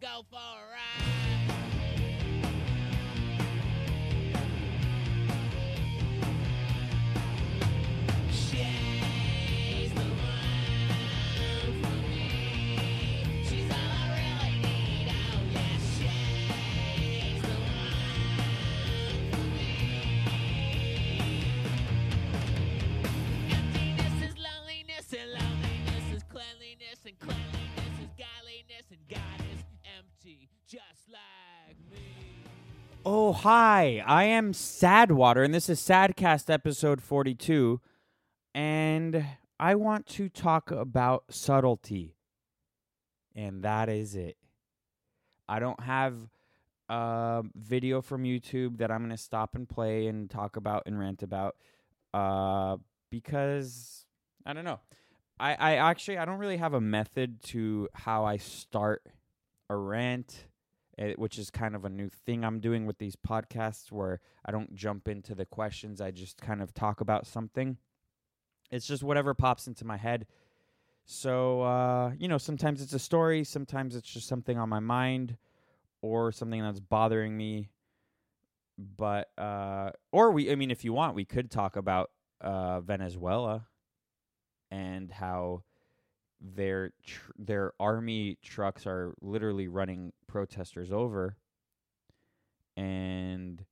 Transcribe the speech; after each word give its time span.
go 0.00 0.22
for 0.30 0.55
hi. 33.46 34.02
I 34.04 34.24
am 34.24 34.52
Sadwater, 34.52 35.44
and 35.44 35.54
this 35.54 35.68
is 35.68 35.78
Sadcast 35.78 36.52
episode 36.52 37.00
42. 37.00 37.80
And 38.56 39.24
I 39.60 39.76
want 39.76 40.08
to 40.08 40.28
talk 40.28 40.72
about 40.72 41.26
subtlety. 41.30 42.16
And 43.36 43.62
that 43.62 43.88
is 43.88 44.16
it. 44.16 44.36
I 45.48 45.60
don't 45.60 45.78
have 45.78 46.16
a 46.88 47.44
video 47.54 48.02
from 48.02 48.24
YouTube 48.24 48.78
that 48.78 48.90
I'm 48.90 48.98
going 48.98 49.10
to 49.10 49.16
stop 49.16 49.54
and 49.54 49.68
play 49.68 50.08
and 50.08 50.28
talk 50.28 50.56
about 50.56 50.82
and 50.86 50.98
rant 50.98 51.22
about 51.22 51.54
uh, 52.12 52.78
because 53.12 54.06
I 54.44 54.54
don't 54.54 54.64
know. 54.64 54.80
I, 55.38 55.54
I 55.54 55.74
actually 55.76 56.18
I 56.18 56.24
don't 56.24 56.38
really 56.38 56.56
have 56.56 56.74
a 56.74 56.80
method 56.80 57.44
to 57.44 57.90
how 57.94 58.24
I 58.24 58.38
start 58.38 59.06
a 59.70 59.76
rant 59.76 60.46
eh, 60.98 61.14
which 61.16 61.38
is 61.38 61.50
kind 61.50 61.74
of 61.74 61.84
a 61.84 61.90
new 61.90 62.08
thing 62.08 62.44
I'm 62.44 62.60
doing 62.60 62.86
with 62.86 62.98
these 62.98 63.16
podcasts 63.16 63.90
where 63.92 64.20
I 64.44 64.52
don't 64.52 64.74
jump 64.74 65.08
into 65.08 65.34
the 65.34 65.46
questions, 65.46 66.00
I 66.00 66.10
just 66.10 66.40
kind 66.40 66.62
of 66.62 66.74
talk 66.74 67.00
about 67.00 67.26
something. 67.26 67.78
It's 68.70 68.86
just 68.86 69.02
whatever 69.02 69.34
pops 69.34 69.66
into 69.66 69.84
my 69.84 69.96
head. 69.96 70.26
So, 71.04 71.62
uh, 71.62 72.12
you 72.18 72.26
know, 72.26 72.38
sometimes 72.38 72.82
it's 72.82 72.92
a 72.92 72.98
story, 72.98 73.44
sometimes 73.44 73.94
it's 73.94 74.08
just 74.08 74.26
something 74.26 74.58
on 74.58 74.68
my 74.68 74.80
mind 74.80 75.36
or 76.02 76.32
something 76.32 76.60
that's 76.60 76.80
bothering 76.80 77.36
me. 77.36 77.70
But, 78.76 79.30
uh, 79.38 79.90
or 80.12 80.32
we, 80.32 80.50
I 80.50 80.56
mean, 80.56 80.70
if 80.70 80.84
you 80.84 80.92
want, 80.92 81.14
we 81.14 81.24
could 81.24 81.50
talk 81.50 81.76
about 81.76 82.10
uh, 82.40 82.80
Venezuela 82.80 83.66
and 84.70 85.10
how 85.10 85.62
their 86.40 86.90
tr- 87.04 87.32
their 87.38 87.72
army 87.80 88.38
trucks 88.42 88.86
are 88.86 89.14
literally 89.20 89.68
running 89.68 90.12
protesters 90.26 90.92
over. 90.92 91.36
And 92.76 93.64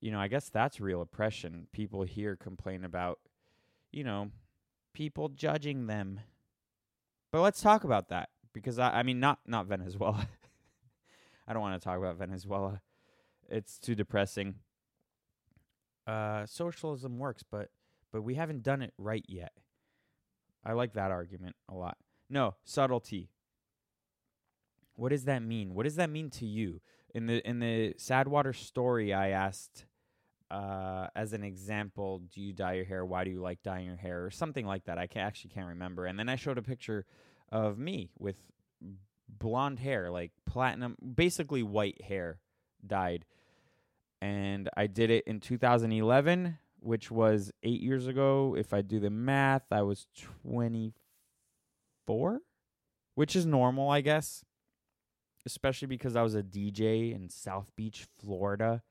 you 0.00 0.10
know 0.10 0.18
i 0.18 0.28
guess 0.28 0.48
that's 0.48 0.80
real 0.80 1.00
oppression. 1.00 1.68
People 1.72 2.02
here 2.02 2.36
complain 2.36 2.84
about 2.84 3.20
you 3.92 4.04
know 4.04 4.30
people 4.94 5.28
judging 5.28 5.86
them. 5.86 6.20
But 7.30 7.40
let's 7.40 7.62
talk 7.62 7.84
about 7.84 8.08
that 8.08 8.28
because 8.52 8.78
i, 8.78 8.90
I 9.00 9.02
mean 9.02 9.20
not 9.20 9.38
not 9.46 9.66
venezuela. 9.66 10.28
I 11.48 11.52
don't 11.52 11.62
want 11.62 11.80
to 11.80 11.84
talk 11.84 11.98
about 11.98 12.16
venezuela. 12.16 12.80
It's 13.48 13.78
too 13.78 13.94
depressing. 13.94 14.56
Uh 16.06 16.46
socialism 16.46 17.18
works 17.18 17.44
but 17.48 17.68
but 18.12 18.22
we 18.22 18.34
haven't 18.34 18.62
done 18.62 18.82
it 18.82 18.92
right 18.98 19.24
yet 19.28 19.52
I 20.64 20.72
like 20.72 20.94
that 20.94 21.10
argument 21.10 21.56
a 21.68 21.74
lot. 21.74 21.96
No, 22.30 22.54
subtlety. 22.64 23.30
What 24.94 25.10
does 25.10 25.24
that 25.24 25.42
mean? 25.42 25.74
What 25.74 25.84
does 25.84 25.96
that 25.96 26.10
mean 26.10 26.30
to 26.30 26.46
you? 26.46 26.80
In 27.14 27.26
the 27.26 27.46
in 27.46 27.58
the 27.58 27.94
Sadwater 27.98 28.54
story, 28.54 29.12
I 29.12 29.30
asked 29.30 29.86
uh, 30.52 31.06
as 31.16 31.32
an 31.32 31.42
example, 31.42 32.20
do 32.32 32.40
you 32.40 32.52
dye 32.52 32.74
your 32.74 32.84
hair? 32.84 33.04
Why 33.04 33.24
do 33.24 33.30
you 33.30 33.40
like 33.40 33.62
dyeing 33.62 33.86
your 33.86 33.96
hair? 33.96 34.24
Or 34.24 34.30
something 34.30 34.66
like 34.66 34.84
that. 34.84 34.98
I 34.98 35.06
can 35.06 35.22
actually 35.22 35.50
can't 35.50 35.68
remember. 35.68 36.04
And 36.04 36.18
then 36.18 36.28
I 36.28 36.36
showed 36.36 36.58
a 36.58 36.62
picture 36.62 37.06
of 37.50 37.78
me 37.78 38.10
with 38.18 38.36
blonde 39.28 39.78
hair, 39.78 40.10
like 40.10 40.32
platinum, 40.46 40.96
basically 41.14 41.62
white 41.62 42.02
hair 42.02 42.38
dyed. 42.86 43.24
And 44.20 44.68
I 44.76 44.86
did 44.86 45.10
it 45.10 45.24
in 45.26 45.40
2011 45.40 46.58
which 46.82 47.10
was 47.10 47.52
eight 47.62 47.80
years 47.80 48.06
ago. 48.06 48.54
If 48.58 48.74
I 48.74 48.82
do 48.82 48.98
the 49.00 49.10
math, 49.10 49.64
I 49.70 49.82
was 49.82 50.06
24, 50.44 52.40
which 53.14 53.36
is 53.36 53.46
normal, 53.46 53.88
I 53.90 54.00
guess, 54.00 54.44
especially 55.46 55.86
because 55.86 56.16
I 56.16 56.22
was 56.22 56.34
a 56.34 56.42
DJ 56.42 57.14
in 57.14 57.28
South 57.28 57.70
Beach, 57.76 58.06
Florida. 58.18 58.82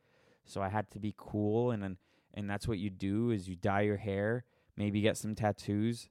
So 0.46 0.62
I 0.62 0.70
had 0.70 0.90
to 0.92 1.00
be 1.00 1.14
cool, 1.18 1.72
and 1.72 1.84
then, 1.84 1.98
and 2.34 2.50
that's 2.50 2.68
what 2.68 2.80
you 2.80 2.90
do 2.90 3.30
is 3.32 3.48
you 3.48 3.56
dye 3.56 3.82
your 3.82 3.98
hair, 3.98 4.46
maybe 4.76 5.02
get 5.02 5.18
some 5.18 5.36
tattoos, 5.36 6.10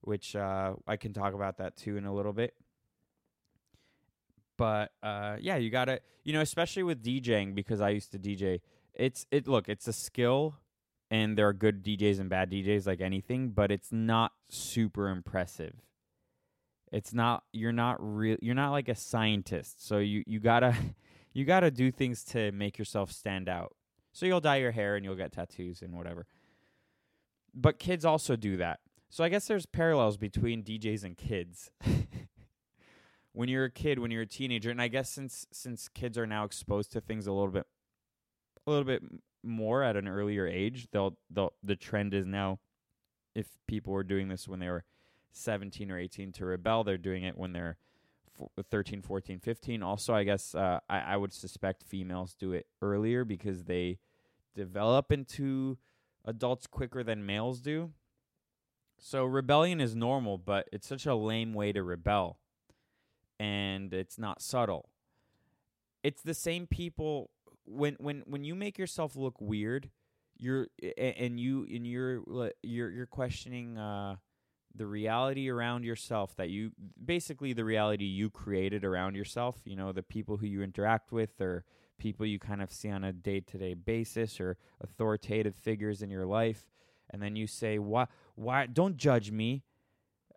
which 0.00 0.34
uh, 0.36 0.74
I 0.86 0.96
can 0.96 1.12
talk 1.12 1.34
about 1.34 1.58
that 1.58 1.76
too 1.76 1.96
in 1.96 2.06
a 2.06 2.14
little 2.14 2.32
bit. 2.32 2.54
But 4.56 4.92
uh, 5.02 5.36
yeah, 5.40 5.56
you 5.56 5.68
gotta, 5.70 6.00
you 6.24 6.32
know, 6.32 6.40
especially 6.40 6.84
with 6.84 7.04
DJing 7.04 7.54
because 7.54 7.82
I 7.82 7.90
used 7.90 8.12
to 8.12 8.18
DJ. 8.18 8.60
It's 8.94 9.26
it 9.30 9.46
look, 9.46 9.68
it's 9.68 9.86
a 9.86 9.92
skill 9.92 10.54
and 11.10 11.36
there 11.36 11.48
are 11.48 11.52
good 11.52 11.84
DJs 11.84 12.20
and 12.20 12.28
bad 12.28 12.50
DJs 12.50 12.86
like 12.86 13.00
anything, 13.00 13.50
but 13.50 13.70
it's 13.70 13.92
not 13.92 14.32
super 14.48 15.08
impressive. 15.08 15.74
It's 16.92 17.12
not 17.12 17.44
you're 17.52 17.72
not 17.72 17.96
real 18.00 18.36
you're 18.40 18.54
not 18.54 18.70
like 18.70 18.88
a 18.88 18.94
scientist. 18.94 19.86
So 19.86 19.98
you 19.98 20.22
you 20.26 20.40
got 20.40 20.60
to 20.60 20.74
you 21.32 21.44
got 21.44 21.60
to 21.60 21.70
do 21.70 21.90
things 21.90 22.24
to 22.24 22.52
make 22.52 22.78
yourself 22.78 23.12
stand 23.12 23.48
out. 23.48 23.74
So 24.12 24.24
you'll 24.24 24.40
dye 24.40 24.56
your 24.56 24.70
hair 24.70 24.96
and 24.96 25.04
you'll 25.04 25.16
get 25.16 25.32
tattoos 25.32 25.82
and 25.82 25.92
whatever. 25.94 26.26
But 27.54 27.78
kids 27.78 28.04
also 28.04 28.36
do 28.36 28.56
that. 28.56 28.80
So 29.10 29.24
I 29.24 29.28
guess 29.28 29.46
there's 29.46 29.66
parallels 29.66 30.16
between 30.16 30.62
DJs 30.62 31.04
and 31.04 31.16
kids. 31.16 31.70
when 33.32 33.48
you're 33.48 33.66
a 33.66 33.70
kid, 33.70 33.98
when 33.98 34.10
you're 34.10 34.22
a 34.22 34.26
teenager, 34.26 34.70
and 34.70 34.80
I 34.80 34.88
guess 34.88 35.10
since 35.10 35.46
since 35.52 35.88
kids 35.88 36.16
are 36.16 36.26
now 36.26 36.44
exposed 36.44 36.92
to 36.92 37.00
things 37.00 37.26
a 37.26 37.32
little 37.32 37.52
bit 37.52 37.66
a 38.66 38.70
little 38.70 38.84
bit 38.84 39.02
more 39.46 39.82
at 39.82 39.96
an 39.96 40.08
earlier 40.08 40.46
age. 40.46 40.88
They'll 40.90 41.16
they'll 41.30 41.52
the 41.62 41.76
trend 41.76 42.14
is 42.14 42.26
now 42.26 42.58
if 43.34 43.48
people 43.66 43.92
were 43.92 44.04
doing 44.04 44.28
this 44.28 44.48
when 44.48 44.60
they 44.60 44.68
were 44.68 44.84
17 45.32 45.90
or 45.90 45.98
18 45.98 46.32
to 46.32 46.46
rebel, 46.46 46.82
they're 46.84 46.96
doing 46.96 47.22
it 47.22 47.36
when 47.36 47.52
they're 47.52 47.76
f- 48.40 48.64
13, 48.70 49.02
14, 49.02 49.38
15. 49.38 49.82
Also, 49.82 50.14
I 50.14 50.24
guess 50.24 50.54
uh, 50.54 50.80
I, 50.88 51.00
I 51.00 51.16
would 51.16 51.32
suspect 51.32 51.84
females 51.84 52.34
do 52.34 52.52
it 52.52 52.66
earlier 52.80 53.24
because 53.24 53.64
they 53.64 53.98
develop 54.54 55.12
into 55.12 55.76
adults 56.24 56.66
quicker 56.66 57.02
than 57.04 57.26
males 57.26 57.60
do. 57.60 57.92
So 58.98 59.24
rebellion 59.24 59.80
is 59.80 59.94
normal, 59.94 60.38
but 60.38 60.68
it's 60.72 60.86
such 60.88 61.04
a 61.04 61.14
lame 61.14 61.52
way 61.52 61.72
to 61.72 61.82
rebel. 61.82 62.38
And 63.38 63.92
it's 63.92 64.18
not 64.18 64.40
subtle. 64.40 64.88
It's 66.02 66.22
the 66.22 66.32
same 66.32 66.66
people 66.66 67.30
when 67.66 67.96
when 67.98 68.22
when 68.26 68.44
you 68.44 68.54
make 68.54 68.78
yourself 68.78 69.16
look 69.16 69.40
weird, 69.40 69.90
you're 70.38 70.68
and 70.96 71.38
you 71.40 71.66
and 71.72 71.86
you're 71.86 72.22
you're 72.62 72.90
you're 72.90 73.06
questioning 73.06 73.78
uh 73.78 74.16
the 74.74 74.86
reality 74.86 75.48
around 75.48 75.84
yourself 75.84 76.36
that 76.36 76.50
you 76.50 76.70
basically 77.02 77.52
the 77.52 77.64
reality 77.64 78.04
you 78.04 78.28
created 78.28 78.84
around 78.84 79.14
yourself, 79.14 79.56
you 79.64 79.74
know, 79.74 79.90
the 79.90 80.02
people 80.02 80.36
who 80.36 80.46
you 80.46 80.62
interact 80.62 81.12
with 81.12 81.40
or 81.40 81.64
people 81.98 82.26
you 82.26 82.38
kind 82.38 82.60
of 82.60 82.70
see 82.70 82.90
on 82.90 83.02
a 83.02 83.12
day-to-day 83.12 83.72
basis 83.72 84.38
or 84.38 84.58
authoritative 84.82 85.54
figures 85.54 86.02
in 86.02 86.10
your 86.10 86.26
life. 86.26 86.68
And 87.10 87.22
then 87.22 87.36
you 87.36 87.46
say 87.46 87.78
why 87.78 88.06
why 88.34 88.66
don't 88.66 88.96
judge 88.96 89.30
me. 89.30 89.62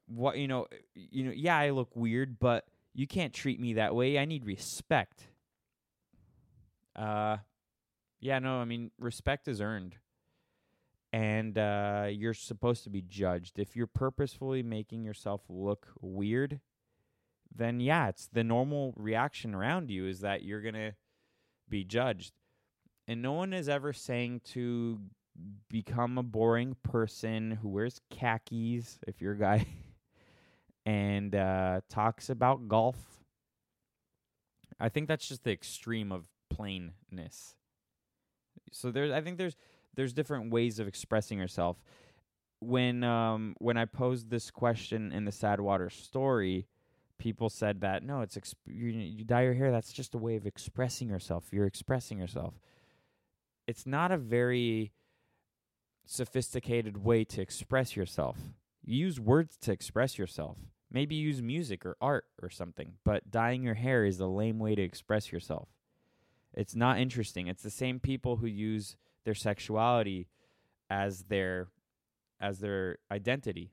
What 0.08 0.38
you 0.38 0.48
know 0.48 0.68
you 0.96 1.26
know 1.26 1.31
yeah 1.36 1.58
I 1.58 1.72
look 1.72 1.96
weird 1.96 2.40
but 2.40 2.66
you 2.94 3.08
can't 3.08 3.34
treat 3.34 3.60
me 3.60 3.74
that 3.74 3.94
way. 3.94 4.18
I 4.18 4.26
need 4.26 4.46
respect 4.46 5.28
uh, 7.00 7.38
yeah, 8.19 8.40
no, 8.40 8.57
I 8.57 8.66
mean, 8.66 8.92
respect 9.00 9.48
is 9.48 9.62
earned. 9.62 9.96
And 11.12 11.57
uh, 11.57 12.07
you're 12.12 12.36
supposed 12.36 12.84
to 12.84 12.90
be 12.90 13.01
judged. 13.01 13.57
If 13.57 13.75
you're 13.75 13.88
purposefully 13.88 14.62
making 14.62 15.04
yourself 15.04 15.42
look 15.50 15.88
weird, 16.01 16.60
then 17.56 17.80
yeah, 17.80 18.10
it's 18.10 18.28
the 18.28 18.44
normal 18.44 18.94
reaction 18.96 19.56
around 19.56 19.90
you 19.90 20.06
is 20.06 20.19
that 20.19 20.44
you're 20.44 20.62
going 20.62 20.75
to 20.75 20.94
be 21.68 21.84
judged. 21.84 22.34
And 23.07 23.24
no 23.24 23.34
one 23.34 23.54
is 23.54 23.68
ever 23.68 23.92
saying 23.92 24.42
to 24.52 25.00
become 25.68 26.18
a 26.18 26.24
boring 26.24 26.75
person 26.84 27.57
who 27.62 27.69
wears 27.69 28.02
khakis, 28.12 29.00
if 29.07 29.19
you're 29.19 29.34
a 29.34 29.40
guy, 29.40 29.66
and 30.86 31.34
uh, 31.34 31.81
talks 31.90 32.30
about 32.30 32.68
golf. 32.68 32.98
I 34.80 34.90
think 34.90 35.07
that's 35.07 35.28
just 35.28 35.44
the 35.44 35.52
extreme 35.52 36.12
of 36.12 36.25
plainness. 36.50 37.56
So 38.72 38.92
there's 38.92 39.12
I 39.12 39.22
think 39.22 39.38
there's 39.38 39.56
there's 39.96 40.13
different 40.13 40.51
ways 40.51 40.80
of 40.80 40.88
expressing 40.88 41.38
yourself. 41.38 41.78
When 42.60 43.04
um 43.04 43.56
when 43.60 43.78
I 43.78 43.86
posed 43.86 44.30
this 44.30 44.51
question 44.51 45.12
in 45.12 45.25
the 45.25 45.31
Sadwater 45.31 45.92
story, 45.92 46.68
people 47.18 47.50
said 47.50 47.81
that 47.81 48.04
no, 48.04 48.22
it's 48.22 48.38
exp- 48.38 48.56
you, 48.66 48.90
you 48.90 49.24
dye 49.24 49.44
your 49.44 49.54
hair. 49.54 49.72
That's 49.72 49.94
just 49.94 50.16
a 50.16 50.18
way 50.18 50.36
of 50.36 50.46
expressing 50.46 51.10
yourself. 51.10 51.46
You're 51.51 51.66
expressing 51.66 52.18
yourself. 52.18 52.56
It's 53.68 53.86
not 53.86 54.12
a 54.12 54.18
very 54.18 54.94
sophisticated 56.06 57.04
way 57.04 57.24
to 57.24 57.42
express 57.42 57.95
yourself. 57.95 58.38
You 58.84 58.98
use 58.98 59.19
words 59.19 59.57
to 59.62 59.72
express 59.72 60.18
yourself. 60.18 60.57
Maybe 60.92 61.13
use 61.13 61.42
music 61.42 61.86
or 61.86 61.95
art 62.02 62.25
or 62.42 62.50
something, 62.50 62.94
but 63.06 63.30
dyeing 63.30 63.62
your 63.62 63.75
hair 63.75 64.06
is 64.06 64.19
a 64.19 64.25
lame 64.25 64.57
way 64.57 64.74
to 64.74 64.81
express 64.81 65.31
yourself. 65.31 65.69
It's 66.54 66.75
not 66.75 67.00
interesting. 67.00 67.48
It's 67.48 67.63
the 67.63 67.69
same 67.69 68.00
people 68.00 68.38
who 68.38 68.48
use 68.48 68.96
their 69.25 69.36
sexuality 69.36 70.28
as 70.90 71.24
their 71.24 71.68
as 72.42 72.60
their 72.60 72.98
identity. 73.12 73.72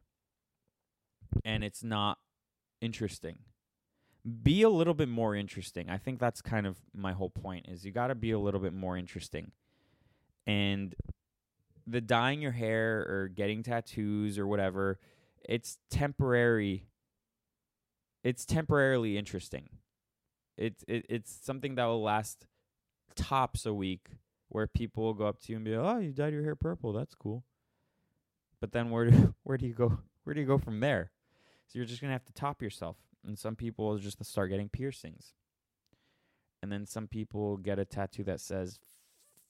And 1.45 1.63
it's 1.63 1.85
not 1.85 2.19
interesting. 2.81 3.39
Be 4.43 4.63
a 4.63 4.69
little 4.69 4.95
bit 4.95 5.09
more 5.09 5.37
interesting. 5.37 5.89
I 5.89 5.99
think 5.99 6.19
that's 6.19 6.43
kind 6.43 6.67
of 6.67 6.77
my 6.93 7.13
whole 7.13 7.31
point 7.31 7.67
is 7.69 7.85
you 7.85 7.93
got 7.93 8.09
to 8.09 8.15
be 8.15 8.33
a 8.33 8.39
little 8.39 8.61
bit 8.61 8.73
more 8.73 8.97
interesting. 8.97 9.53
And 10.47 10.95
the 11.87 12.01
dyeing 12.01 12.43
your 12.43 12.53
hair 12.53 13.07
or 13.09 13.29
getting 13.29 13.63
tattoos 13.63 14.39
or 14.39 14.47
whatever, 14.47 14.99
it's 15.49 15.79
temporary. 15.91 16.89
It's 18.25 18.45
temporarily 18.45 19.17
interesting. 19.17 19.69
It's 20.57 20.85
it, 20.89 21.07
it's 21.09 21.39
something 21.43 21.77
that 21.77 21.85
will 21.85 22.03
last 22.03 22.47
tops 23.17 23.67
a 23.67 23.75
week 23.75 24.09
where 24.49 24.67
people 24.67 25.05
will 25.05 25.15
go 25.15 25.27
up 25.27 25.41
to 25.43 25.53
you 25.53 25.57
and 25.57 25.65
be, 25.65 25.77
like, 25.77 25.97
"Oh, 25.97 25.99
you 25.99 26.13
dyed 26.13 26.33
your 26.33 26.43
hair 26.43 26.55
purple. 26.55 26.93
That's 26.93 27.15
cool." 27.15 27.45
But 28.61 28.73
then 28.73 28.91
where 28.91 29.11
do 29.11 29.35
where 29.43 29.59
do 29.59 29.67
you 29.67 29.75
go? 29.75 29.99
Where 30.25 30.35
do 30.35 30.41
you 30.41 30.47
go 30.47 30.59
from 30.59 30.81
there? 30.81 31.11
So 31.67 31.79
you're 31.79 31.87
just 31.87 32.01
gonna 32.01 32.13
have 32.13 32.25
to 32.27 32.33
top 32.33 32.63
yourself. 32.63 32.97
And 33.27 33.39
some 33.39 33.57
people 33.57 33.87
will 33.87 33.99
just 33.99 34.25
start 34.25 34.51
getting 34.51 34.69
piercings. 34.69 35.33
And 36.63 36.71
then 36.71 36.87
some 36.87 37.09
people 37.09 37.57
get 37.57 37.79
a 37.79 37.85
tattoo 37.85 38.25
that 38.25 38.41
says, 38.41 38.79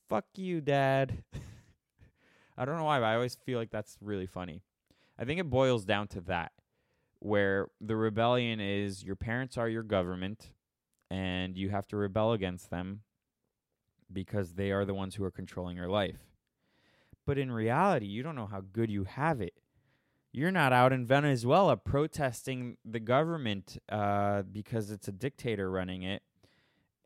"Fuck 0.08 0.26
you, 0.36 0.60
Dad." 0.60 1.24
I 2.58 2.64
don't 2.64 2.78
know 2.78 2.84
why, 2.84 3.00
but 3.00 3.06
I 3.06 3.14
always 3.14 3.34
feel 3.34 3.58
like 3.58 3.70
that's 3.70 3.98
really 4.00 4.26
funny. 4.26 4.62
I 5.18 5.24
think 5.24 5.40
it 5.40 5.50
boils 5.50 5.84
down 5.84 6.08
to 6.08 6.20
that, 6.22 6.52
where 7.18 7.68
the 7.80 7.96
rebellion 7.96 8.60
is 8.60 9.04
your 9.04 9.16
parents 9.16 9.58
are 9.58 9.68
your 9.68 9.82
government, 9.82 10.52
and 11.10 11.56
you 11.56 11.68
have 11.70 11.86
to 11.88 11.96
rebel 11.96 12.32
against 12.32 12.70
them 12.70 13.02
because 14.12 14.54
they 14.54 14.70
are 14.70 14.84
the 14.84 14.94
ones 14.94 15.14
who 15.14 15.24
are 15.24 15.30
controlling 15.30 15.76
your 15.76 15.88
life. 15.88 16.18
But 17.26 17.38
in 17.38 17.50
reality, 17.50 18.06
you 18.06 18.22
don't 18.22 18.36
know 18.36 18.46
how 18.46 18.62
good 18.72 18.90
you 18.90 19.04
have 19.04 19.40
it. 19.40 19.54
You're 20.32 20.52
not 20.52 20.72
out 20.72 20.92
in 20.92 21.06
Venezuela 21.06 21.76
protesting 21.76 22.76
the 22.84 23.00
government 23.00 23.78
uh, 23.88 24.42
because 24.42 24.90
it's 24.90 25.08
a 25.08 25.12
dictator 25.12 25.70
running 25.70 26.02
it, 26.02 26.22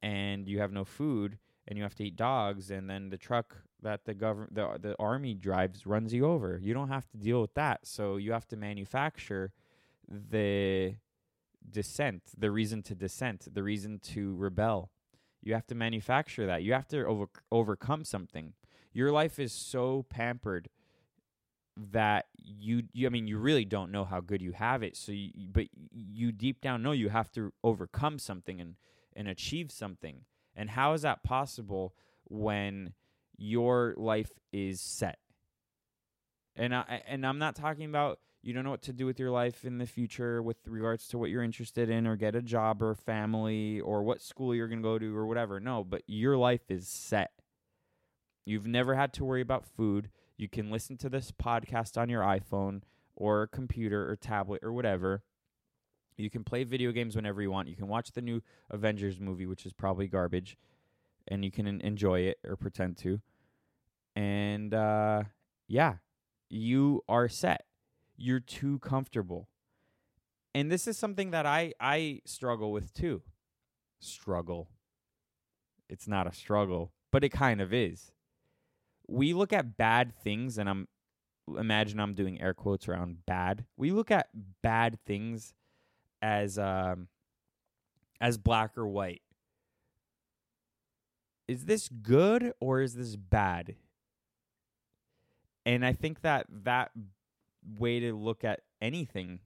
and 0.02 0.48
you 0.48 0.58
have 0.60 0.72
no 0.72 0.84
food, 0.84 1.38
and 1.68 1.78
you 1.78 1.84
have 1.84 1.94
to 1.96 2.04
eat 2.04 2.16
dogs, 2.16 2.70
and 2.70 2.90
then 2.90 3.10
the 3.10 3.16
truck 3.16 3.56
that 3.82 4.04
the 4.04 4.14
government, 4.14 4.54
the 4.54 4.78
the 4.80 4.96
army 4.98 5.34
drives 5.34 5.86
runs 5.86 6.12
you 6.12 6.26
over. 6.26 6.58
You 6.60 6.74
don't 6.74 6.88
have 6.88 7.08
to 7.10 7.16
deal 7.16 7.40
with 7.40 7.54
that, 7.54 7.86
so 7.86 8.16
you 8.16 8.32
have 8.32 8.48
to 8.48 8.56
manufacture 8.56 9.52
the 10.08 10.96
dissent, 11.70 12.22
the 12.36 12.50
reason 12.50 12.82
to 12.82 12.94
dissent, 12.94 13.46
the 13.54 13.62
reason 13.62 14.00
to 14.00 14.34
rebel. 14.34 14.90
You 15.42 15.54
have 15.54 15.66
to 15.68 15.74
manufacture 15.74 16.46
that. 16.46 16.62
You 16.62 16.72
have 16.72 16.88
to 16.88 17.04
over- 17.06 17.28
overcome 17.50 18.04
something. 18.04 18.54
Your 18.92 19.10
life 19.10 19.38
is 19.38 19.52
so 19.52 20.04
pampered 20.08 20.68
that 21.76 22.26
you, 22.36 22.82
you 22.92 23.06
I 23.06 23.10
mean 23.10 23.26
you 23.26 23.38
really 23.38 23.64
don't 23.64 23.90
know 23.90 24.04
how 24.04 24.20
good 24.20 24.42
you 24.42 24.52
have 24.52 24.82
it. 24.82 24.96
So 24.96 25.12
you, 25.12 25.30
but 25.50 25.68
you 25.92 26.32
deep 26.32 26.60
down 26.60 26.82
know 26.82 26.92
you 26.92 27.08
have 27.08 27.30
to 27.32 27.52
overcome 27.64 28.18
something 28.18 28.60
and 28.60 28.74
and 29.14 29.28
achieve 29.28 29.70
something. 29.70 30.24
And 30.54 30.70
how 30.70 30.92
is 30.92 31.02
that 31.02 31.22
possible 31.22 31.94
when 32.24 32.92
your 33.36 33.94
life 33.96 34.32
is 34.52 34.80
set? 34.80 35.18
And 36.56 36.74
I 36.74 37.02
and 37.06 37.26
I'm 37.26 37.38
not 37.38 37.54
talking 37.54 37.88
about 37.88 38.18
you 38.42 38.54
don't 38.54 38.64
know 38.64 38.70
what 38.70 38.82
to 38.82 38.92
do 38.92 39.04
with 39.04 39.18
your 39.18 39.30
life 39.30 39.64
in 39.64 39.78
the 39.78 39.86
future 39.86 40.42
with 40.42 40.56
regards 40.66 41.08
to 41.08 41.18
what 41.18 41.28
you're 41.28 41.42
interested 41.42 41.90
in 41.90 42.06
or 42.06 42.16
get 42.16 42.34
a 42.34 42.40
job 42.40 42.82
or 42.82 42.94
family 42.94 43.80
or 43.80 44.02
what 44.02 44.22
school 44.22 44.54
you're 44.54 44.68
going 44.68 44.80
to 44.80 44.88
go 44.88 44.98
to 44.98 45.16
or 45.16 45.26
whatever. 45.26 45.60
No, 45.60 45.84
but 45.84 46.02
your 46.06 46.36
life 46.36 46.70
is 46.70 46.88
set. 46.88 47.32
You've 48.46 48.66
never 48.66 48.94
had 48.94 49.12
to 49.14 49.24
worry 49.24 49.42
about 49.42 49.66
food. 49.66 50.08
You 50.38 50.48
can 50.48 50.70
listen 50.70 50.96
to 50.98 51.10
this 51.10 51.30
podcast 51.30 51.98
on 51.98 52.08
your 52.08 52.22
iPhone 52.22 52.80
or 53.14 53.46
computer 53.46 54.10
or 54.10 54.16
tablet 54.16 54.62
or 54.62 54.72
whatever. 54.72 55.22
You 56.16 56.30
can 56.30 56.44
play 56.44 56.64
video 56.64 56.92
games 56.92 57.16
whenever 57.16 57.42
you 57.42 57.50
want. 57.50 57.68
You 57.68 57.76
can 57.76 57.88
watch 57.88 58.12
the 58.12 58.22
new 58.22 58.42
Avengers 58.70 59.20
movie, 59.20 59.46
which 59.46 59.66
is 59.66 59.72
probably 59.72 60.06
garbage, 60.06 60.56
and 61.28 61.44
you 61.44 61.50
can 61.50 61.66
enjoy 61.82 62.20
it 62.20 62.38
or 62.46 62.56
pretend 62.56 62.96
to. 62.98 63.20
And 64.16 64.72
uh, 64.72 65.24
yeah, 65.68 65.96
you 66.48 67.02
are 67.08 67.28
set 67.28 67.64
you're 68.20 68.40
too 68.40 68.78
comfortable. 68.80 69.48
And 70.54 70.70
this 70.70 70.86
is 70.86 70.98
something 70.98 71.30
that 71.30 71.46
I 71.46 71.72
I 71.80 72.20
struggle 72.24 72.70
with 72.70 72.92
too. 72.92 73.22
Struggle. 74.00 74.68
It's 75.88 76.06
not 76.06 76.26
a 76.26 76.32
struggle, 76.32 76.92
but 77.10 77.24
it 77.24 77.30
kind 77.30 77.60
of 77.60 77.72
is. 77.72 78.12
We 79.08 79.32
look 79.32 79.52
at 79.52 79.76
bad 79.76 80.12
things 80.22 80.58
and 80.58 80.68
I'm 80.68 80.88
imagine 81.58 81.98
I'm 81.98 82.14
doing 82.14 82.40
air 82.40 82.54
quotes 82.54 82.88
around 82.88 83.26
bad. 83.26 83.64
We 83.76 83.90
look 83.90 84.10
at 84.10 84.28
bad 84.62 84.98
things 85.06 85.54
as 86.20 86.58
um 86.58 87.08
as 88.20 88.36
black 88.36 88.76
or 88.76 88.86
white. 88.86 89.22
Is 91.48 91.64
this 91.64 91.88
good 91.88 92.52
or 92.60 92.82
is 92.82 92.94
this 92.94 93.16
bad? 93.16 93.76
And 95.64 95.84
I 95.84 95.92
think 95.92 96.22
that 96.22 96.46
that 96.64 96.90
way 97.78 98.00
to 98.00 98.12
look 98.12 98.44
at 98.44 98.60
anything 98.80 99.40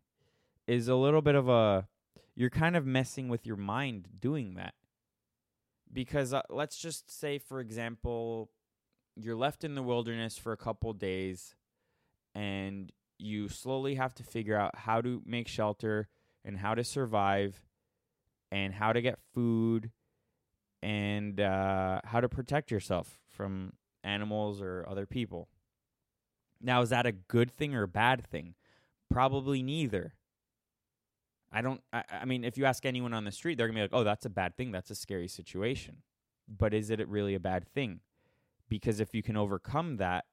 is 0.67 0.89
a 0.89 0.95
little 0.95 1.23
bit 1.23 1.35
of 1.35 1.49
a 1.49 1.89
you're 2.35 2.51
kind 2.51 2.77
of 2.77 2.85
messing 2.85 3.29
with 3.29 3.47
your 3.47 3.57
mind 3.57 4.09
doing 4.21 4.55
that. 4.55 4.75
Because 5.93 6.33
uh, 6.33 6.43
let's 6.51 6.77
just 6.77 7.11
say 7.11 7.39
for 7.39 7.61
example 7.61 8.51
you're 9.17 9.37
left 9.37 9.63
in 9.63 9.75
the 9.77 9.83
wilderness 9.83 10.37
for 10.37 10.53
a 10.53 10.57
couple 10.57 10.93
days 10.93 11.55
and 12.35 12.91
you 13.19 13.49
slowly 13.49 13.95
have 13.95 14.13
to 14.15 14.25
figure 14.25 14.57
out 14.57 14.77
how 14.77 15.01
to 15.01 15.23
make 15.25 15.47
shelter 15.47 16.09
and 16.45 16.59
how 16.59 16.75
to 16.75 16.83
survive 16.83 17.63
and 18.51 18.75
how 18.75 18.93
to 18.93 19.01
get 19.01 19.21
food 19.33 19.91
and 20.83 21.41
uh, 21.41 22.01
how 22.05 22.21
to 22.21 22.29
protect 22.29 22.71
yourself 22.71 23.21
from 23.31 23.73
animals 24.03 24.61
or 24.61 24.85
other 24.89 25.07
people 25.07 25.49
now, 26.61 26.83
is 26.83 26.91
that 26.91 27.07
a 27.07 27.13
good 27.13 27.51
thing 27.51 27.75
or 27.75 27.83
a 27.83 27.89
bad 27.89 28.27
thing? 28.27 28.55
Probably 29.11 29.63
neither. 29.63 30.15
I 31.53 31.63
don't, 31.63 31.81
I, 31.93 32.03
I 32.23 32.25
mean, 32.25 32.45
if 32.45 32.59
you 32.59 32.65
ask 32.65 32.85
anyone 32.85 33.15
on 33.15 33.25
the 33.25 33.33
street, 33.33 33.57
they're 33.57 33.69
going 33.69 33.77
to 33.77 33.79
be 33.79 33.83
like, 33.83 34.01
oh, 34.01 34.05
that's 34.05 34.27
a 34.27 34.31
bad 34.31 34.57
thing. 34.57 34.73
That's 34.73 34.91
a 34.91 34.95
scary 34.95 35.29
situation. 35.29 35.99
But 36.49 36.75
is 36.75 36.91
it 36.91 37.07
really 37.09 37.35
a 37.35 37.41
bad 37.41 37.69
thing? 37.69 38.01
Because 38.69 38.99
if 38.99 39.15
you 39.15 39.23
can 39.23 39.37
overcome 39.37 39.99
that, 39.99 40.25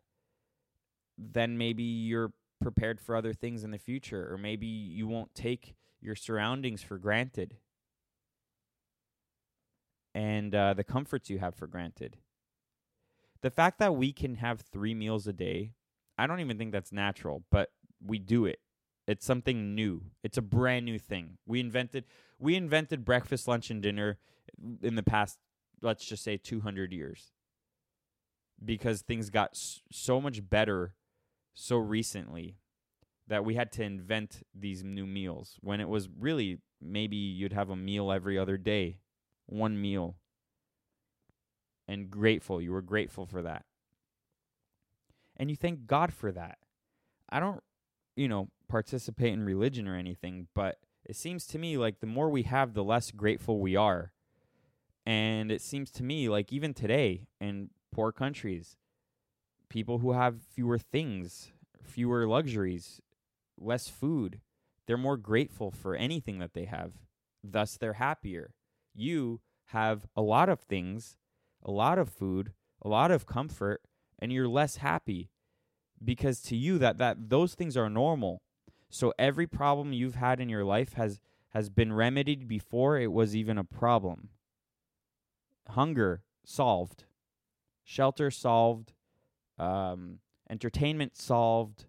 then 1.17 1.57
maybe 1.57 1.83
you're 1.83 2.33
prepared 2.61 2.99
for 2.99 3.15
other 3.15 3.33
things 3.33 3.63
in 3.63 3.71
the 3.71 3.77
future, 3.77 4.31
or 4.31 4.37
maybe 4.37 4.67
you 4.67 5.07
won't 5.07 5.35
take 5.35 5.75
your 5.99 6.15
surroundings 6.15 6.81
for 6.81 6.97
granted 6.97 7.57
and 10.13 10.53
uh, 10.53 10.73
the 10.73 10.83
comforts 10.83 11.29
you 11.29 11.39
have 11.39 11.55
for 11.55 11.67
granted. 11.67 12.17
The 13.41 13.51
fact 13.51 13.79
that 13.79 13.95
we 13.95 14.11
can 14.11 14.35
have 14.35 14.61
three 14.61 14.93
meals 14.93 15.27
a 15.27 15.33
day 15.33 15.73
I 16.21 16.27
don't 16.27 16.39
even 16.39 16.59
think 16.59 16.71
that's 16.71 16.91
natural, 16.91 17.43
but 17.49 17.71
we 17.99 18.19
do 18.19 18.45
it. 18.45 18.59
It's 19.07 19.25
something 19.25 19.73
new. 19.73 20.03
It's 20.23 20.37
a 20.37 20.43
brand 20.43 20.85
new 20.85 20.99
thing. 20.99 21.39
We 21.47 21.59
invented 21.59 22.05
we 22.37 22.55
invented 22.55 23.03
breakfast, 23.03 23.47
lunch 23.47 23.71
and 23.71 23.81
dinner 23.81 24.19
in 24.83 24.93
the 24.93 25.01
past 25.01 25.39
let's 25.81 26.05
just 26.05 26.23
say 26.23 26.37
200 26.37 26.93
years. 26.93 27.31
Because 28.63 29.01
things 29.01 29.31
got 29.31 29.59
so 29.91 30.21
much 30.21 30.47
better 30.47 30.93
so 31.55 31.77
recently 31.77 32.57
that 33.27 33.43
we 33.43 33.55
had 33.55 33.71
to 33.71 33.83
invent 33.83 34.43
these 34.53 34.83
new 34.83 35.07
meals 35.07 35.57
when 35.61 35.81
it 35.81 35.89
was 35.89 36.07
really 36.07 36.59
maybe 36.79 37.15
you'd 37.15 37.53
have 37.53 37.71
a 37.71 37.75
meal 37.75 38.11
every 38.11 38.37
other 38.37 38.57
day, 38.57 38.99
one 39.47 39.81
meal. 39.81 40.17
And 41.87 42.11
grateful, 42.11 42.61
you 42.61 42.73
were 42.73 42.83
grateful 42.83 43.25
for 43.25 43.41
that 43.41 43.65
and 45.41 45.49
you 45.49 45.55
thank 45.55 45.87
God 45.87 46.13
for 46.13 46.31
that. 46.31 46.59
I 47.27 47.39
don't, 47.39 47.63
you 48.15 48.27
know, 48.27 48.49
participate 48.69 49.33
in 49.33 49.43
religion 49.43 49.87
or 49.87 49.95
anything, 49.95 50.47
but 50.53 50.77
it 51.03 51.15
seems 51.15 51.47
to 51.47 51.57
me 51.57 51.77
like 51.77 51.99
the 51.99 52.05
more 52.05 52.29
we 52.29 52.43
have, 52.43 52.75
the 52.75 52.83
less 52.83 53.09
grateful 53.09 53.59
we 53.59 53.75
are. 53.75 54.11
And 55.03 55.51
it 55.51 55.63
seems 55.63 55.89
to 55.93 56.03
me 56.03 56.29
like 56.29 56.53
even 56.53 56.75
today 56.75 57.25
in 57.39 57.71
poor 57.91 58.11
countries, 58.11 58.77
people 59.67 59.97
who 59.97 60.11
have 60.11 60.43
fewer 60.43 60.77
things, 60.77 61.51
fewer 61.81 62.27
luxuries, 62.27 63.01
less 63.57 63.87
food, 63.87 64.41
They're 64.91 64.97
more 64.97 65.17
grateful 65.17 65.71
for 65.71 65.95
anything 65.95 66.39
that 66.39 66.53
they 66.53 66.65
have. 66.65 66.93
Thus, 67.43 67.77
they're 67.77 67.93
happier. 67.93 68.53
You 68.93 69.39
have 69.67 70.05
a 70.15 70.21
lot 70.21 70.49
of 70.49 70.59
things, 70.59 71.17
a 71.63 71.71
lot 71.71 71.97
of 71.97 72.09
food, 72.09 72.53
a 72.81 72.89
lot 72.89 73.09
of 73.09 73.25
comfort, 73.25 73.81
and 74.21 74.31
you're 74.31 74.47
less 74.47 74.77
happy 74.77 75.29
because 76.03 76.41
to 76.41 76.55
you 76.55 76.77
that 76.77 76.97
that 76.97 77.29
those 77.29 77.55
things 77.55 77.75
are 77.75 77.89
normal. 77.89 78.41
So 78.89 79.13
every 79.17 79.47
problem 79.47 79.93
you've 79.93 80.15
had 80.15 80.39
in 80.39 80.49
your 80.49 80.63
life 80.63 80.93
has 80.93 81.19
has 81.49 81.69
been 81.69 81.93
remedied 81.93 82.47
before 82.47 82.97
it 82.97 83.11
was 83.11 83.35
even 83.35 83.57
a 83.57 83.63
problem. 83.63 84.29
Hunger 85.69 86.23
solved, 86.45 87.03
shelter 87.83 88.31
solved, 88.31 88.93
um, 89.59 90.19
entertainment 90.49 91.17
solved, 91.17 91.85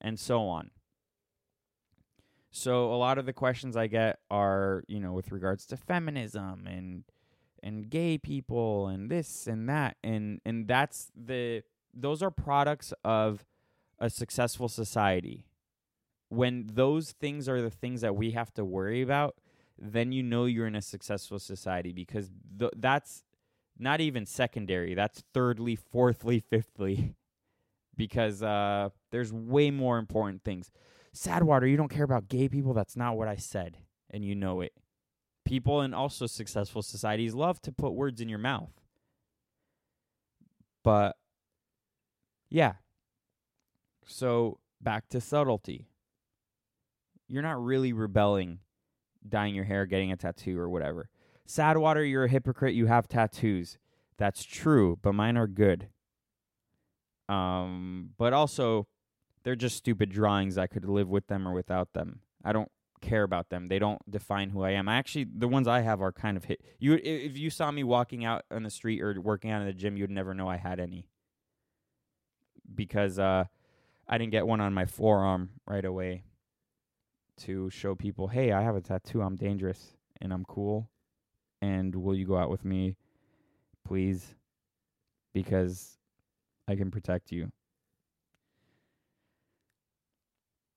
and 0.00 0.18
so 0.18 0.42
on. 0.42 0.70
So 2.50 2.92
a 2.92 2.96
lot 2.96 3.18
of 3.18 3.26
the 3.26 3.32
questions 3.32 3.76
I 3.76 3.86
get 3.86 4.18
are, 4.30 4.84
you 4.86 5.00
know, 5.00 5.12
with 5.12 5.32
regards 5.32 5.66
to 5.66 5.76
feminism 5.76 6.66
and 6.66 7.04
and 7.62 7.90
gay 7.90 8.18
people 8.18 8.88
and 8.88 9.10
this 9.10 9.46
and 9.46 9.68
that 9.68 9.96
and 10.02 10.40
and 10.44 10.68
that's 10.68 11.10
the 11.16 11.62
those 11.94 12.22
are 12.22 12.30
products 12.30 12.92
of 13.04 13.44
a 13.98 14.10
successful 14.10 14.68
society. 14.68 15.46
When 16.28 16.66
those 16.72 17.12
things 17.12 17.48
are 17.48 17.60
the 17.60 17.70
things 17.70 18.02
that 18.02 18.14
we 18.14 18.32
have 18.32 18.52
to 18.54 18.64
worry 18.64 19.02
about, 19.02 19.36
then 19.78 20.12
you 20.12 20.22
know 20.22 20.44
you're 20.44 20.66
in 20.66 20.74
a 20.74 20.82
successful 20.82 21.38
society 21.38 21.92
because 21.92 22.30
th- 22.58 22.72
that's 22.76 23.24
not 23.78 24.00
even 24.00 24.26
secondary. 24.26 24.94
That's 24.94 25.22
thirdly, 25.32 25.76
fourthly, 25.76 26.40
fifthly, 26.40 27.14
because 27.96 28.42
uh, 28.42 28.90
there's 29.10 29.32
way 29.32 29.70
more 29.70 29.98
important 29.98 30.44
things. 30.44 30.70
Sadwater, 31.14 31.68
you 31.68 31.76
don't 31.76 31.88
care 31.88 32.04
about 32.04 32.28
gay 32.28 32.48
people. 32.48 32.74
That's 32.74 32.96
not 32.96 33.16
what 33.16 33.28
I 33.28 33.36
said, 33.36 33.78
and 34.10 34.24
you 34.24 34.34
know 34.34 34.60
it. 34.60 34.72
People 35.48 35.80
and 35.80 35.94
also 35.94 36.26
successful 36.26 36.82
societies 36.82 37.32
love 37.32 37.58
to 37.62 37.72
put 37.72 37.94
words 37.94 38.20
in 38.20 38.28
your 38.28 38.38
mouth. 38.38 38.70
But 40.84 41.16
yeah. 42.50 42.74
So 44.04 44.58
back 44.78 45.08
to 45.08 45.22
subtlety. 45.22 45.88
You're 47.28 47.42
not 47.42 47.62
really 47.64 47.94
rebelling, 47.94 48.58
dyeing 49.26 49.54
your 49.54 49.64
hair, 49.64 49.86
getting 49.86 50.12
a 50.12 50.16
tattoo, 50.16 50.58
or 50.58 50.68
whatever. 50.68 51.08
Sadwater, 51.46 52.08
you're 52.08 52.24
a 52.24 52.28
hypocrite. 52.28 52.74
You 52.74 52.86
have 52.86 53.08
tattoos. 53.08 53.78
That's 54.18 54.44
true, 54.44 54.98
but 55.00 55.14
mine 55.14 55.38
are 55.38 55.46
good. 55.46 55.88
Um, 57.28 58.10
but 58.18 58.34
also, 58.34 58.86
they're 59.44 59.56
just 59.56 59.76
stupid 59.76 60.10
drawings. 60.10 60.58
I 60.58 60.66
could 60.66 60.84
live 60.84 61.08
with 61.08 61.26
them 61.28 61.48
or 61.48 61.54
without 61.54 61.94
them. 61.94 62.20
I 62.44 62.52
don't 62.52 62.70
care 63.00 63.22
about 63.22 63.50
them. 63.50 63.66
They 63.66 63.78
don't 63.78 64.00
define 64.10 64.50
who 64.50 64.62
I 64.62 64.70
am. 64.70 64.88
I 64.88 64.96
actually, 64.96 65.26
the 65.32 65.48
ones 65.48 65.66
I 65.68 65.80
have 65.80 66.00
are 66.00 66.12
kind 66.12 66.36
of 66.36 66.44
hit. 66.44 66.60
You, 66.78 66.94
if 67.02 67.36
you 67.36 67.50
saw 67.50 67.70
me 67.70 67.84
walking 67.84 68.24
out 68.24 68.44
on 68.50 68.62
the 68.62 68.70
street 68.70 69.00
or 69.00 69.20
working 69.20 69.50
out 69.50 69.60
in 69.60 69.66
the 69.66 69.72
gym, 69.72 69.96
you'd 69.96 70.10
never 70.10 70.34
know 70.34 70.48
I 70.48 70.56
had 70.56 70.80
any 70.80 71.08
because 72.74 73.18
uh, 73.18 73.44
I 74.06 74.18
didn't 74.18 74.32
get 74.32 74.46
one 74.46 74.60
on 74.60 74.72
my 74.74 74.84
forearm 74.84 75.50
right 75.66 75.84
away 75.84 76.24
to 77.38 77.70
show 77.70 77.94
people, 77.94 78.28
hey, 78.28 78.52
I 78.52 78.62
have 78.62 78.76
a 78.76 78.80
tattoo. 78.80 79.22
I'm 79.22 79.36
dangerous 79.36 79.96
and 80.20 80.32
I'm 80.32 80.44
cool. 80.44 80.90
And 81.60 81.94
will 81.94 82.14
you 82.14 82.26
go 82.26 82.36
out 82.36 82.50
with 82.50 82.64
me, 82.64 82.96
please? 83.84 84.34
Because 85.32 85.98
I 86.66 86.76
can 86.76 86.90
protect 86.90 87.32
you. 87.32 87.50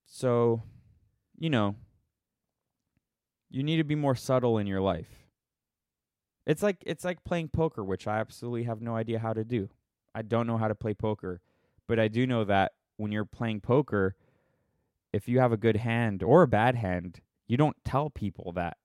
So, 0.05 0.63
you 1.37 1.49
know, 1.49 1.75
you 3.51 3.63
need 3.63 3.77
to 3.77 3.83
be 3.83 3.95
more 3.95 4.15
subtle 4.15 4.57
in 4.57 4.65
your 4.65 4.81
life. 4.81 5.09
It's 6.47 6.63
like 6.63 6.77
it's 6.85 7.05
like 7.05 7.23
playing 7.23 7.49
poker, 7.49 7.83
which 7.83 8.07
I 8.07 8.19
absolutely 8.19 8.63
have 8.63 8.81
no 8.81 8.95
idea 8.95 9.19
how 9.19 9.33
to 9.33 9.43
do. 9.43 9.69
I 10.15 10.21
don't 10.23 10.47
know 10.47 10.57
how 10.57 10.67
to 10.67 10.75
play 10.75 10.93
poker. 10.93 11.41
But 11.87 11.99
I 11.99 12.07
do 12.07 12.25
know 12.25 12.43
that 12.45 12.71
when 12.97 13.11
you're 13.11 13.25
playing 13.25 13.61
poker, 13.61 14.15
if 15.11 15.27
you 15.27 15.39
have 15.39 15.51
a 15.51 15.57
good 15.57 15.77
hand 15.77 16.23
or 16.23 16.41
a 16.41 16.47
bad 16.47 16.75
hand, 16.75 17.19
you 17.47 17.57
don't 17.57 17.75
tell 17.83 18.09
people 18.09 18.53
that. 18.53 18.77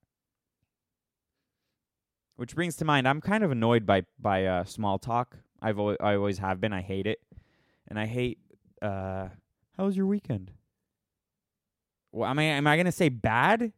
Which 2.35 2.55
brings 2.55 2.77
to 2.77 2.85
mind, 2.85 3.09
I'm 3.09 3.21
kind 3.21 3.45
of 3.45 3.51
annoyed 3.51 3.87
by 3.87 4.03
by 4.19 4.45
uh, 4.45 4.65
small 4.65 4.99
talk. 4.99 5.37
I've 5.63 5.79
al- 5.79 5.97
I 6.01 6.17
always 6.17 6.39
have 6.39 6.61
been. 6.61 6.73
I 6.73 6.83
hate 6.83 7.07
it, 7.07 7.21
and 7.89 7.99
I 7.99 8.07
hate. 8.07 8.39
Uh, 8.83 9.29
how 9.77 9.87
was 9.87 9.97
your 9.97 10.07
weekend? 10.07 10.51
Well, 12.13 12.29
I 12.29 12.43
am 12.43 12.67
I 12.67 12.77
gonna 12.77 12.93
say 12.93 13.09
bad? 13.09 13.73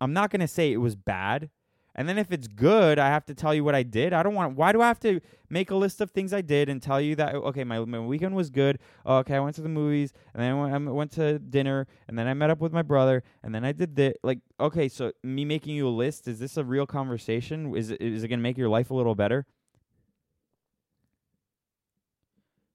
I'm 0.00 0.12
not 0.12 0.30
gonna 0.30 0.48
say 0.48 0.72
it 0.72 0.78
was 0.78 0.96
bad. 0.96 1.50
And 1.96 2.08
then 2.08 2.18
if 2.18 2.32
it's 2.32 2.48
good, 2.48 2.98
I 2.98 3.08
have 3.08 3.24
to 3.26 3.34
tell 3.34 3.54
you 3.54 3.62
what 3.62 3.76
I 3.76 3.84
did. 3.84 4.12
I 4.12 4.24
don't 4.24 4.34
want. 4.34 4.56
Why 4.56 4.72
do 4.72 4.82
I 4.82 4.88
have 4.88 4.98
to 5.00 5.20
make 5.48 5.70
a 5.70 5.76
list 5.76 6.00
of 6.00 6.10
things 6.10 6.32
I 6.32 6.40
did 6.40 6.68
and 6.68 6.82
tell 6.82 7.00
you 7.00 7.14
that? 7.16 7.36
Okay, 7.36 7.62
my 7.62 7.78
my 7.84 8.00
weekend 8.00 8.34
was 8.34 8.50
good. 8.50 8.80
Oh, 9.06 9.18
okay, 9.18 9.36
I 9.36 9.40
went 9.40 9.54
to 9.56 9.62
the 9.62 9.68
movies, 9.68 10.12
and 10.32 10.42
then 10.42 10.50
I 10.50 10.54
went, 10.60 10.88
I 10.88 10.90
went 10.90 11.12
to 11.12 11.38
dinner, 11.38 11.86
and 12.08 12.18
then 12.18 12.26
I 12.26 12.34
met 12.34 12.50
up 12.50 12.60
with 12.60 12.72
my 12.72 12.82
brother, 12.82 13.22
and 13.44 13.54
then 13.54 13.64
I 13.64 13.70
did 13.70 13.94
this. 13.94 14.14
Like, 14.24 14.40
okay, 14.58 14.88
so 14.88 15.12
me 15.22 15.44
making 15.44 15.76
you 15.76 15.86
a 15.86 15.90
list 15.90 16.26
is 16.26 16.40
this 16.40 16.56
a 16.56 16.64
real 16.64 16.86
conversation? 16.86 17.76
Is 17.76 17.90
it 17.90 18.00
is 18.00 18.24
it 18.24 18.28
gonna 18.28 18.42
make 18.42 18.58
your 18.58 18.68
life 18.68 18.90
a 18.90 18.94
little 18.94 19.14
better? 19.14 19.46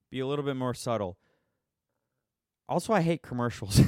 Be 0.09 0.21
a 0.21 0.27
little 0.27 0.45
bit 0.45 0.55
more 0.55 0.73
subtle. 0.73 1.17
Also, 2.69 2.93
I 2.93 3.01
hate 3.01 3.21
commercials. 3.21 3.81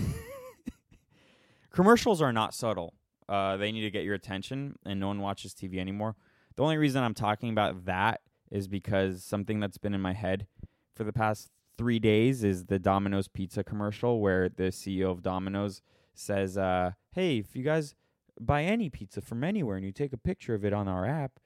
commercials 1.72 2.22
are 2.22 2.34
not 2.34 2.54
subtle. 2.54 2.96
Uh, 3.32 3.56
they 3.56 3.72
need 3.72 3.84
to 3.84 3.90
get 3.90 4.04
your 4.04 4.14
attention, 4.14 4.78
and 4.86 5.00
no 5.00 5.08
one 5.08 5.22
watches 5.22 5.54
TV 5.54 5.80
anymore. 5.80 6.18
The 6.58 6.64
only 6.64 6.76
reason 6.76 7.02
I'm 7.02 7.14
talking 7.14 7.50
about 7.50 7.86
that 7.86 8.20
is 8.52 8.68
because 8.68 9.24
something 9.24 9.62
that's 9.62 9.78
been 9.78 9.94
in 9.94 10.02
my 10.02 10.12
head 10.12 10.48
for 10.94 11.06
the 11.06 11.14
past 11.14 11.50
three 11.78 11.98
days 11.98 12.44
is 12.44 12.66
the 12.66 12.78
Domino's 12.78 13.30
pizza 13.30 13.64
commercial 13.64 14.20
where 14.20 14.50
the 14.50 14.64
CEO 14.64 15.12
of 15.12 15.22
Domino's 15.22 15.82
says, 16.14 16.58
uh, 16.58 16.92
"Hey, 17.14 17.38
if 17.38 17.56
you 17.56 17.64
guys 17.64 17.96
buy 18.38 18.66
any 18.66 18.90
pizza 18.90 19.22
from 19.22 19.46
anywhere 19.46 19.78
and 19.78 19.86
you 19.86 19.94
take 19.94 20.12
a 20.12 20.18
picture 20.18 20.54
of 20.54 20.66
it 20.66 20.74
on 20.74 20.90
our 20.90 21.06
app, 21.06 21.40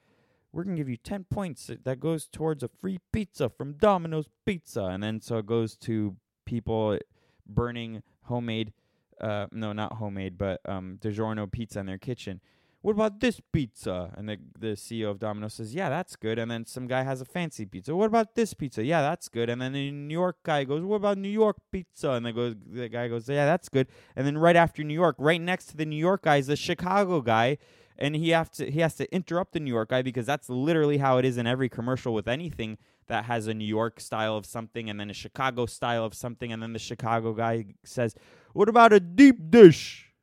we're 0.50 0.64
gonna 0.64 0.76
give 0.76 0.88
you 0.88 0.96
ten 0.96 1.22
points 1.22 1.70
that 1.84 2.00
goes 2.00 2.26
towards 2.26 2.64
a 2.64 2.68
free 2.68 2.98
pizza 3.12 3.48
from 3.48 3.74
Domino's 3.74 4.28
Pizza." 4.44 4.86
And 4.86 5.04
then 5.04 5.20
so 5.20 5.38
it 5.38 5.46
goes 5.46 5.76
to 5.76 6.16
people 6.44 6.98
burning 7.46 8.02
homemade 8.22 8.72
uh, 9.20 9.46
no, 9.52 9.72
not 9.72 9.94
homemade, 9.94 10.38
but 10.38 10.60
um, 10.66 10.98
DiGiorno 11.00 11.50
pizza 11.50 11.80
in 11.80 11.86
their 11.86 11.98
kitchen. 11.98 12.40
What 12.82 12.92
about 12.92 13.18
this 13.18 13.40
pizza? 13.52 14.12
And 14.16 14.28
the 14.28 14.38
the 14.56 14.76
CEO 14.76 15.10
of 15.10 15.18
Domino's 15.18 15.54
says, 15.54 15.74
"Yeah, 15.74 15.88
that's 15.88 16.14
good." 16.14 16.38
And 16.38 16.48
then 16.48 16.66
some 16.66 16.86
guy 16.86 17.02
has 17.02 17.20
a 17.20 17.24
fancy 17.24 17.66
pizza. 17.66 17.96
What 17.96 18.06
about 18.06 18.36
this 18.36 18.54
pizza? 18.54 18.84
Yeah, 18.84 19.00
that's 19.00 19.28
good. 19.28 19.50
And 19.50 19.60
then 19.60 19.72
the 19.72 19.90
New 19.90 20.12
York 20.12 20.36
guy 20.44 20.62
goes, 20.62 20.84
"What 20.84 20.96
about 20.96 21.18
New 21.18 21.28
York 21.28 21.56
pizza?" 21.72 22.12
And 22.12 22.32
goes 22.32 22.54
the 22.64 22.88
guy 22.88 23.08
goes, 23.08 23.28
"Yeah, 23.28 23.44
that's 23.44 23.68
good." 23.68 23.88
And 24.14 24.24
then 24.24 24.38
right 24.38 24.54
after 24.54 24.84
New 24.84 24.94
York, 24.94 25.16
right 25.18 25.40
next 25.40 25.66
to 25.66 25.76
the 25.76 25.84
New 25.84 25.96
York 25.96 26.22
guy 26.22 26.36
is 26.36 26.46
the 26.46 26.54
Chicago 26.54 27.20
guy, 27.22 27.58
and 27.98 28.14
he 28.14 28.30
have 28.30 28.50
to 28.52 28.70
he 28.70 28.78
has 28.80 28.94
to 28.96 29.12
interrupt 29.12 29.52
the 29.52 29.60
New 29.60 29.72
York 29.72 29.88
guy 29.88 30.02
because 30.02 30.26
that's 30.26 30.48
literally 30.48 30.98
how 30.98 31.18
it 31.18 31.24
is 31.24 31.38
in 31.38 31.46
every 31.48 31.68
commercial 31.68 32.14
with 32.14 32.28
anything 32.28 32.78
that 33.08 33.24
has 33.24 33.46
a 33.46 33.54
New 33.54 33.64
York 33.64 34.00
style 34.00 34.36
of 34.36 34.46
something 34.46 34.90
and 34.90 34.98
then 34.98 35.10
a 35.10 35.14
Chicago 35.14 35.66
style 35.66 36.04
of 36.04 36.14
something, 36.14 36.52
and 36.52 36.62
then 36.62 36.72
the 36.72 36.78
Chicago 36.78 37.32
guy 37.32 37.64
says, 37.84 38.14
"What 38.56 38.70
about 38.70 38.92
a 38.92 39.00
deep 39.00 39.50
dish?" 39.50 40.14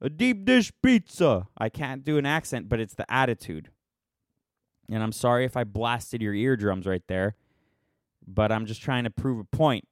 A 0.00 0.10
deep 0.10 0.44
dish 0.44 0.72
pizza. 0.82 1.46
I 1.56 1.68
can't 1.68 2.02
do 2.02 2.18
an 2.18 2.26
accent, 2.26 2.68
but 2.68 2.80
it's 2.80 2.94
the 2.94 3.08
attitude. 3.08 3.70
And 4.90 5.00
I'm 5.00 5.12
sorry 5.12 5.44
if 5.44 5.56
I 5.56 5.62
blasted 5.62 6.20
your 6.20 6.34
eardrums 6.34 6.86
right 6.86 7.06
there, 7.06 7.36
but 8.26 8.50
I'm 8.50 8.66
just 8.66 8.82
trying 8.82 9.04
to 9.04 9.10
prove 9.10 9.38
a 9.38 9.44
point, 9.44 9.86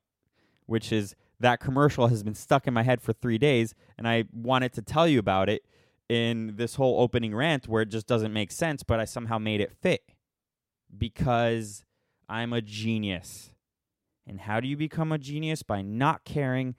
which 0.66 0.90
is 0.90 1.14
that 1.38 1.60
commercial 1.60 2.08
has 2.08 2.24
been 2.24 2.34
stuck 2.34 2.66
in 2.66 2.74
my 2.74 2.82
head 2.82 3.00
for 3.00 3.12
three 3.12 3.38
days, 3.38 3.76
and 3.96 4.08
I 4.08 4.24
wanted 4.32 4.72
to 4.72 4.82
tell 4.82 5.06
you 5.06 5.20
about 5.20 5.48
it 5.48 5.62
in 6.08 6.56
this 6.56 6.74
whole 6.74 7.00
opening 7.00 7.36
rant 7.36 7.68
where 7.68 7.82
it 7.82 7.90
just 7.90 8.08
doesn't 8.08 8.32
make 8.32 8.50
sense, 8.50 8.82
but 8.82 8.98
I 8.98 9.04
somehow 9.04 9.38
made 9.38 9.60
it 9.60 9.72
fit 9.80 10.02
because 10.98 11.84
I'm 12.28 12.52
a 12.52 12.60
genius. 12.60 13.52
And 14.26 14.40
how 14.40 14.58
do 14.58 14.66
you 14.66 14.76
become 14.76 15.12
a 15.12 15.18
genius? 15.18 15.62
By 15.62 15.82
not 15.82 16.24
caring 16.24 16.74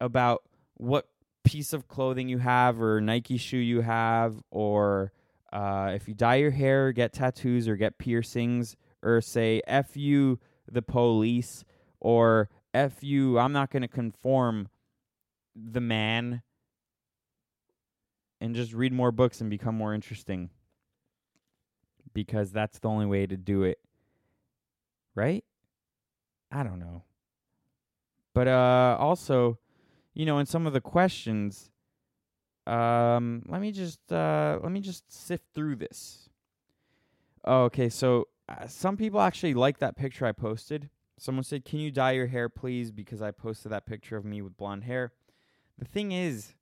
about 0.00 0.42
what 0.74 1.08
piece 1.44 1.72
of 1.72 1.86
clothing 1.88 2.28
you 2.28 2.38
have 2.38 2.80
or 2.80 3.00
Nike 3.00 3.36
shoe 3.36 3.58
you 3.58 3.82
have, 3.82 4.42
or 4.50 5.12
uh, 5.52 5.92
if 5.94 6.08
you 6.08 6.14
dye 6.14 6.36
your 6.36 6.50
hair, 6.50 6.92
get 6.92 7.12
tattoos, 7.12 7.68
or 7.68 7.76
get 7.76 7.98
piercings, 7.98 8.76
or 9.02 9.20
say 9.20 9.62
F 9.66 9.96
you, 9.96 10.40
the 10.70 10.82
police, 10.82 11.64
or 12.00 12.48
F 12.72 13.02
you, 13.04 13.38
I'm 13.38 13.52
not 13.52 13.70
going 13.70 13.82
to 13.82 13.88
conform 13.88 14.68
the 15.54 15.80
man, 15.80 16.42
and 18.40 18.54
just 18.54 18.72
read 18.72 18.92
more 18.92 19.12
books 19.12 19.40
and 19.40 19.48
become 19.48 19.76
more 19.76 19.94
interesting. 19.94 20.50
Because 22.12 22.52
that's 22.52 22.78
the 22.78 22.88
only 22.88 23.06
way 23.06 23.26
to 23.26 23.36
do 23.36 23.64
it. 23.64 23.78
Right? 25.14 25.44
I 26.50 26.62
don't 26.62 26.78
know. 26.78 27.02
But 28.34 28.48
uh 28.48 28.96
also 28.98 29.58
you 30.14 30.24
know, 30.24 30.38
in 30.38 30.46
some 30.46 30.66
of 30.66 30.72
the 30.72 30.80
questions, 30.80 31.70
um, 32.66 33.42
let 33.48 33.60
me 33.60 33.72
just 33.72 34.12
uh, 34.12 34.58
let 34.62 34.72
me 34.72 34.80
just 34.80 35.12
sift 35.12 35.44
through 35.54 35.76
this. 35.76 36.30
Okay, 37.46 37.88
so 37.88 38.28
uh, 38.48 38.66
some 38.66 38.96
people 38.96 39.20
actually 39.20 39.54
like 39.54 39.78
that 39.78 39.96
picture 39.96 40.24
I 40.24 40.32
posted. 40.32 40.88
Someone 41.18 41.44
said, 41.44 41.64
"Can 41.64 41.80
you 41.80 41.90
dye 41.90 42.12
your 42.12 42.28
hair, 42.28 42.48
please?" 42.48 42.90
Because 42.90 43.20
I 43.20 43.32
posted 43.32 43.72
that 43.72 43.86
picture 43.86 44.16
of 44.16 44.24
me 44.24 44.40
with 44.40 44.56
blonde 44.56 44.84
hair. 44.84 45.12
The 45.78 45.84
thing 45.84 46.12
is, 46.12 46.54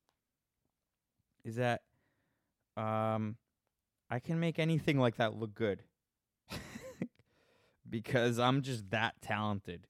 is 1.45 1.55
that 1.55 1.83
um, 2.75 3.37
I 4.09 4.19
can 4.19 4.39
make 4.39 4.57
anything 4.57 4.99
like 4.99 5.17
that 5.17 5.35
look 5.35 5.53
good 5.53 5.83
because 7.89 8.39
I'm 8.39 8.63
just 8.63 8.89
that 8.89 9.21
talented. 9.21 9.85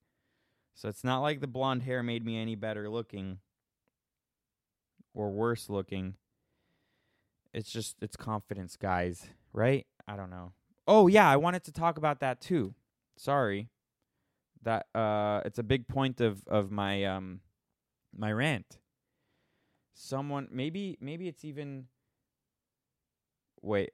So 0.75 0.89
it's 0.89 1.03
not 1.03 1.22
like 1.22 1.39
the 1.39 1.48
blonde 1.48 1.84
hair 1.84 2.03
made 2.03 2.25
me 2.25 2.38
any 2.38 2.55
better 2.55 2.89
looking 2.89 3.39
or 5.13 5.32
worse 5.32 5.70
looking. 5.70 6.15
It's 7.53 7.72
just 7.72 7.98
it's 8.01 8.15
confidence, 8.15 8.75
guys, 8.75 9.27
right? 9.53 9.86
I 10.08 10.15
don't 10.15 10.29
know. 10.29 10.53
Oh 10.88 11.08
yeah, 11.08 11.29
I 11.29 11.38
wanted 11.38 11.63
to 11.65 11.72
talk 11.72 11.98
about 11.98 12.20
that 12.22 12.41
too. 12.41 12.74
Sorry. 13.17 13.70
That 14.63 14.88
uh 14.96 15.41
it's 15.46 15.60
a 15.60 15.63
big 15.63 15.88
point 15.88 16.22
of 16.22 16.48
of 16.48 16.72
my 16.72 17.03
um 17.05 17.41
my 18.15 18.32
rant. 18.32 18.79
Someone 19.93 20.48
maybe 20.51 20.98
maybe 21.00 21.27
it's 21.27 21.46
even 21.46 21.86
wait. 23.62 23.91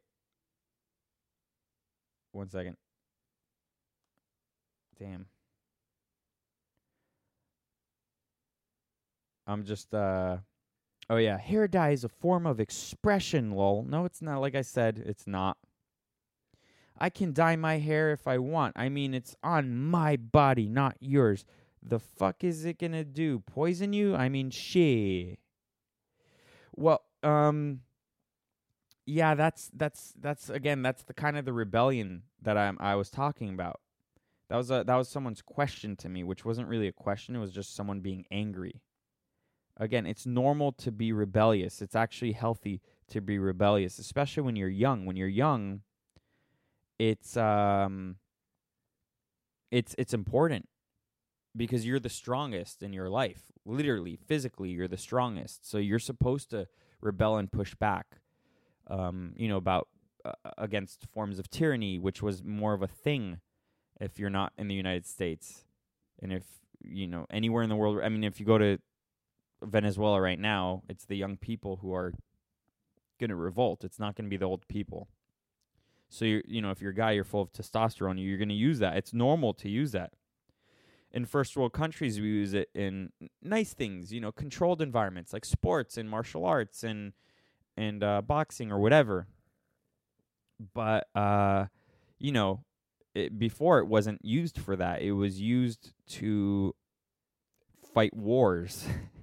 One 2.32 2.50
second. 2.50 2.78
Damn. 4.98 5.26
I'm 9.48 9.64
just 9.66 9.94
uh 9.94 10.38
Oh 11.10 11.18
yeah, 11.18 11.38
hair 11.38 11.68
dye 11.68 11.89
is 11.89 12.04
a 12.04 12.10
form 12.10 12.46
of 12.46 12.60
expression, 12.60 13.51
lol. 13.51 13.84
No, 13.84 14.06
it's 14.06 14.22
not 14.22 14.42
like 14.42 14.56
I 14.56 14.62
said, 14.62 15.01
it's 15.06 15.25
not. 15.25 15.58
I 16.98 17.10
can 17.10 17.34
dye 17.34 17.56
my 17.56 17.80
hair 17.80 18.12
if 18.12 18.28
I 18.28 18.38
want. 18.38 18.74
I 18.78 18.89
mean, 18.89 19.13
it's 19.13 19.36
on 19.42 19.75
my 19.75 20.18
body, 20.18 20.68
not 20.68 20.98
yours. 21.00 21.46
The 21.82 22.00
fuck 22.00 22.44
is 22.44 22.66
it 22.66 22.78
gonna 22.78 23.04
do? 23.04 23.39
Poison 23.39 23.94
you? 23.94 24.16
I 24.16 24.30
mean, 24.30 24.51
she. 24.51 25.38
Well, 26.75 27.01
um 27.24 27.82
yeah, 29.06 29.34
that's 29.34 29.72
that's 29.74 30.13
that's 30.20 30.50
again, 30.50 30.84
that's 30.84 31.04
the 31.04 31.13
kind 31.16 31.38
of 31.38 31.46
the 31.46 31.54
rebellion 31.54 32.24
that 32.44 32.58
I'm 32.58 32.78
I 32.80 32.96
was 32.96 33.10
talking 33.10 33.50
about. 33.50 33.82
That 34.50 34.58
was 34.58 34.70
a 34.70 34.84
that 34.86 34.96
was 34.96 35.10
someone's 35.10 35.42
question 35.42 35.96
to 35.98 36.10
me, 36.10 36.24
which 36.24 36.46
wasn't 36.46 36.68
really 36.68 36.88
a 36.88 36.92
question, 36.92 37.36
it 37.36 37.40
was 37.40 37.51
just 37.51 37.75
someone 37.75 38.01
being 38.01 38.25
angry. 38.29 38.81
Again, 39.79 40.05
it's 40.05 40.25
normal 40.25 40.74
to 40.74 40.92
be 40.92 41.13
rebellious. 41.13 41.81
It's 41.81 41.96
actually 41.96 42.33
healthy 42.33 42.81
to 43.07 43.22
be 43.22 43.39
rebellious, 43.39 43.98
especially 43.98 44.44
when 44.44 44.57
you're 44.57 44.68
young. 44.68 45.05
When 45.05 45.15
you're 45.15 45.27
young, 45.27 45.81
it's 47.00 47.37
um 47.37 48.18
it's 49.72 49.96
it's 49.98 50.13
important 50.13 50.68
because 51.55 51.85
you're 51.85 52.00
the 52.00 52.09
strongest 52.09 52.83
in 52.83 52.92
your 52.92 53.09
life. 53.09 53.44
Literally, 53.65 54.18
physically, 54.18 54.70
you're 54.70 54.87
the 54.87 54.98
strongest. 54.98 55.70
So 55.70 55.77
you're 55.77 56.00
supposed 56.00 56.50
to 56.50 56.68
rebel 57.01 57.37
and 57.37 57.50
push 57.51 57.74
back. 57.75 58.18
Um, 58.87 59.33
you 59.37 59.48
know 59.48 59.57
about 59.57 59.87
uh, 60.25 60.33
against 60.57 61.05
forms 61.13 61.39
of 61.39 61.50
tyranny, 61.50 62.00
which 62.00 62.22
was 62.22 62.44
more 62.44 62.74
of 62.74 62.81
a 62.81 62.87
thing 62.87 63.39
if 64.01 64.20
you're 64.20 64.29
not 64.29 64.51
in 64.57 64.68
the 64.68 64.75
United 64.75 65.05
States, 65.05 65.63
and 66.22 66.33
if 66.33 66.44
you 66.81 67.07
know 67.07 67.25
anywhere 67.29 67.63
in 67.63 67.70
the 67.70 67.75
world. 67.77 68.01
I 68.03 68.09
mean, 68.09 68.25
if 68.25 68.39
you 68.39 68.46
go 68.46 68.57
to 68.57 68.79
Venezuela 69.63 70.22
right 70.22 70.39
now, 70.39 70.83
it's 70.89 71.05
the 71.05 71.17
young 71.17 71.37
people 71.37 71.77
who 71.81 71.93
are 71.93 72.13
going 73.19 73.29
to 73.29 73.35
revolt. 73.35 73.83
It's 73.83 74.00
not 74.00 74.15
going 74.15 74.25
to 74.25 74.29
be 74.29 74.37
the 74.37 74.45
old 74.45 74.67
people. 74.67 75.09
So 76.09 76.25
you 76.25 76.41
you 76.45 76.61
know 76.61 76.72
if 76.72 76.81
you're 76.81 76.91
a 76.91 76.95
guy, 76.95 77.11
you're 77.11 77.24
full 77.24 77.41
of 77.41 77.53
testosterone. 77.53 78.24
You're 78.24 78.37
going 78.37 78.50
to 78.50 78.55
use 78.55 78.79
that. 78.79 78.98
It's 78.98 79.13
normal 79.13 79.53
to 79.55 79.69
use 79.69 79.91
that. 79.91 80.13
In 81.11 81.25
first 81.25 81.57
world 81.57 81.74
countries, 81.74 82.19
we 82.19 82.27
use 82.27 82.53
it 82.53 82.69
in 82.75 83.11
nice 83.41 83.74
things, 83.74 84.13
you 84.13 84.22
know, 84.22 84.31
controlled 84.31 84.81
environments 84.81 85.33
like 85.33 85.45
sports 85.45 85.98
and 85.98 86.09
martial 86.09 86.45
arts 86.45 86.83
and 86.83 87.13
and 87.77 88.03
uh, 88.03 88.22
boxing 88.22 88.72
or 88.72 88.79
whatever. 88.79 89.27
But 90.74 91.07
uh, 91.15 91.67
you 92.17 92.31
know, 92.31 92.63
it, 93.13 93.37
before 93.37 93.79
it 93.79 93.87
wasn't 93.87 94.24
used 94.24 94.57
for 94.57 94.75
that. 94.75 95.01
It 95.01 95.11
was 95.13 95.39
used 95.39 95.93
to 96.09 96.75
fight 97.93 98.15
wars. 98.15 98.85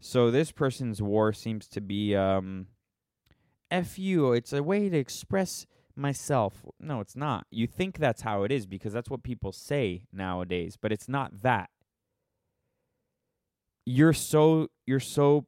So 0.00 0.30
this 0.30 0.52
person's 0.52 1.02
war 1.02 1.32
seems 1.32 1.66
to 1.68 1.80
be 1.80 2.14
um 2.14 2.66
F 3.70 3.98
you, 3.98 4.32
it's 4.32 4.52
a 4.52 4.62
way 4.62 4.88
to 4.88 4.96
express 4.96 5.66
myself. 5.94 6.64
No, 6.80 7.00
it's 7.00 7.16
not. 7.16 7.46
You 7.50 7.66
think 7.66 7.98
that's 7.98 8.22
how 8.22 8.44
it 8.44 8.52
is 8.52 8.66
because 8.66 8.92
that's 8.92 9.10
what 9.10 9.22
people 9.22 9.52
say 9.52 10.04
nowadays, 10.12 10.78
but 10.80 10.92
it's 10.92 11.08
not 11.08 11.42
that. 11.42 11.70
You're 13.84 14.12
so 14.12 14.68
you're 14.86 15.00
so 15.00 15.46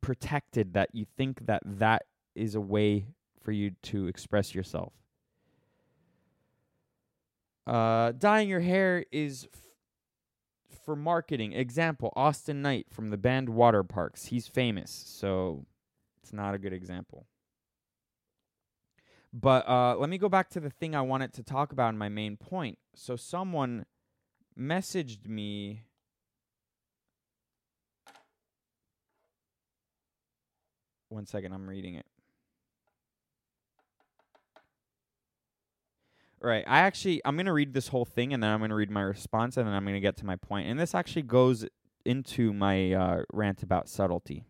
protected 0.00 0.74
that 0.74 0.90
you 0.92 1.06
think 1.16 1.46
that 1.46 1.62
that 1.64 2.02
is 2.34 2.54
a 2.54 2.60
way 2.60 3.08
for 3.42 3.52
you 3.52 3.72
to 3.82 4.06
express 4.06 4.54
yourself. 4.54 4.92
Uh, 7.66 8.12
dyeing 8.12 8.48
your 8.48 8.60
hair 8.60 9.04
is 9.10 9.48
for 10.86 10.96
marketing. 10.96 11.52
Example, 11.52 12.12
Awsten 12.16 12.62
Knight 12.62 12.86
from 12.90 13.10
the 13.10 13.18
band 13.18 13.48
Waterparks. 13.48 14.28
He's 14.28 14.46
famous, 14.46 14.90
so 14.90 15.66
it's 16.22 16.32
not 16.32 16.54
a 16.54 16.58
good 16.58 16.72
example. 16.72 17.26
But 19.32 19.68
uh, 19.68 19.96
let 19.98 20.08
me 20.08 20.16
go 20.16 20.30
back 20.30 20.48
to 20.50 20.60
the 20.60 20.70
thing 20.70 20.94
I 20.94 21.02
wanted 21.02 21.34
to 21.34 21.42
talk 21.42 21.72
about 21.72 21.90
in 21.90 21.98
my 21.98 22.08
main 22.08 22.36
point. 22.36 22.78
So 22.94 23.16
someone 23.16 23.84
messaged 24.58 25.26
me. 25.26 25.82
One 31.08 31.26
second, 31.26 31.52
I'm 31.52 31.68
reading 31.68 31.96
it. 31.96 32.06
Right. 36.40 36.64
I 36.66 36.80
actually 36.80 37.22
I'm 37.24 37.36
going 37.36 37.46
to 37.46 37.52
read 37.52 37.72
this 37.72 37.88
whole 37.88 38.04
thing 38.04 38.32
and 38.34 38.42
then 38.42 38.50
I'm 38.50 38.60
going 38.60 38.70
to 38.70 38.76
read 38.76 38.90
my 38.90 39.00
response 39.00 39.56
and 39.56 39.66
then 39.66 39.74
I'm 39.74 39.84
going 39.84 39.94
to 39.94 40.00
get 40.00 40.16
to 40.18 40.26
my 40.26 40.36
point. 40.36 40.68
And 40.68 40.78
this 40.78 40.94
actually 40.94 41.22
goes 41.22 41.66
into 42.04 42.52
my 42.52 42.92
uh, 42.92 43.22
rant 43.32 43.62
about 43.62 43.88
subtlety. 43.88 44.44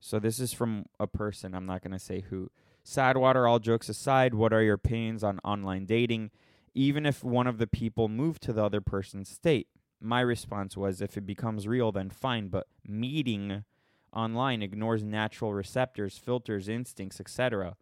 So 0.00 0.18
this 0.18 0.38
is 0.38 0.52
from 0.52 0.86
a 1.00 1.06
person, 1.06 1.54
I'm 1.54 1.66
not 1.66 1.82
going 1.82 1.92
to 1.92 1.98
say 1.98 2.22
who. 2.28 2.50
Sadwater, 2.84 3.48
all 3.48 3.58
jokes 3.58 3.88
aside, 3.88 4.34
what 4.34 4.52
are 4.52 4.62
your 4.62 4.74
opinions 4.74 5.24
on 5.24 5.40
online 5.42 5.86
dating 5.86 6.30
even 6.74 7.06
if 7.06 7.22
one 7.22 7.46
of 7.46 7.58
the 7.58 7.66
people 7.66 8.08
moved 8.08 8.42
to 8.42 8.52
the 8.52 8.64
other 8.64 8.80
person's 8.80 9.28
state? 9.28 9.68
My 10.00 10.20
response 10.20 10.76
was 10.76 11.00
if 11.00 11.16
it 11.16 11.26
becomes 11.26 11.66
real 11.66 11.90
then 11.90 12.10
fine, 12.10 12.48
but 12.48 12.66
meeting 12.86 13.64
online 14.12 14.62
ignores 14.62 15.02
natural 15.02 15.52
receptors, 15.52 16.18
filters, 16.18 16.68
instincts, 16.68 17.20
etc. 17.20 17.76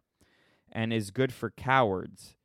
and 0.71 0.91
is 0.91 1.11
good 1.11 1.31
for 1.31 1.51
cowards 1.51 2.35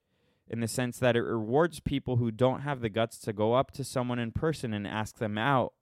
in 0.50 0.60
the 0.60 0.68
sense 0.68 0.98
that 0.98 1.16
it 1.16 1.22
rewards 1.22 1.80
people 1.80 2.16
who 2.16 2.30
don't 2.30 2.62
have 2.62 2.80
the 2.80 2.88
guts 2.88 3.18
to 3.18 3.32
go 3.32 3.54
up 3.54 3.70
to 3.72 3.84
someone 3.84 4.18
in 4.18 4.32
person 4.32 4.72
and 4.72 4.86
ask 4.86 5.18
them 5.18 5.36
out 5.36 5.74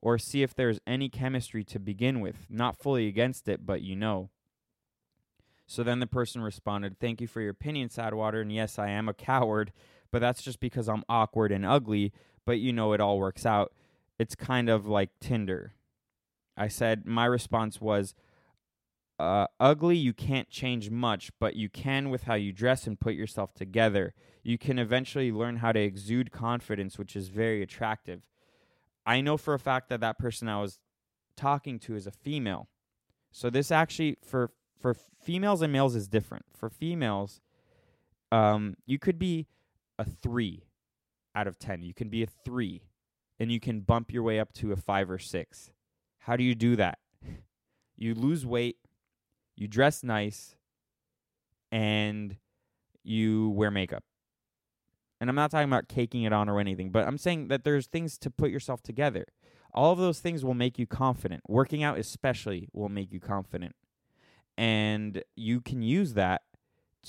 or 0.00 0.18
see 0.18 0.42
if 0.42 0.54
there's 0.54 0.80
any 0.86 1.08
chemistry 1.08 1.64
to 1.64 1.78
begin 1.78 2.20
with. 2.20 2.46
Not 2.48 2.76
fully 2.76 3.08
against 3.08 3.48
it, 3.48 3.64
but 3.66 3.82
you 3.82 3.96
know. 3.96 4.30
So 5.66 5.82
then 5.82 6.00
the 6.00 6.06
person 6.06 6.42
responded, 6.42 6.98
Thank 6.98 7.20
you 7.20 7.26
for 7.26 7.40
your 7.40 7.50
opinion, 7.50 7.88
Sadwater. 7.88 8.42
And 8.42 8.52
yes, 8.52 8.78
I 8.78 8.88
am 8.88 9.08
a 9.08 9.14
coward, 9.14 9.72
but 10.10 10.20
that's 10.20 10.42
just 10.42 10.60
because 10.60 10.88
I'm 10.88 11.04
awkward 11.08 11.52
and 11.52 11.64
ugly. 11.64 12.12
But 12.44 12.58
you 12.58 12.72
know, 12.72 12.92
it 12.92 13.00
all 13.00 13.18
works 13.18 13.46
out. 13.46 13.72
It's 14.18 14.34
kind 14.34 14.68
of 14.68 14.86
like 14.86 15.10
Tinder. 15.20 15.74
I 16.56 16.68
said, 16.68 17.06
My 17.06 17.24
response 17.24 17.80
was, 17.80 18.14
uh, 19.18 19.46
ugly, 19.60 19.96
you 19.96 20.12
can't 20.12 20.50
change 20.50 20.90
much, 20.90 21.30
but 21.38 21.54
you 21.54 21.68
can 21.68 22.10
with 22.10 22.24
how 22.24 22.34
you 22.34 22.52
dress 22.52 22.86
and 22.86 22.98
put 22.98 23.14
yourself 23.14 23.54
together. 23.54 24.14
You 24.42 24.58
can 24.58 24.78
eventually 24.78 25.30
learn 25.30 25.56
how 25.56 25.72
to 25.72 25.80
exude 25.80 26.32
confidence, 26.32 26.98
which 26.98 27.14
is 27.14 27.28
very 27.28 27.62
attractive. 27.62 28.22
I 29.04 29.20
know 29.20 29.36
for 29.36 29.54
a 29.54 29.58
fact 29.58 29.88
that 29.90 30.00
that 30.00 30.18
person 30.18 30.48
I 30.48 30.60
was 30.60 30.80
talking 31.36 31.78
to 31.80 31.94
is 31.94 32.06
a 32.06 32.10
female. 32.10 32.68
So 33.30 33.50
this 33.50 33.70
actually 33.70 34.18
for 34.24 34.50
for 34.78 34.94
females 34.94 35.62
and 35.62 35.72
males 35.72 35.94
is 35.94 36.08
different. 36.08 36.44
For 36.56 36.68
females, 36.68 37.40
um, 38.30 38.76
you 38.86 38.98
could 38.98 39.18
be 39.18 39.46
a 39.98 40.04
three 40.04 40.64
out 41.34 41.46
of 41.46 41.58
ten. 41.58 41.82
You 41.82 41.94
can 41.94 42.08
be 42.08 42.22
a 42.22 42.26
three, 42.26 42.82
and 43.38 43.50
you 43.50 43.60
can 43.60 43.80
bump 43.80 44.12
your 44.12 44.22
way 44.22 44.40
up 44.40 44.52
to 44.54 44.72
a 44.72 44.76
five 44.76 45.10
or 45.10 45.18
six. 45.18 45.70
How 46.18 46.36
do 46.36 46.44
you 46.44 46.54
do 46.54 46.76
that? 46.76 46.98
You 47.94 48.14
lose 48.16 48.44
weight 48.44 48.78
you 49.56 49.68
dress 49.68 50.02
nice, 50.02 50.56
and 51.70 52.36
you 53.02 53.50
wear 53.50 53.70
makeup. 53.70 54.04
And 55.20 55.30
I'm 55.30 55.36
not 55.36 55.50
talking 55.50 55.68
about 55.68 55.88
caking 55.88 56.24
it 56.24 56.32
on 56.32 56.48
or 56.48 56.58
anything, 56.58 56.90
but 56.90 57.06
I'm 57.06 57.18
saying 57.18 57.48
that 57.48 57.64
there's 57.64 57.86
things 57.86 58.18
to 58.18 58.30
put 58.30 58.50
yourself 58.50 58.82
together. 58.82 59.26
All 59.72 59.92
of 59.92 59.98
those 59.98 60.18
things 60.18 60.44
will 60.44 60.54
make 60.54 60.78
you 60.78 60.86
confident. 60.86 61.42
Working 61.48 61.82
out, 61.82 61.98
especially, 61.98 62.68
will 62.72 62.88
make 62.88 63.12
you 63.12 63.20
confident. 63.20 63.74
And 64.58 65.22
you 65.36 65.60
can 65.60 65.80
use 65.80 66.14
that 66.14 66.42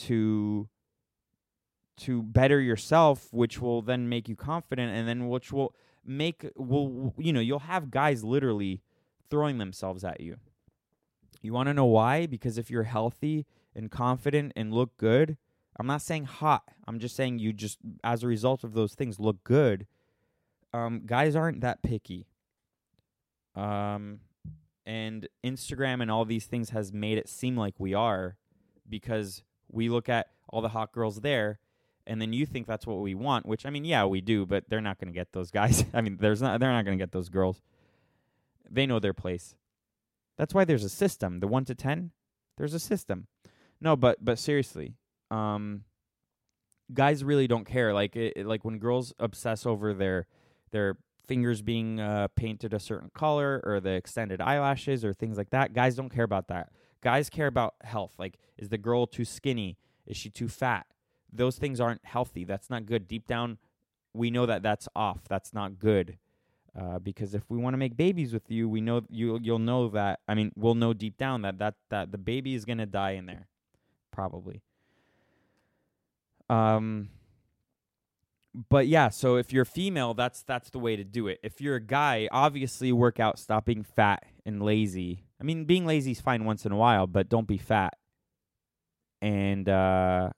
to 0.06 0.70
to 1.96 2.24
better 2.24 2.60
yourself 2.60 3.28
which 3.32 3.62
will 3.62 3.84
then 3.84 4.10
make 4.10 4.28
you 4.28 4.36
confident 4.36 4.92
and 4.92 5.08
then 5.08 5.30
which 5.30 5.52
will 5.52 5.76
make 6.04 6.50
will 6.56 7.14
you 7.20 7.32
know 7.32 7.40
you'll 7.40 7.60
have 7.60 7.92
guys 7.92 8.24
literally 8.24 8.82
throwing 9.30 9.60
themselves 9.60 10.04
at 10.04 10.20
you 10.20 10.38
you 11.44 11.54
want 11.54 11.68
to 11.68 11.74
know 11.74 11.86
why? 11.86 12.26
Because 12.26 12.58
if 12.58 12.70
you're 12.72 12.84
healthy 12.84 13.46
and 13.76 13.92
confident 13.92 14.54
and 14.56 14.74
look 14.74 14.98
good 14.98 15.38
i'm 15.78 15.88
not 15.88 16.02
saying 16.02 16.26
hot. 16.26 16.64
I'm 16.88 17.00
just 17.00 17.16
saying 17.16 17.40
you 17.40 17.54
just 17.54 17.80
as 18.04 18.24
a 18.24 18.28
result 18.28 18.64
of 18.64 18.74
those 18.74 18.94
things 18.94 19.20
look 19.20 19.44
good. 19.44 19.88
Um 20.74 21.04
guys 21.06 21.36
aren't 21.36 21.62
that 21.62 21.82
picky. 21.82 22.28
Um 23.56 24.20
and 24.86 25.30
instagram 25.46 26.02
and 26.02 26.12
all 26.12 26.26
these 26.26 26.46
things 26.46 26.72
has 26.72 26.92
made 26.92 27.18
it 27.18 27.30
seem 27.30 27.56
like 27.56 27.76
we 27.78 27.94
are 27.94 28.36
because 28.90 29.44
we 29.72 29.88
look 29.88 30.10
at 30.10 30.28
all 30.50 30.62
the 30.62 30.70
hot 30.70 30.92
girls 30.92 31.22
there 31.22 31.58
and 32.06 32.22
then 32.22 32.34
you 32.34 32.46
think 32.46 32.68
that's 32.68 32.86
what 32.86 33.00
we 33.00 33.16
want 33.16 33.46
which 33.46 33.66
i 33.66 33.70
mean 33.70 33.86
yeah 33.86 34.04
we 34.04 34.20
do 34.20 34.46
but 34.46 34.66
they're 34.68 34.82
not 34.82 35.00
going 35.00 35.08
to 35.08 35.18
get 35.18 35.32
those 35.32 35.52
guys. 35.52 35.86
I 35.94 36.02
mean 36.02 36.18
there's 36.20 36.42
not 36.42 36.60
they're 36.60 36.72
not 36.72 36.84
going 36.84 36.98
to 36.98 37.02
get 37.02 37.14
those 37.14 37.30
girls. 37.30 37.62
They 38.70 38.86
know 38.86 39.00
their 39.00 39.14
place 39.14 39.56
that's 40.38 40.54
why 40.54 40.66
there's 40.66 40.84
a 40.84 40.90
system 40.90 41.40
the 41.40 41.48
1 41.48 41.66
to 41.66 41.76
10 41.76 42.12
there's 42.58 42.74
a 42.74 42.80
system. 42.80 43.28
No 43.82 43.96
but 43.96 44.24
but 44.24 44.40
seriously 44.40 44.96
um 45.32 45.84
guys 46.94 47.24
really 47.24 47.48
don't 47.48 47.66
care 47.66 47.94
like 47.94 48.16
it, 48.16 48.34
it- 48.36 48.46
like 48.46 48.64
when 48.66 48.78
girls 48.78 49.14
obsess 49.20 49.66
over 49.66 49.94
their 49.94 50.28
their 50.72 50.98
fingers 51.28 51.62
being 51.62 52.00
uh, 52.02 52.28
painted 52.36 52.74
a 52.74 52.80
certain 52.80 53.10
color 53.14 53.62
or 53.64 53.80
the 53.80 53.92
extended 53.92 54.42
eyelashes 54.42 55.06
or 55.06 55.14
things 55.14 55.38
like 55.38 55.50
that 55.52 55.72
guys 55.74 55.96
don't 55.96 56.10
care 56.10 56.26
about 56.26 56.50
that. 56.50 56.70
Guys 57.02 57.30
care 57.30 57.48
about 57.48 57.76
health 57.84 58.14
like 58.20 58.38
is 58.58 58.70
the 58.70 58.78
girl 58.78 59.06
too 59.08 59.26
skinny? 59.26 59.78
Is 60.06 60.18
she 60.18 60.30
too 60.30 60.50
fat? 60.50 60.86
Those 61.32 61.58
things 61.58 61.80
aren't 61.80 62.04
healthy. 62.06 62.44
That's 62.44 62.70
not 62.70 62.86
good. 62.86 63.08
Deep 63.08 63.26
down 63.28 63.58
we 64.14 64.30
know 64.30 64.46
that 64.46 64.62
that's 64.62 64.88
off. 64.96 65.22
That's 65.28 65.54
not 65.54 65.80
good 65.80 66.18
uh, 66.80 67.00
because 67.00 67.34
if 67.34 67.44
we 67.50 67.58
want 67.58 67.74
to 67.74 67.78
make 67.78 67.96
babies 67.96 68.34
with 68.34 68.50
you 68.50 68.68
we 68.68 68.82
know 68.82 69.02
you 69.10 69.40
you'll 69.42 69.60
know 69.60 69.90
that 69.90 70.20
i 70.28 70.34
mean 70.34 70.52
we'll 70.56 70.76
know 70.76 70.94
deep 70.94 71.18
down 71.18 71.42
that 71.44 71.60
that 71.60 71.76
that 71.90 72.12
the 72.12 72.18
baby 72.18 72.56
is 72.56 72.66
to 72.66 72.86
die 72.86 73.12
in 73.12 73.26
there 73.26 73.48
probably. 74.14 74.62
Um 76.50 77.10
but 78.70 78.88
yeah 78.88 79.10
so 79.10 79.38
if 79.38 79.52
you're 79.52 79.66
female 79.66 80.14
that's 80.14 80.44
that's 80.44 80.70
the 80.70 80.80
way 80.80 80.96
to 80.96 81.04
do 81.04 81.28
it. 81.28 81.40
If 81.44 81.60
you're 81.60 81.76
a 81.76 81.82
guy 81.82 82.30
obviously 82.32 82.92
work 82.92 83.20
out 83.20 83.40
stop 83.40 83.66
being 83.66 83.84
fat 83.84 84.24
and 84.46 84.62
lazy. 84.62 85.26
I 85.42 85.44
mean 85.44 85.66
being 85.66 85.86
lazy 85.86 86.12
is 86.12 86.22
fine 86.22 86.46
once 86.46 86.66
in 86.66 86.72
a 86.72 86.78
while 86.78 87.08
but 87.08 87.30
don't 87.30 87.48
be 87.48 87.58
fat. 87.58 87.98
And 89.22 89.68
uh 89.68 90.30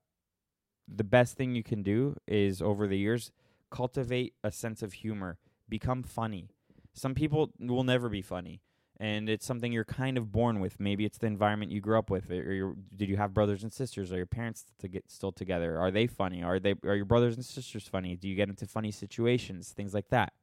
the 0.88 1.04
best 1.04 1.36
thing 1.36 1.56
you 1.56 1.64
can 1.64 1.84
do 1.84 2.16
is 2.28 2.62
over 2.62 2.88
the 2.88 2.98
years 2.98 3.32
cultivate 3.72 4.34
a 4.44 4.52
sense 4.52 4.82
of 4.82 4.94
humor 4.94 5.38
become 5.70 6.04
funny. 6.04 6.50
Some 6.94 7.14
people 7.14 7.52
will 7.60 7.84
never 7.84 8.10
be 8.10 8.22
funny 8.22 8.62
and 9.00 9.30
it's 9.30 9.46
something 9.46 9.74
you're 9.74 9.84
kind 9.84 10.18
of 10.18 10.32
born 10.32 10.60
with. 10.60 10.80
Maybe 10.80 11.06
it's 11.06 11.18
the 11.18 11.28
environment 11.28 11.72
you 11.72 11.82
grew 11.82 12.00
up 12.00 12.10
with 12.10 12.32
or 12.32 12.54
your, 12.54 12.76
did 12.96 13.10
you 13.10 13.18
have 13.18 13.34
brothers 13.34 13.64
and 13.64 13.72
sisters? 13.72 14.12
Are 14.14 14.18
your 14.18 14.26
parents 14.26 14.66
to 14.80 14.88
get 14.88 15.10
still 15.12 15.32
together? 15.32 15.78
Are 15.78 15.92
they 15.92 16.08
funny? 16.08 16.44
Are 16.44 16.60
they 16.60 16.76
are 16.86 16.96
your 16.96 17.06
brothers 17.06 17.36
and 17.36 17.44
sisters 17.44 17.88
funny? 17.88 18.16
Do 18.16 18.30
you 18.30 18.36
get 18.36 18.50
into 18.50 18.66
funny 18.66 18.92
situations? 18.92 19.72
Things 19.72 19.94
like 19.94 20.10
that. 20.10 20.34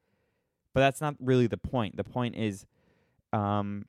But 0.74 0.80
that's 0.80 1.00
not 1.00 1.14
really 1.18 1.46
the 1.46 1.56
point. 1.56 1.96
The 1.96 2.04
point 2.04 2.36
is 2.36 2.66
um 3.32 3.86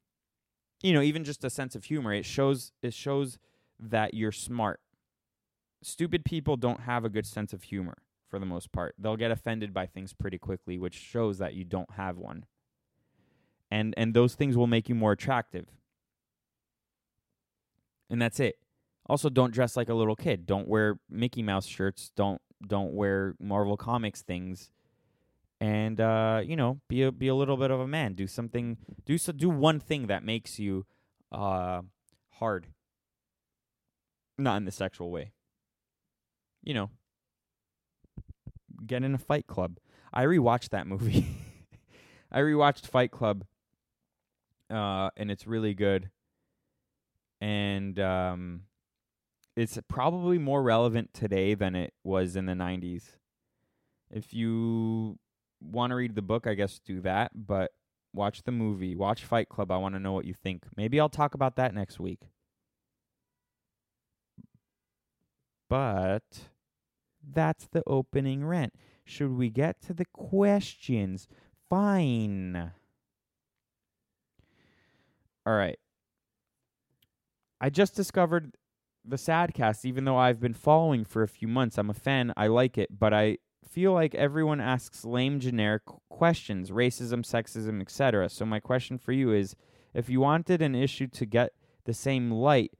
you 0.81 0.93
know 0.93 1.01
even 1.01 1.25
just 1.25 1.43
a 1.43 1.49
sense 1.49 1.75
of 1.75 1.83
humor 1.85 2.13
it 2.13 2.25
shows 2.25 2.71
it 2.81 2.93
shows 2.93 3.37
that 3.79 4.13
you're 4.13 4.31
smart. 4.31 4.79
Stupid 5.81 6.23
people 6.23 6.55
don't 6.55 6.81
have 6.81 7.03
a 7.03 7.09
good 7.09 7.25
sense 7.25 7.51
of 7.51 7.63
humor 7.63 7.97
for 8.33 8.39
the 8.39 8.45
most 8.47 8.71
part. 8.71 8.95
They'll 8.97 9.15
get 9.15 9.29
offended 9.29 9.75
by 9.75 9.85
things 9.85 10.11
pretty 10.11 10.39
quickly 10.39 10.79
which 10.79 10.95
shows 10.95 11.37
that 11.37 11.53
you 11.53 11.63
don't 11.63 11.91
have 11.91 12.17
one. 12.17 12.45
And 13.69 13.93
and 13.95 14.15
those 14.15 14.33
things 14.33 14.57
will 14.57 14.65
make 14.65 14.89
you 14.89 14.95
more 14.95 15.11
attractive. 15.11 15.67
And 18.09 18.19
that's 18.19 18.39
it. 18.39 18.55
Also 19.05 19.29
don't 19.29 19.53
dress 19.53 19.77
like 19.77 19.87
a 19.87 19.93
little 19.93 20.15
kid. 20.15 20.47
Don't 20.47 20.67
wear 20.67 20.97
mickey 21.07 21.43
mouse 21.43 21.67
shirts. 21.67 22.09
Don't 22.15 22.41
don't 22.65 22.93
wear 22.95 23.35
marvel 23.39 23.77
comics 23.77 24.23
things. 24.23 24.71
And 25.61 26.01
uh 26.01 26.41
you 26.43 26.55
know 26.55 26.79
be 26.89 27.03
a 27.03 27.11
be 27.11 27.27
a 27.27 27.35
little 27.35 27.55
bit 27.55 27.69
of 27.69 27.79
a 27.79 27.87
man. 27.87 28.15
Do 28.15 28.25
something 28.25 28.77
do 29.05 29.19
so 29.19 29.31
do 29.31 29.47
one 29.47 29.79
thing 29.79 30.07
that 30.07 30.23
makes 30.23 30.57
you 30.57 30.87
uh 31.31 31.83
hard. 32.31 32.65
Not 34.39 34.57
in 34.57 34.65
the 34.65 34.71
sexual 34.71 35.11
way. 35.11 35.33
You 36.63 36.73
know 36.73 36.89
get 38.85 39.03
in 39.03 39.13
a 39.15 39.17
fight 39.17 39.47
club 39.47 39.77
i 40.13 40.23
rewatched 40.23 40.69
that 40.69 40.87
movie 40.87 41.25
i 42.31 42.39
rewatched 42.39 42.85
fight 42.85 43.11
club 43.11 43.45
uh, 44.73 45.09
and 45.15 45.29
it's 45.29 45.45
really 45.45 45.73
good. 45.73 46.09
And 47.39 47.99
um, 47.99 48.61
it's 49.55 49.77
probably 49.87 50.37
more 50.37 50.63
relevant 50.63 51.13
today 51.13 51.53
than 51.53 51.75
it 51.75 51.93
was 52.03 52.35
in 52.35 52.45
the 52.45 52.53
90s. 52.53 53.03
If 54.09 54.33
you 54.33 55.19
want 55.61 55.91
to 55.91 55.95
read 55.95 56.15
the 56.15 56.21
book, 56.21 56.47
I 56.47 56.53
guess 56.55 56.79
do 56.79 57.01
that, 57.01 57.31
but 57.35 57.71
watch 58.13 58.43
the 58.43 58.51
movie, 58.51 58.95
watch 58.95 59.23
Fight 59.25 59.49
Club. 59.49 59.71
I 59.71 59.77
want 59.77 59.95
to 59.95 59.99
know 59.99 60.13
what 60.13 60.25
you 60.25 60.33
think. 60.33 60.63
Maybe 60.75 60.99
I'll 60.99 61.09
talk 61.09 61.33
about 61.33 61.55
that 61.57 61.73
next 61.73 61.99
week. 61.99 62.21
But 65.69 66.23
that's 67.31 67.67
the 67.67 67.83
opening 67.87 68.45
rent. 68.45 68.73
Should 69.05 69.31
we 69.31 69.49
get 69.49 69.81
to 69.83 69.93
the 69.93 70.05
questions? 70.05 71.27
Fine. 71.69 72.71
All 75.45 75.53
right. 75.53 75.77
I 77.59 77.69
just 77.69 77.95
discovered 77.95 78.55
the 79.05 79.17
Sadcast, 79.17 79.85
even 79.85 80.05
though 80.05 80.17
I've 80.17 80.39
been 80.39 80.53
following 80.53 81.03
for 81.03 81.23
a 81.23 81.27
few 81.27 81.47
months. 81.47 81.77
I'm 81.77 81.89
a 81.89 81.93
fan. 81.93 82.33
I 82.37 82.47
like 82.47 82.77
it, 82.77 82.97
but 82.97 83.13
I 83.13 83.37
feel 83.67 83.93
like 83.93 84.15
everyone 84.15 84.61
asks 84.61 85.03
lame 85.03 85.39
generic 85.39 85.83
questions, 86.09 86.71
racism, 86.71 87.25
sexism, 87.25 87.81
etc. 87.81 88.29
So 88.29 88.45
my 88.45 88.59
question 88.59 88.97
for 88.97 89.11
you 89.11 89.31
is 89.31 89.55
if 89.93 90.09
you 90.09 90.21
wanted 90.21 90.61
an 90.61 90.75
issue 90.75 91.07
to 91.07 91.25
get 91.25 91.53
the 91.85 91.93
same 91.93 92.31
light 92.31 92.71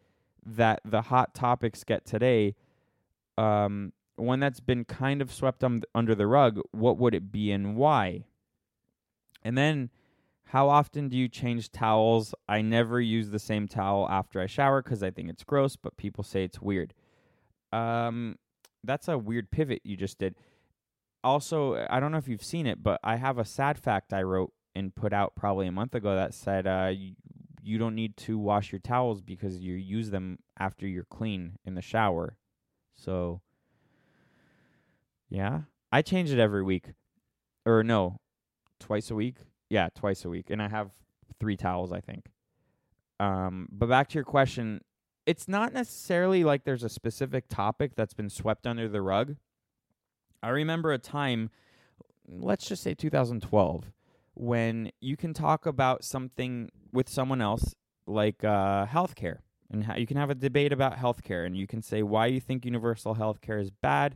that 0.46 0.82
the 0.86 1.04
hot 1.04 1.34
topics 1.34 1.84
get 1.84 2.06
today, 2.06 2.56
um, 3.38 3.92
one 4.16 4.40
that's 4.40 4.60
been 4.60 4.86
kind 4.86 5.22
of 5.22 5.32
swept 5.32 5.64
um, 5.64 5.82
under 5.96 6.16
the 6.16 6.28
rug, 6.28 6.60
what 6.72 6.98
would 6.98 7.16
it 7.16 7.32
be 7.32 7.52
and 7.52 7.76
why? 7.76 8.26
And 9.44 9.58
then 9.58 9.90
how 10.46 10.70
often 10.70 11.10
do 11.10 11.18
you 11.18 11.28
change 11.28 11.72
towels? 11.72 12.36
I 12.48 12.62
never 12.62 13.02
use 13.02 13.30
the 13.30 13.40
same 13.40 13.68
towel 13.68 14.08
after 14.10 14.40
I 14.40 14.46
shower 14.46 14.82
because 14.82 15.02
I 15.02 15.12
think 15.12 15.30
it's 15.30 15.44
gross, 15.44 15.76
but 15.76 15.98
people 15.98 16.24
say 16.24 16.44
it's 16.44 16.62
weird. 16.62 16.94
Um, 17.72 18.38
that's 18.84 19.08
a 19.08 19.18
weird 19.18 19.50
pivot 19.50 19.82
you 19.84 19.98
just 19.98 20.20
did. 20.20 20.36
Also, 21.24 21.86
I 21.90 22.00
don't 22.00 22.12
know 22.12 22.18
if 22.18 22.28
you've 22.28 22.44
seen 22.44 22.68
it, 22.68 22.84
but 22.84 23.00
I 23.04 23.16
have 23.16 23.38
a 23.38 23.46
sad 23.46 23.80
fact 23.80 24.14
I 24.14 24.22
wrote 24.22 24.54
and 24.76 24.94
put 24.94 25.14
out 25.14 25.36
probably 25.36 25.68
a 25.68 25.72
month 25.72 25.96
ago 25.96 26.16
that 26.16 26.34
said 26.34 26.68
uh, 26.68 26.92
you, 26.94 27.14
you 27.62 27.78
don't 27.78 27.96
need 27.96 28.18
to 28.18 28.38
wash 28.38 28.72
your 28.72 28.80
towels 28.80 29.22
because 29.22 29.60
you 29.60 29.74
use 29.74 30.10
them 30.10 30.40
after 30.60 30.86
you're 30.86 31.06
clean 31.06 31.58
in 31.66 31.76
the 31.76 31.82
shower. 31.82 32.38
So, 32.96 33.42
yeah, 35.34 35.62
I 35.92 36.04
change 36.04 36.32
it 36.32 36.38
every 36.40 36.62
week, 36.62 36.92
or 37.66 37.84
no, 37.84 38.20
twice 38.80 39.10
a 39.10 39.16
week. 39.16 39.38
Yeah, 39.68 39.90
twice 39.96 40.24
a 40.26 40.30
week, 40.30 40.52
and 40.52 40.62
I 40.62 40.68
have 40.70 40.92
three 41.40 41.58
towels, 41.58 41.92
I 41.92 42.02
think. 42.02 42.28
Um, 43.20 43.68
but 43.72 43.90
back 43.90 44.10
to 44.10 44.14
your 44.14 44.26
question, 44.26 44.82
it's 45.26 45.48
not 45.48 45.74
necessarily 45.74 46.44
like 46.44 46.66
there's 46.66 46.84
a 46.84 46.90
specific 46.90 47.46
topic 47.50 47.96
that's 47.96 48.14
been 48.14 48.30
swept 48.30 48.68
under 48.68 48.88
the 48.88 49.02
rug. 49.02 49.38
I 50.44 50.50
remember 50.50 50.94
a 50.94 51.00
time, 51.00 51.50
let's 52.28 52.68
just 52.68 52.84
say 52.84 52.94
2012, 52.94 53.92
when 54.36 54.92
you 55.02 55.18
can 55.18 55.34
talk 55.34 55.66
about 55.66 56.04
something 56.04 56.70
with 56.92 57.10
someone 57.10 57.42
else 57.42 57.74
like 58.06 58.44
uh, 58.44 58.86
healthcare, 58.86 59.40
and 59.72 59.86
how 59.86 59.96
you 59.96 60.06
can 60.06 60.18
have 60.18 60.30
a 60.30 60.36
debate 60.36 60.72
about 60.72 60.98
healthcare, 60.98 61.44
and 61.44 61.58
you 61.58 61.66
can 61.66 61.82
say 61.82 62.04
why 62.04 62.28
you 62.28 62.40
think 62.40 62.66
universal 62.66 63.16
healthcare 63.16 63.60
is 63.60 63.72
bad, 63.72 64.16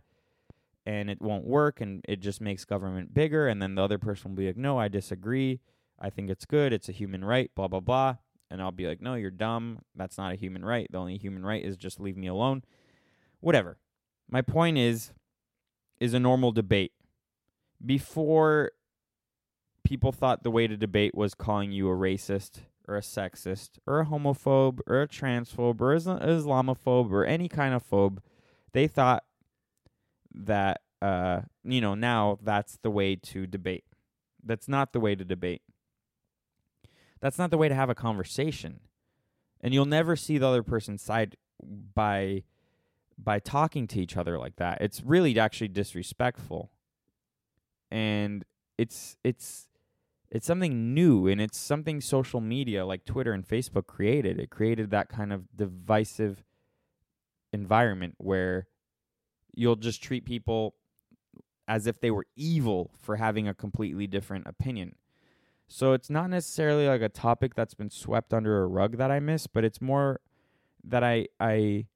and 0.88 1.10
it 1.10 1.22
won't 1.22 1.44
work, 1.44 1.82
and 1.82 2.02
it 2.08 2.22
just 2.22 2.40
makes 2.40 2.64
government 2.64 3.14
bigger, 3.14 3.50
and 3.50 3.62
then 3.62 3.76
the 3.76 3.84
other 3.84 3.98
person 3.98 4.32
will 4.32 4.38
be 4.38 4.48
like, 4.48 4.56
no, 4.56 4.80
I 4.80 4.88
disagree. 4.88 5.60
I 6.00 6.10
think 6.10 6.30
it's 6.30 6.46
good. 6.46 6.72
It's 6.72 6.88
a 6.88 6.94
human 6.94 7.26
right. 7.26 7.52
Blah 7.54 7.68
blah 7.68 7.82
blah. 7.82 8.16
And 8.50 8.62
I'll 8.62 8.72
be 8.72 8.88
like, 8.88 9.02
no, 9.02 9.16
you're 9.16 9.30
dumb. 9.30 9.80
That's 9.96 10.18
not 10.18 10.32
a 10.32 10.38
human 10.38 10.64
right. 10.64 10.88
The 10.90 10.98
only 10.98 11.18
human 11.18 11.46
right 11.46 11.64
is 11.64 11.76
just 11.76 12.00
leave 12.00 12.16
me 12.16 12.28
alone. 12.28 12.64
Whatever. 13.42 13.78
My 14.30 14.42
point 14.42 14.78
is, 14.78 15.12
is 16.00 16.14
a 16.14 16.20
normal 16.22 16.54
debate. 16.54 16.94
Before 17.86 18.72
people 19.84 20.14
thought 20.14 20.44
the 20.44 20.52
way 20.52 20.68
to 20.68 20.78
debate 20.78 21.14
was 21.14 21.34
calling 21.34 21.74
you 21.74 21.90
a 21.90 21.96
racist 21.96 22.62
or 22.88 22.96
a 22.96 23.02
sexist 23.02 23.72
or 23.86 24.00
a 24.00 24.06
homophobe 24.06 24.80
or 24.88 25.02
a 25.02 25.08
transphobe 25.08 25.82
or 25.82 25.92
an 25.94 26.00
Islamophobe 26.00 27.12
or 27.12 27.26
any 27.26 27.50
kind 27.50 27.74
of 27.74 27.84
phobe. 27.86 28.20
They 28.72 28.88
thought 28.88 29.26
that 30.46 30.82
uh, 31.02 31.42
you 31.64 31.82
know 31.82 31.96
now 31.96 32.40
that's 32.42 32.78
the 32.82 32.92
way 32.92 33.16
to 33.16 33.48
debate. 33.48 33.84
That's 34.44 34.68
not 34.68 34.94
the 34.94 35.00
way 35.00 35.16
to 35.16 35.26
debate. 35.26 35.62
That's 37.20 37.38
not 37.38 37.52
the 37.52 37.58
way 37.58 37.68
to 37.68 37.76
have 37.76 37.90
a 37.90 37.96
conversation. 37.96 38.80
And 39.62 39.74
you'll 39.74 39.86
never 39.86 40.16
see 40.16 40.38
the 40.38 40.48
other 40.48 40.64
person's 40.64 41.02
side 41.02 41.36
by 41.62 42.44
by 43.18 43.40
talking 43.40 43.88
to 43.88 44.00
each 44.00 44.16
other 44.16 44.38
like 44.38 44.58
that. 44.58 44.80
It's 44.82 45.02
really 45.04 45.38
actually 45.40 45.70
disrespectful. 45.70 46.72
And 47.90 48.46
it's 48.78 49.18
it's 49.24 49.68
it's 50.30 50.46
something 50.46 50.94
new 50.94 51.28
and 51.28 51.40
it's 51.40 51.58
something 51.58 52.02
social 52.02 52.42
media 52.42 52.86
like 52.86 53.06
Twitter 53.06 53.34
and 53.34 53.48
Facebook 53.48 53.88
created. 53.88 54.40
It 54.40 54.50
created 54.50 54.92
that 54.92 55.10
kind 55.10 55.34
of 55.34 55.46
divisive 55.56 56.44
environment 57.54 58.16
where 58.18 58.68
you'll 59.58 59.76
just 59.76 60.02
treat 60.04 60.24
people 60.26 60.76
as 61.68 61.88
if 61.88 62.00
they 62.00 62.12
were 62.12 62.26
evil 62.36 62.92
for 63.02 63.18
having 63.18 63.48
a 63.48 63.54
completely 63.54 64.08
different 64.08 64.48
opinion. 64.48 64.96
So 65.68 65.94
it's 65.94 66.10
not 66.10 66.30
necessarily 66.30 66.88
like 66.88 67.02
a 67.02 67.10
topic 67.10 67.56
that's 67.56 67.74
been 67.74 67.90
swept 67.90 68.34
under 68.34 68.64
a 68.64 68.68
rug 68.68 68.98
that 68.98 69.12
I 69.12 69.20
miss, 69.20 69.48
but 69.48 69.66
it's 69.66 69.82
more 69.82 70.22
that 70.84 71.04
I 71.04 71.28
I 71.40 71.88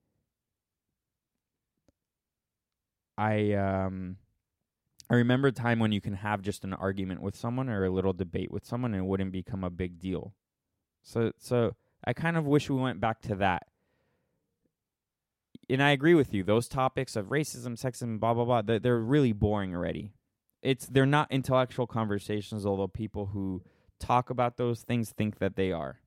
I 3.17 3.53
um 3.53 4.17
I 5.09 5.15
remember 5.15 5.49
a 5.49 5.51
time 5.53 5.79
when 5.79 5.91
you 5.91 6.01
can 6.01 6.15
have 6.15 6.41
just 6.41 6.63
an 6.65 6.73
argument 6.73 7.21
with 7.21 7.35
someone 7.35 7.69
or 7.69 7.85
a 7.85 7.89
little 7.89 8.13
debate 8.13 8.51
with 8.51 8.65
someone 8.65 8.93
and 8.93 9.03
it 9.03 9.07
wouldn't 9.07 9.31
become 9.31 9.63
a 9.63 9.69
big 9.69 9.99
deal. 9.99 10.33
So 11.01 11.31
so 11.37 11.75
I 12.03 12.13
kind 12.13 12.35
of 12.35 12.45
wish 12.45 12.69
we 12.69 12.75
went 12.77 12.99
back 12.99 13.21
to 13.23 13.35
that. 13.35 13.67
And 15.71 15.81
I 15.81 15.91
agree 15.91 16.15
with 16.15 16.33
you. 16.33 16.43
Those 16.43 16.67
topics 16.67 17.15
of 17.15 17.27
racism, 17.27 17.79
sexism, 17.79 18.19
blah 18.19 18.33
blah 18.33 18.43
blah, 18.43 18.61
they're, 18.61 18.79
they're 18.79 18.99
really 18.99 19.31
boring 19.31 19.73
already. 19.73 20.11
It's 20.61 20.85
they're 20.85 21.05
not 21.05 21.31
intellectual 21.31 21.87
conversations, 21.87 22.65
although 22.65 22.87
people 22.87 23.27
who 23.27 23.63
talk 23.99 24.29
about 24.29 24.57
those 24.57 24.81
things 24.81 25.11
think 25.11 25.39
that 25.39 25.55
they 25.55 25.71
are. 25.71 25.99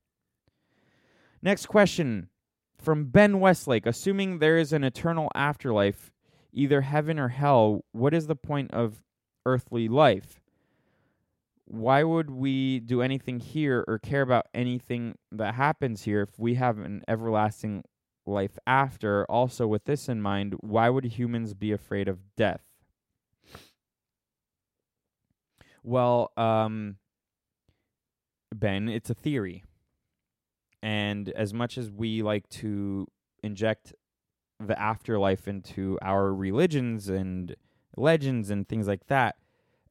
Next 1.40 1.66
question 1.66 2.28
from 2.76 3.06
Ben 3.06 3.40
Westlake. 3.40 3.86
Assuming 3.86 4.38
there 4.38 4.58
is 4.58 4.72
an 4.72 4.84
eternal 4.84 5.30
afterlife, 5.34 6.12
either 6.52 6.82
heaven 6.82 7.18
or 7.18 7.28
hell, 7.28 7.84
what 7.92 8.12
is 8.12 8.26
the 8.26 8.36
point 8.36 8.70
of 8.72 9.02
earthly 9.46 9.88
life? 9.88 10.40
Why 11.66 12.02
would 12.02 12.30
we 12.30 12.80
do 12.80 13.00
anything 13.00 13.40
here 13.40 13.82
or 13.88 13.98
care 13.98 14.20
about 14.20 14.46
anything 14.52 15.16
that 15.32 15.54
happens 15.54 16.02
here 16.02 16.20
if 16.20 16.38
we 16.38 16.54
have 16.56 16.78
an 16.78 17.02
everlasting 17.08 17.84
life 18.26 18.58
after? 18.66 19.24
Also, 19.26 19.66
with 19.66 19.84
this 19.84 20.08
in 20.08 20.20
mind, 20.20 20.54
why 20.60 20.88
would 20.88 21.04
humans 21.04 21.54
be 21.54 21.72
afraid 21.72 22.08
of 22.08 22.18
death? 22.36 22.62
Well, 25.82 26.32
um, 26.36 26.96
Ben, 28.54 28.88
it's 28.88 29.10
a 29.10 29.14
theory. 29.14 29.64
And 30.82 31.28
as 31.30 31.52
much 31.52 31.78
as 31.78 31.90
we 31.90 32.22
like 32.22 32.48
to 32.50 33.06
inject 33.42 33.94
the 34.60 34.80
afterlife 34.80 35.48
into 35.48 35.98
our 36.02 36.32
religions 36.32 37.08
and 37.08 37.54
legends 37.96 38.50
and 38.50 38.68
things 38.68 38.86
like 38.86 39.06
that, 39.08 39.36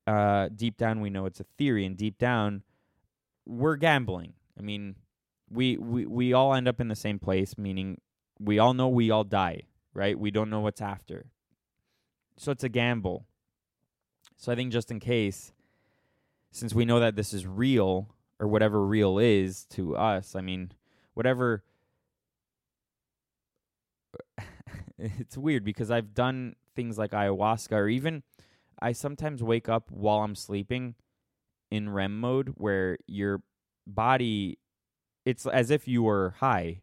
uh, 0.08 0.50
deep 0.56 0.78
down 0.78 1.02
we 1.02 1.10
know 1.10 1.26
it's 1.26 1.40
a 1.40 1.46
theory, 1.58 1.86
and 1.86 1.98
deep 1.98 2.18
down 2.18 2.64
we're 3.46 3.76
gambling. 3.76 4.34
I 4.58 4.62
mean, 4.62 4.96
we 5.50 5.78
we 5.78 6.06
we 6.06 6.34
all 6.34 6.54
end 6.54 6.68
up 6.68 6.82
in 6.82 6.88
the 6.88 6.96
same 6.96 7.20
place, 7.20 7.58
meaning 7.58 8.00
we 8.44 8.60
all 8.60 8.74
know 8.74 8.88
we 8.88 9.12
all 9.12 9.24
die, 9.24 9.64
right? 9.94 10.18
We 10.18 10.32
don't 10.32 10.50
know 10.50 10.62
what's 10.62 10.82
after, 10.82 11.28
so 12.38 12.52
it's 12.52 12.64
a 12.64 12.70
gamble. 12.70 13.26
So 14.38 14.52
I 14.52 14.56
think 14.56 14.72
just 14.72 14.92
in 14.92 15.00
case, 15.00 15.54
since 16.52 16.74
we 16.74 16.86
know 16.86 17.00
that 17.00 17.16
this 17.16 17.34
is 17.34 17.48
real 17.48 18.16
or 18.40 18.48
whatever 18.48 18.86
real 18.86 19.18
is 19.18 19.66
to 19.72 19.96
us, 19.96 20.36
I 20.36 20.42
mean, 20.42 20.72
whatever 21.14 21.64
it's 24.98 25.38
weird 25.38 25.64
because 25.64 25.92
I've 25.92 26.14
done 26.14 26.56
things 26.76 26.98
like 26.98 27.12
ayahuasca 27.12 27.74
or 27.74 27.88
even 27.88 28.24
I 28.80 28.92
sometimes 28.92 29.42
wake 29.44 29.70
up 29.70 29.92
while 29.92 30.20
I'm 30.20 30.36
sleeping 30.36 30.96
in 31.72 31.90
REM 31.90 32.20
mode 32.20 32.54
where 32.58 32.98
your 33.08 33.42
body 33.88 34.60
it's 35.26 35.46
as 35.46 35.72
if 35.72 35.88
you 35.88 36.04
were 36.04 36.36
high. 36.40 36.82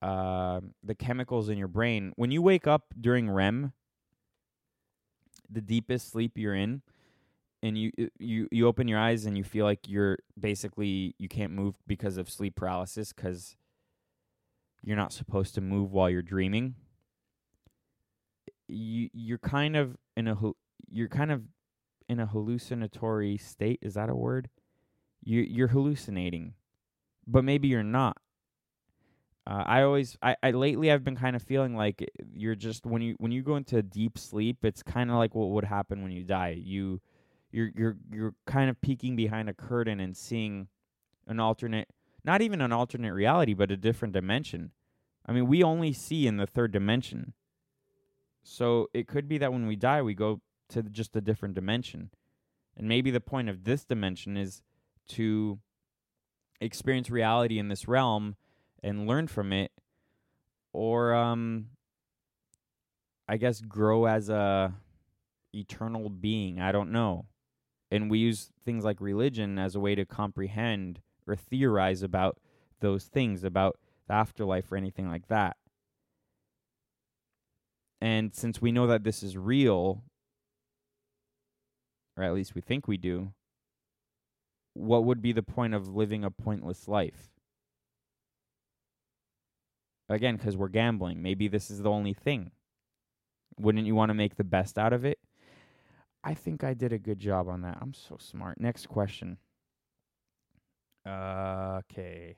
Uh, 0.00 0.60
the 0.84 0.94
chemicals 0.94 1.48
in 1.48 1.58
your 1.58 1.68
brain 1.68 2.12
when 2.16 2.30
you 2.30 2.40
wake 2.40 2.66
up 2.66 2.94
during 3.00 3.28
REM, 3.28 3.72
the 5.50 5.60
deepest 5.60 6.10
sleep 6.10 6.32
you're 6.36 6.54
in, 6.54 6.82
and 7.62 7.76
you 7.76 7.90
you 8.18 8.48
you 8.52 8.66
open 8.68 8.86
your 8.86 8.98
eyes 8.98 9.26
and 9.26 9.36
you 9.36 9.42
feel 9.42 9.64
like 9.64 9.88
you're 9.88 10.18
basically 10.38 11.14
you 11.18 11.28
can't 11.28 11.52
move 11.52 11.74
because 11.86 12.16
of 12.16 12.30
sleep 12.30 12.54
paralysis 12.54 13.12
because 13.12 13.56
you're 14.84 14.96
not 14.96 15.12
supposed 15.12 15.54
to 15.56 15.60
move 15.60 15.92
while 15.92 16.08
you're 16.08 16.22
dreaming 16.22 16.76
you 18.68 19.08
you're 19.12 19.38
kind 19.38 19.76
of 19.76 19.96
in 20.16 20.28
a 20.28 20.36
you're 20.88 21.08
kind 21.08 21.32
of 21.32 21.42
in 22.08 22.20
a 22.20 22.26
hallucinatory 22.26 23.36
state. 23.36 23.78
Is 23.82 23.94
that 23.94 24.10
a 24.10 24.14
word? 24.14 24.48
You 25.24 25.40
you're 25.40 25.68
hallucinating, 25.68 26.54
but 27.26 27.44
maybe 27.44 27.68
you're 27.68 27.82
not. 27.82 28.18
Uh, 29.48 29.64
I 29.64 29.82
always 29.82 30.18
I, 30.20 30.36
I 30.42 30.50
lately 30.50 30.92
I've 30.92 31.04
been 31.04 31.16
kind 31.16 31.34
of 31.34 31.42
feeling 31.42 31.74
like 31.74 32.06
you're 32.34 32.54
just 32.54 32.84
when 32.84 33.00
you 33.00 33.14
when 33.18 33.32
you 33.32 33.42
go 33.42 33.56
into 33.56 33.82
deep 33.82 34.18
sleep, 34.18 34.62
it's 34.62 34.82
kind 34.82 35.10
of 35.10 35.16
like 35.16 35.34
what 35.34 35.48
would 35.50 35.64
happen 35.64 36.02
when 36.02 36.12
you 36.12 36.22
die. 36.22 36.60
You 36.62 37.00
you're 37.50 37.70
you're 37.74 37.96
you're 38.12 38.34
kind 38.46 38.68
of 38.68 38.78
peeking 38.82 39.16
behind 39.16 39.48
a 39.48 39.54
curtain 39.54 40.00
and 40.00 40.14
seeing 40.14 40.68
an 41.26 41.40
alternate 41.40 41.88
not 42.24 42.42
even 42.42 42.60
an 42.60 42.72
alternate 42.72 43.14
reality, 43.14 43.54
but 43.54 43.70
a 43.70 43.76
different 43.78 44.12
dimension. 44.12 44.72
I 45.24 45.32
mean, 45.32 45.46
we 45.46 45.62
only 45.62 45.94
see 45.94 46.26
in 46.26 46.36
the 46.36 46.46
third 46.46 46.70
dimension. 46.70 47.32
So 48.42 48.88
it 48.92 49.08
could 49.08 49.28
be 49.28 49.38
that 49.38 49.52
when 49.52 49.66
we 49.66 49.76
die, 49.76 50.02
we 50.02 50.12
go 50.12 50.42
to 50.70 50.82
just 50.82 51.16
a 51.16 51.22
different 51.22 51.54
dimension. 51.54 52.10
And 52.76 52.86
maybe 52.86 53.10
the 53.10 53.20
point 53.20 53.48
of 53.48 53.64
this 53.64 53.86
dimension 53.86 54.36
is 54.36 54.60
to 55.08 55.58
experience 56.60 57.08
reality 57.08 57.58
in 57.58 57.68
this 57.68 57.88
realm 57.88 58.36
and 58.82 59.06
learn 59.06 59.26
from 59.26 59.52
it 59.52 59.72
or 60.72 61.14
um 61.14 61.66
I 63.28 63.36
guess 63.36 63.60
grow 63.60 64.06
as 64.06 64.30
a 64.30 64.74
eternal 65.54 66.08
being. 66.08 66.60
I 66.60 66.72
don't 66.72 66.90
know. 66.90 67.26
And 67.90 68.10
we 68.10 68.18
use 68.18 68.50
things 68.64 68.84
like 68.84 69.00
religion 69.00 69.58
as 69.58 69.74
a 69.74 69.80
way 69.80 69.94
to 69.94 70.04
comprehend 70.04 71.00
or 71.26 71.36
theorize 71.36 72.02
about 72.02 72.38
those 72.80 73.04
things, 73.04 73.44
about 73.44 73.78
the 74.06 74.14
afterlife 74.14 74.70
or 74.72 74.76
anything 74.76 75.08
like 75.08 75.28
that. 75.28 75.56
And 78.00 78.34
since 78.34 78.62
we 78.62 78.72
know 78.72 78.86
that 78.86 79.04
this 79.04 79.22
is 79.22 79.36
real, 79.36 80.04
or 82.16 82.22
at 82.22 82.34
least 82.34 82.54
we 82.54 82.60
think 82.60 82.86
we 82.86 82.96
do, 82.96 83.32
what 84.74 85.04
would 85.04 85.20
be 85.20 85.32
the 85.32 85.42
point 85.42 85.74
of 85.74 85.88
living 85.88 86.24
a 86.24 86.30
pointless 86.30 86.86
life? 86.86 87.37
Again, 90.08 90.36
because 90.36 90.56
we're 90.56 90.68
gambling. 90.68 91.22
Maybe 91.22 91.48
this 91.48 91.70
is 91.70 91.82
the 91.82 91.90
only 91.90 92.14
thing. 92.14 92.50
Wouldn't 93.58 93.86
you 93.86 93.94
want 93.94 94.10
to 94.10 94.14
make 94.14 94.36
the 94.36 94.44
best 94.44 94.78
out 94.78 94.92
of 94.92 95.04
it? 95.04 95.18
I 96.24 96.34
think 96.34 96.64
I 96.64 96.74
did 96.74 96.92
a 96.92 96.98
good 96.98 97.18
job 97.18 97.48
on 97.48 97.62
that. 97.62 97.78
I'm 97.80 97.94
so 97.94 98.16
smart. 98.18 98.60
Next 98.60 98.88
question. 98.88 99.38
Okay. 101.06 102.36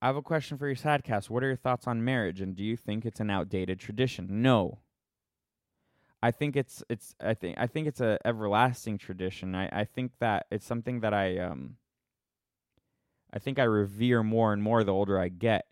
I 0.00 0.06
have 0.06 0.16
a 0.16 0.22
question 0.22 0.58
for 0.58 0.66
your 0.66 0.76
sadcast. 0.76 1.30
What 1.30 1.44
are 1.44 1.48
your 1.48 1.56
thoughts 1.56 1.86
on 1.86 2.04
marriage, 2.04 2.40
and 2.40 2.56
do 2.56 2.64
you 2.64 2.76
think 2.76 3.06
it's 3.06 3.20
an 3.20 3.30
outdated 3.30 3.78
tradition? 3.78 4.42
No. 4.42 4.80
I 6.22 6.30
think 6.30 6.56
it's 6.56 6.82
it's 6.88 7.14
I 7.20 7.34
think 7.34 7.56
I 7.58 7.66
think 7.66 7.86
it's 7.88 8.00
a 8.00 8.18
everlasting 8.24 8.98
tradition. 8.98 9.54
I, 9.54 9.68
I 9.72 9.84
think 9.84 10.12
that 10.20 10.46
it's 10.50 10.66
something 10.66 11.00
that 11.00 11.12
I 11.14 11.38
um 11.38 11.76
I 13.32 13.38
think 13.38 13.58
I 13.58 13.64
revere 13.64 14.22
more 14.22 14.52
and 14.52 14.62
more 14.62 14.84
the 14.84 14.92
older 14.92 15.18
I 15.18 15.28
get. 15.28 15.66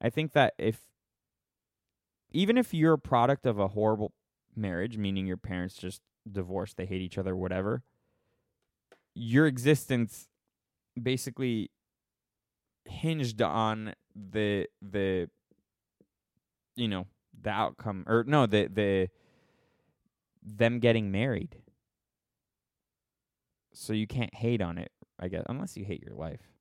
I 0.00 0.10
think 0.10 0.32
that 0.32 0.54
if 0.58 0.80
even 2.32 2.58
if 2.58 2.74
you're 2.74 2.94
a 2.94 2.98
product 2.98 3.46
of 3.46 3.58
a 3.58 3.68
horrible 3.68 4.12
marriage, 4.54 4.98
meaning 4.98 5.26
your 5.26 5.36
parents 5.36 5.74
just 5.76 6.02
divorced, 6.30 6.76
they 6.76 6.86
hate 6.86 7.00
each 7.00 7.18
other, 7.18 7.34
whatever, 7.36 7.82
your 9.14 9.46
existence 9.46 10.28
basically 11.00 11.70
hinged 12.84 13.42
on 13.42 13.94
the 14.14 14.66
the 14.80 15.28
you 16.76 16.88
know 16.88 17.06
the 17.42 17.50
outcome 17.50 18.04
or 18.06 18.24
no 18.26 18.46
the 18.46 18.68
the 18.68 19.08
them 20.42 20.78
getting 20.78 21.10
married 21.10 21.56
So 23.72 23.92
you 23.92 24.06
can't 24.08 24.34
hate 24.34 24.60
on 24.60 24.78
it, 24.78 24.90
I 25.20 25.28
guess, 25.28 25.44
unless 25.48 25.76
you 25.76 25.84
hate 25.84 26.02
your 26.02 26.14
life. 26.14 26.55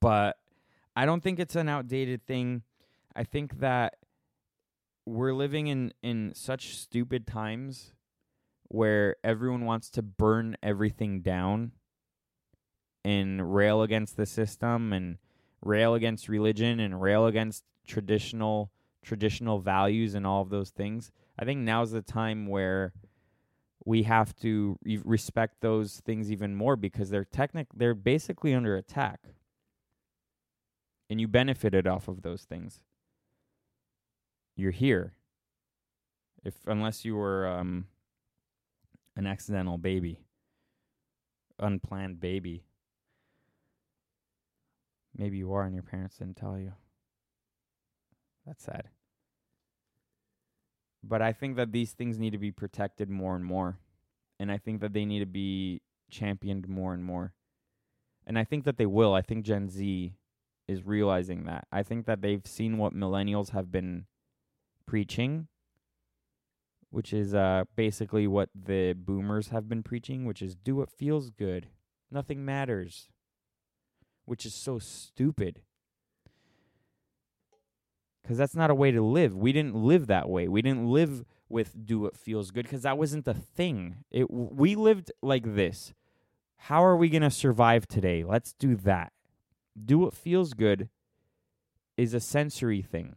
But 0.00 0.36
I 0.96 1.06
don't 1.06 1.22
think 1.22 1.38
it's 1.38 1.56
an 1.56 1.68
outdated 1.68 2.26
thing. 2.26 2.62
I 3.14 3.24
think 3.24 3.60
that 3.60 3.96
we're 5.06 5.32
living 5.32 5.68
in 5.68 5.92
in 6.02 6.32
such 6.34 6.76
stupid 6.76 7.26
times 7.26 7.92
where 8.68 9.16
everyone 9.24 9.64
wants 9.64 9.88
to 9.90 10.02
burn 10.02 10.56
everything 10.62 11.20
down 11.20 11.72
and 13.04 13.54
rail 13.54 13.82
against 13.82 14.16
the 14.16 14.26
system 14.26 14.92
and 14.92 15.16
rail 15.62 15.94
against 15.94 16.28
religion 16.28 16.78
and 16.78 17.00
rail 17.00 17.26
against 17.26 17.64
traditional 17.86 18.70
traditional 19.02 19.58
values 19.60 20.14
and 20.14 20.26
all 20.26 20.42
of 20.42 20.50
those 20.50 20.70
things. 20.70 21.10
I 21.38 21.44
think 21.44 21.60
now's 21.60 21.92
the 21.92 22.02
time 22.02 22.46
where 22.46 22.92
we 23.84 24.02
have 24.02 24.36
to 24.40 24.78
re- 24.82 25.00
respect 25.04 25.62
those 25.62 26.00
things 26.04 26.30
even 26.30 26.54
more 26.54 26.76
because 26.76 27.08
they're 27.08 27.24
technic 27.24 27.68
they're 27.74 27.94
basically 27.94 28.54
under 28.54 28.76
attack. 28.76 29.20
And 31.10 31.20
you 31.20 31.28
benefited 31.28 31.86
off 31.86 32.08
of 32.08 32.22
those 32.22 32.42
things. 32.42 32.80
You're 34.56 34.72
here. 34.72 35.14
If 36.44 36.54
unless 36.66 37.04
you 37.04 37.16
were 37.16 37.46
um 37.46 37.86
an 39.16 39.26
accidental 39.26 39.78
baby, 39.78 40.20
unplanned 41.58 42.20
baby. 42.20 42.64
Maybe 45.16 45.38
you 45.38 45.52
are 45.52 45.64
and 45.64 45.74
your 45.74 45.82
parents 45.82 46.18
didn't 46.18 46.36
tell 46.36 46.58
you. 46.58 46.72
That's 48.46 48.64
sad. 48.64 48.88
But 51.02 51.22
I 51.22 51.32
think 51.32 51.56
that 51.56 51.72
these 51.72 51.92
things 51.92 52.18
need 52.18 52.30
to 52.30 52.38
be 52.38 52.52
protected 52.52 53.10
more 53.10 53.34
and 53.34 53.44
more. 53.44 53.78
And 54.38 54.52
I 54.52 54.58
think 54.58 54.80
that 54.80 54.92
they 54.92 55.04
need 55.04 55.20
to 55.20 55.26
be 55.26 55.82
championed 56.10 56.68
more 56.68 56.94
and 56.94 57.04
more. 57.04 57.34
And 58.26 58.38
I 58.38 58.44
think 58.44 58.64
that 58.64 58.76
they 58.76 58.86
will. 58.86 59.14
I 59.14 59.22
think 59.22 59.44
Gen 59.44 59.68
Z 59.68 60.14
is 60.68 60.84
realizing 60.84 61.44
that. 61.44 61.66
I 61.72 61.82
think 61.82 62.06
that 62.06 62.20
they've 62.20 62.46
seen 62.46 62.78
what 62.78 62.94
millennials 62.94 63.50
have 63.50 63.72
been 63.72 64.04
preaching, 64.86 65.48
which 66.90 67.12
is 67.12 67.34
uh, 67.34 67.64
basically 67.74 68.26
what 68.26 68.50
the 68.54 68.92
boomers 68.92 69.48
have 69.48 69.68
been 69.68 69.82
preaching, 69.82 70.24
which 70.24 70.42
is 70.42 70.54
do 70.54 70.76
what 70.76 70.90
feels 70.90 71.30
good. 71.30 71.68
Nothing 72.10 72.44
matters, 72.44 73.08
which 74.24 74.46
is 74.46 74.54
so 74.54 74.78
stupid 74.78 75.62
because 78.28 78.36
that's 78.36 78.54
not 78.54 78.68
a 78.68 78.74
way 78.74 78.90
to 78.90 79.00
live. 79.00 79.34
We 79.34 79.52
didn't 79.52 79.74
live 79.74 80.06
that 80.08 80.28
way. 80.28 80.48
We 80.48 80.60
didn't 80.60 80.86
live 80.86 81.24
with 81.48 81.86
do 81.86 82.00
what 82.00 82.14
feels 82.14 82.50
good 82.50 82.64
because 82.64 82.82
that 82.82 82.98
wasn't 82.98 83.24
the 83.24 83.32
thing. 83.32 84.04
It 84.10 84.30
we 84.30 84.74
lived 84.74 85.10
like 85.22 85.54
this. 85.54 85.94
How 86.58 86.84
are 86.84 86.96
we 86.96 87.08
going 87.08 87.22
to 87.22 87.30
survive 87.30 87.86
today? 87.86 88.24
Let's 88.24 88.52
do 88.52 88.76
that. 88.76 89.12
Do 89.84 89.98
what 89.98 90.14
feels 90.14 90.54
good 90.54 90.88
is 91.96 92.14
a 92.14 92.20
sensory 92.20 92.82
thing. 92.82 93.16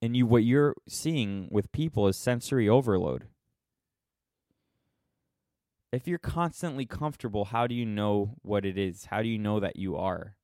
And 0.00 0.16
you 0.16 0.26
what 0.26 0.44
you're 0.44 0.74
seeing 0.88 1.48
with 1.50 1.70
people 1.72 2.08
is 2.08 2.16
sensory 2.16 2.68
overload. 2.68 3.26
If 5.92 6.08
you're 6.08 6.18
constantly 6.18 6.86
comfortable, 6.86 7.46
how 7.46 7.66
do 7.66 7.74
you 7.74 7.84
know 7.84 8.36
what 8.42 8.64
it 8.64 8.78
is? 8.78 9.06
How 9.06 9.22
do 9.22 9.28
you 9.28 9.38
know 9.38 9.60
that 9.60 9.76
you 9.76 9.96
are? 9.96 10.36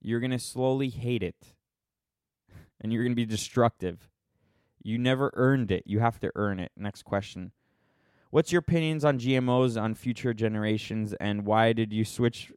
You're 0.00 0.20
going 0.20 0.32
to 0.32 0.38
slowly 0.38 0.88
hate 0.88 1.22
it 1.22 1.54
and 2.80 2.92
you're 2.92 3.04
going 3.04 3.12
to 3.12 3.16
be 3.16 3.24
destructive. 3.24 4.08
You 4.82 4.98
never 4.98 5.30
earned 5.34 5.70
it. 5.70 5.84
You 5.86 6.00
have 6.00 6.18
to 6.20 6.32
earn 6.34 6.58
it. 6.58 6.72
Next 6.76 7.04
question. 7.04 7.52
What's 8.30 8.50
your 8.50 8.58
opinions 8.58 9.04
on 9.04 9.18
GMOs 9.18 9.80
on 9.80 9.94
future 9.94 10.34
generations 10.34 11.14
and 11.20 11.46
why 11.46 11.72
did 11.72 11.92
you 11.92 12.04
switch 12.04 12.50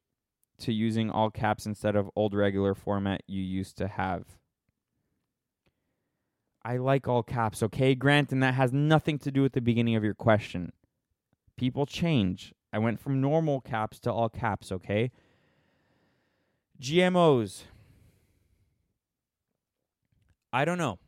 to 0.60 0.74
using 0.74 1.10
all 1.10 1.30
caps 1.30 1.66
instead 1.66 1.96
of 1.96 2.10
old 2.16 2.34
regular 2.34 2.74
format 2.74 3.22
you 3.28 3.42
used 3.42 3.78
to 3.78 3.88
have? 3.88 4.38
I 6.64 6.78
like 6.78 7.08
all 7.08 7.22
caps, 7.22 7.62
okay, 7.62 7.94
Grant, 7.94 8.32
and 8.32 8.42
that 8.42 8.56
has 8.56 8.74
nothing 8.74 9.20
to 9.20 9.32
do 9.32 9.44
with 9.44 9.54
the 9.54 9.62
beginning 9.62 9.96
of 9.96 10.04
your 10.04 10.16
question. 10.16 10.72
People 11.58 11.86
change. 11.86 12.54
I 12.74 12.80
went 12.80 13.00
from 13.00 13.22
normal 13.22 13.62
caps 13.62 14.00
to 14.02 14.12
all 14.12 14.30
caps, 14.30 14.72
okay? 14.72 15.12
GMOs. 16.82 17.64
I 20.52 20.66
don't 20.66 20.78
know. 20.78 21.00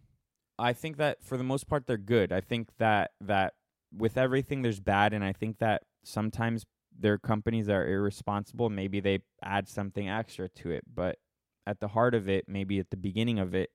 I 0.60 0.74
think 0.74 0.98
that 0.98 1.24
for 1.24 1.38
the 1.38 1.44
most 1.44 1.68
part 1.68 1.88
they're 1.88 1.98
good. 1.98 2.32
I 2.32 2.42
think 2.42 2.70
that 2.78 3.12
that 3.22 3.54
with 3.96 4.18
everything 4.18 4.62
there's 4.62 4.80
bad 4.80 5.14
and 5.14 5.24
I 5.24 5.34
think 5.34 5.60
that 5.60 5.84
sometimes 6.04 6.66
there 7.00 7.14
are 7.14 7.18
companies 7.18 7.70
are 7.70 7.88
irresponsible, 7.88 8.70
maybe 8.70 9.00
they 9.00 9.20
add 9.44 9.68
something 9.68 10.10
extra 10.10 10.50
to 10.50 10.72
it, 10.72 10.84
but 10.94 11.20
at 11.66 11.80
the 11.80 11.90
heart 11.90 12.16
of 12.16 12.28
it, 12.30 12.46
maybe 12.48 12.80
at 12.80 12.90
the 12.90 12.98
beginning 12.98 13.40
of 13.40 13.54
it, 13.54 13.72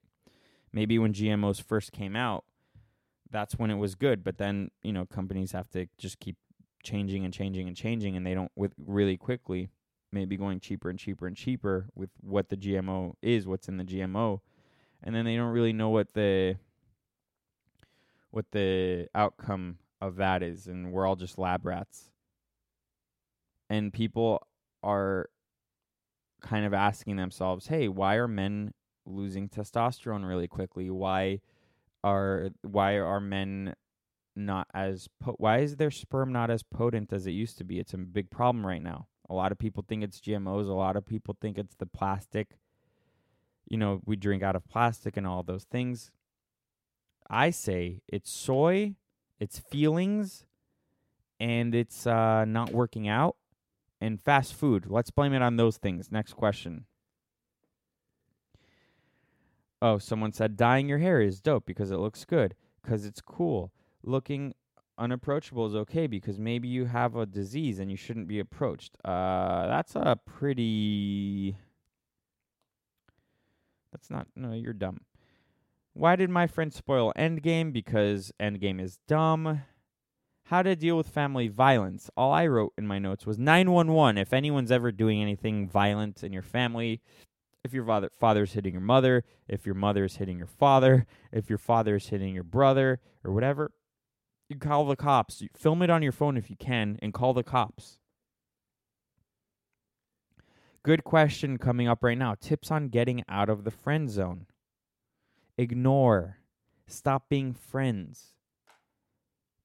maybe 0.71 0.97
when 0.99 1.13
GMOs 1.13 1.61
first 1.61 1.91
came 1.91 2.15
out, 2.15 2.43
that's 3.29 3.57
when 3.57 3.71
it 3.71 3.77
was 3.77 3.95
good, 3.95 4.23
but 4.23 4.37
then, 4.37 4.69
you 4.83 4.93
know, 4.93 5.05
companies 5.05 5.51
have 5.53 5.69
to 5.71 5.87
just 5.97 6.19
keep 6.19 6.37
changing 6.83 7.23
and 7.23 7.33
changing 7.33 7.67
and 7.67 7.77
changing 7.77 8.17
and 8.17 8.27
they 8.27 8.33
don't 8.33 8.51
with 8.57 8.73
really 8.77 9.15
quickly 9.15 9.69
maybe 10.11 10.35
going 10.35 10.59
cheaper 10.59 10.89
and 10.89 10.99
cheaper 10.99 11.25
and 11.25 11.37
cheaper 11.37 11.87
with 11.95 12.09
what 12.19 12.49
the 12.49 12.57
GMO 12.57 13.13
is, 13.21 13.47
what's 13.47 13.69
in 13.69 13.77
the 13.77 13.85
GMO 13.85 14.41
and 15.01 15.15
then 15.15 15.25
they 15.25 15.35
don't 15.35 15.51
really 15.51 15.73
know 15.73 15.89
what 15.89 16.13
the 16.13 16.57
what 18.31 18.45
the 18.51 19.07
outcome 19.13 19.77
of 20.01 20.15
that 20.15 20.41
is. 20.41 20.67
And 20.67 20.91
we're 20.91 21.05
all 21.05 21.15
just 21.15 21.37
lab 21.37 21.65
rats 21.65 22.09
and 23.73 23.91
people 23.91 24.45
are 24.81 25.29
kind 26.41 26.65
of 26.65 26.73
asking 26.73 27.15
themselves 27.15 27.67
hey 27.67 27.87
why 27.87 28.15
are 28.15 28.27
men 28.27 28.73
losing 29.05 29.49
testosterone 29.49 30.27
really 30.27 30.47
quickly? 30.47 30.89
Why 30.89 31.41
are 32.03 32.49
why 32.61 32.97
are 32.97 33.19
men 33.19 33.75
not 34.35 34.67
as 34.73 35.07
po- 35.19 35.35
why 35.37 35.59
is 35.59 35.75
their 35.75 35.91
sperm 35.91 36.31
not 36.31 36.49
as 36.49 36.63
potent 36.63 37.13
as 37.13 37.27
it 37.27 37.31
used 37.31 37.57
to 37.59 37.63
be? 37.63 37.79
It's 37.79 37.93
a 37.93 37.97
big 37.97 38.29
problem 38.29 38.65
right 38.65 38.81
now. 38.81 39.07
A 39.29 39.33
lot 39.33 39.51
of 39.51 39.59
people 39.59 39.83
think 39.87 40.03
it's 40.03 40.19
gmos 40.19 40.67
a 40.67 40.73
lot 40.73 40.95
of 40.95 41.05
people 41.05 41.35
think 41.39 41.57
it's 41.57 41.75
the 41.75 41.85
plastic 41.85 42.57
you 43.69 43.77
know, 43.77 44.01
we 44.05 44.17
drink 44.17 44.43
out 44.43 44.57
of 44.57 44.67
plastic 44.67 45.15
and 45.15 45.25
all 45.25 45.41
those 45.41 45.63
things. 45.63 46.11
I 47.29 47.49
say 47.49 48.01
it's 48.07 48.31
soy, 48.31 48.95
it's 49.39 49.57
feelings, 49.57 50.45
and 51.39 51.73
it's 51.73 52.05
uh, 52.05 52.43
not 52.45 52.71
working 52.71 53.07
out, 53.07 53.37
and 54.03 54.21
fast 54.21 54.53
food. 54.53 54.85
Let's 54.89 55.11
blame 55.11 55.33
it 55.33 55.41
on 55.41 55.55
those 55.55 55.77
things. 55.77 56.11
Next 56.11 56.33
question. 56.33 56.85
Oh, 59.81 59.97
someone 59.97 60.31
said 60.31 60.55
dyeing 60.55 60.87
your 60.87 60.99
hair 60.99 61.21
is 61.21 61.41
dope 61.41 61.65
because 61.65 61.91
it 61.91 61.97
looks 61.97 62.25
good, 62.25 62.55
because 62.81 63.05
it's 63.05 63.21
cool. 63.21 63.71
Looking 64.03 64.53
unapproachable 64.97 65.65
is 65.65 65.75
okay 65.75 66.07
because 66.07 66.39
maybe 66.39 66.67
you 66.67 66.85
have 66.85 67.15
a 67.15 67.25
disease 67.25 67.79
and 67.79 67.89
you 67.89 67.97
shouldn't 67.97 68.27
be 68.27 68.39
approached. 68.39 68.97
Uh, 69.03 69.67
that's 69.67 69.95
a 69.95 70.19
pretty 70.25 71.57
that's 73.91 74.09
not. 74.09 74.27
No, 74.35 74.53
you're 74.53 74.73
dumb. 74.73 75.01
Why 75.93 76.15
did 76.15 76.29
my 76.29 76.47
friend 76.47 76.73
spoil 76.73 77.13
Endgame? 77.15 77.71
Because 77.71 78.31
Endgame 78.41 78.81
is 78.81 78.97
dumb. 79.07 79.61
How 80.47 80.61
to 80.61 80.75
deal 80.75 80.97
with 80.97 81.07
family 81.07 81.47
violence. 81.47 82.09
All 82.17 82.33
I 82.33 82.47
wrote 82.47 82.73
in 82.77 82.85
my 82.85 82.99
notes 82.99 83.25
was 83.25 83.39
911. 83.39 84.17
If 84.17 84.33
anyone's 84.33 84.71
ever 84.71 84.91
doing 84.91 85.21
anything 85.21 85.67
violent 85.67 86.23
in 86.23 86.33
your 86.33 86.41
family, 86.41 87.01
if 87.63 87.73
your 87.73 87.85
father 87.85 88.09
father's 88.19 88.53
hitting 88.53 88.73
your 88.73 88.81
mother, 88.81 89.23
if 89.47 89.65
your 89.65 89.75
mother 89.75 90.03
is 90.03 90.17
hitting 90.17 90.37
your 90.37 90.47
father, 90.47 91.05
if 91.31 91.49
your 91.49 91.57
father 91.57 91.95
is 91.95 92.07
hitting 92.07 92.33
your 92.33 92.43
brother 92.43 92.99
or 93.23 93.31
whatever, 93.31 93.71
you 94.49 94.57
call 94.57 94.85
the 94.85 94.97
cops. 94.97 95.41
You 95.41 95.47
film 95.55 95.81
it 95.81 95.89
on 95.89 96.03
your 96.03 96.11
phone 96.11 96.35
if 96.35 96.49
you 96.49 96.57
can 96.57 96.99
and 97.01 97.13
call 97.13 97.33
the 97.33 97.43
cops. 97.43 97.99
Good 100.83 101.05
question 101.05 101.57
coming 101.57 101.87
up 101.87 102.03
right 102.03 102.17
now. 102.17 102.35
Tips 102.35 102.69
on 102.69 102.89
getting 102.89 103.23
out 103.29 103.47
of 103.47 103.63
the 103.63 103.71
friend 103.71 104.09
zone. 104.09 104.47
Ignore. 105.57 106.39
Stop 106.85 107.29
being 107.29 107.53
friends. 107.53 108.33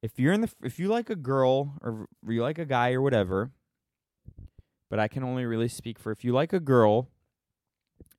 If 0.02 0.18
you're 0.18 0.32
in 0.32 0.42
the 0.42 0.50
if 0.62 0.78
you 0.78 0.88
like 0.88 1.10
a 1.10 1.16
girl 1.16 1.74
or 1.82 2.06
you 2.26 2.42
like 2.42 2.58
a 2.58 2.64
guy 2.64 2.92
or 2.92 3.02
whatever, 3.02 3.50
but 4.88 4.98
I 4.98 5.08
can 5.08 5.24
only 5.24 5.44
really 5.44 5.68
speak 5.68 5.98
for 5.98 6.12
if 6.12 6.24
you 6.24 6.32
like 6.32 6.52
a 6.52 6.60
girl 6.60 7.08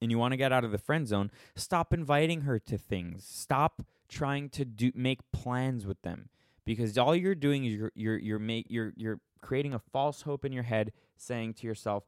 and 0.02 0.12
you 0.12 0.18
want 0.18 0.34
to 0.34 0.38
get 0.38 0.52
out 0.52 0.64
of 0.64 0.72
the 0.72 0.78
friend 0.78 1.08
zone, 1.08 1.32
stop 1.56 1.94
inviting 1.94 2.42
her 2.42 2.60
to 2.60 2.78
things. 2.78 3.26
Stop 3.26 3.82
trying 4.08 4.50
to 4.50 4.66
do 4.66 4.92
make 4.96 5.20
plans 5.32 5.86
with 5.86 6.02
them 6.02 6.30
because 6.66 6.98
all 6.98 7.16
you're 7.16 7.36
doing 7.36 7.66
is 7.66 7.74
you're 7.74 7.92
you're 7.96 8.18
you're 8.18 8.40
make 8.40 8.66
you're 8.70 8.94
you're 8.96 9.20
creating 9.42 9.74
a 9.74 9.80
false 9.80 10.24
hope 10.24 10.44
in 10.44 10.52
your 10.52 10.64
head 10.64 10.92
saying 11.16 11.54
to 11.56 11.68
yourself, 11.68 12.04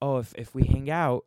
oh, 0.00 0.18
if 0.18 0.34
if 0.36 0.54
we 0.54 0.64
hang 0.64 0.90
out, 0.90 1.26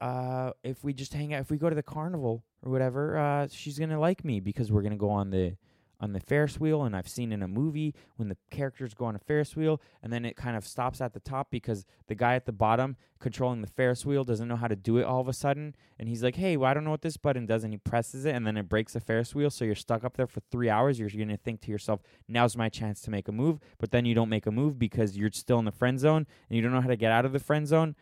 uh, 0.00 0.52
if 0.62 0.82
we 0.84 0.92
just 0.92 1.12
hang 1.12 1.34
out, 1.34 1.40
if 1.40 1.50
we 1.50 1.58
go 1.58 1.68
to 1.68 1.76
the 1.76 1.82
carnival 1.82 2.44
or 2.62 2.72
whatever, 2.72 3.18
uh, 3.18 3.48
she's 3.50 3.78
gonna 3.78 4.00
like 4.00 4.24
me 4.24 4.40
because 4.40 4.72
we're 4.72 4.82
gonna 4.82 4.96
go 4.96 5.10
on 5.10 5.30
the 5.30 5.56
on 6.00 6.12
the 6.12 6.20
Ferris 6.20 6.58
wheel, 6.58 6.82
and 6.82 6.94
I've 6.94 7.08
seen 7.08 7.32
in 7.32 7.42
a 7.42 7.48
movie 7.48 7.94
when 8.16 8.28
the 8.28 8.36
characters 8.50 8.94
go 8.94 9.04
on 9.04 9.14
a 9.14 9.18
Ferris 9.18 9.56
wheel 9.56 9.80
and 10.02 10.12
then 10.12 10.24
it 10.24 10.36
kind 10.36 10.56
of 10.56 10.66
stops 10.66 11.00
at 11.00 11.14
the 11.14 11.20
top 11.20 11.50
because 11.50 11.86
the 12.08 12.14
guy 12.14 12.34
at 12.34 12.46
the 12.46 12.52
bottom 12.52 12.96
controlling 13.20 13.62
the 13.62 13.66
Ferris 13.68 14.04
wheel 14.04 14.24
doesn't 14.24 14.48
know 14.48 14.56
how 14.56 14.68
to 14.68 14.76
do 14.76 14.98
it 14.98 15.04
all 15.04 15.20
of 15.20 15.28
a 15.28 15.32
sudden. 15.32 15.74
And 15.98 16.08
he's 16.08 16.22
like, 16.22 16.36
hey, 16.36 16.56
well, 16.56 16.70
I 16.70 16.74
don't 16.74 16.84
know 16.84 16.90
what 16.90 17.02
this 17.02 17.16
button 17.16 17.46
does. 17.46 17.64
And 17.64 17.72
he 17.72 17.78
presses 17.78 18.24
it 18.24 18.34
and 18.34 18.46
then 18.46 18.56
it 18.56 18.68
breaks 18.68 18.92
the 18.92 19.00
Ferris 19.00 19.34
wheel. 19.34 19.50
So 19.50 19.64
you're 19.64 19.74
stuck 19.74 20.04
up 20.04 20.16
there 20.16 20.26
for 20.26 20.40
three 20.50 20.68
hours. 20.68 20.98
You're 20.98 21.08
going 21.08 21.28
to 21.28 21.36
think 21.36 21.60
to 21.62 21.70
yourself, 21.70 22.00
now's 22.28 22.56
my 22.56 22.68
chance 22.68 23.00
to 23.02 23.10
make 23.10 23.28
a 23.28 23.32
move. 23.32 23.60
But 23.78 23.90
then 23.90 24.04
you 24.04 24.14
don't 24.14 24.28
make 24.28 24.46
a 24.46 24.50
move 24.50 24.78
because 24.78 25.16
you're 25.16 25.30
still 25.32 25.58
in 25.58 25.64
the 25.64 25.72
friend 25.72 25.98
zone 25.98 26.26
and 26.48 26.56
you 26.56 26.62
don't 26.62 26.72
know 26.72 26.80
how 26.80 26.88
to 26.88 26.96
get 26.96 27.12
out 27.12 27.24
of 27.24 27.32
the 27.32 27.38
friend 27.38 27.66
zone. 27.66 27.96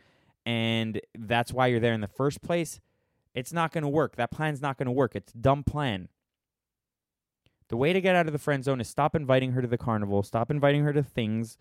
And 0.45 1.01
that's 1.16 1.53
why 1.53 1.68
you're 1.68 1.80
there 1.80 1.95
in 1.95 2.01
the 2.01 2.09
first 2.09 2.43
place. 2.43 2.80
It's 3.34 3.53
not 3.53 3.72
going 3.72 3.82
to 3.82 3.88
work. 3.88 4.16
That 4.16 4.30
plan's 4.30 4.61
not 4.61 4.76
going 4.76 4.86
to 4.86 4.93
work. 4.93 5.14
It's 5.14 5.32
a 5.32 5.38
dumb 5.38 5.62
plan. 5.62 6.09
The 7.73 7.79
way 7.79 7.95
to 7.95 8.03
get 8.03 8.14
out 8.14 8.27
of 8.27 8.35
the 8.35 8.39
friend 8.39 8.62
zone 8.62 8.83
is 8.83 8.89
stop 8.89 9.16
inviting 9.16 9.53
her 9.53 9.62
to 9.62 9.66
the 9.66 9.79
carnival, 9.79 10.23
stop 10.23 10.51
inviting 10.51 10.83
her 10.83 10.93
to 10.93 11.03
things, 11.03 11.57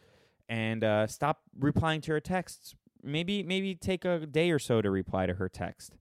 and 0.50 0.84
uh, 0.84 1.08
stop 1.08 1.40
replying 1.58 2.02
to 2.02 2.12
her 2.12 2.20
texts. 2.20 2.76
Maybe 3.02 3.44
maybe 3.44 3.76
take 3.76 4.04
a 4.04 4.26
day 4.26 4.52
or 4.52 4.60
so 4.60 4.82
to 4.82 4.92
reply 4.92 5.26
to 5.26 5.36
her 5.36 5.48
text. 5.48 5.96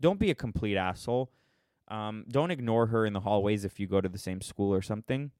Don't 0.00 0.20
be 0.20 0.30
a 0.30 0.36
complete 0.36 0.76
asshole. 0.76 1.32
Um, 1.88 2.26
don't 2.28 2.52
ignore 2.52 2.86
her 2.86 3.04
in 3.04 3.12
the 3.12 3.18
hallways 3.18 3.64
if 3.64 3.80
you 3.80 3.88
go 3.88 4.00
to 4.00 4.08
the 4.08 4.18
same 4.18 4.40
school 4.40 4.72
or 4.72 4.82
something. 4.82 5.32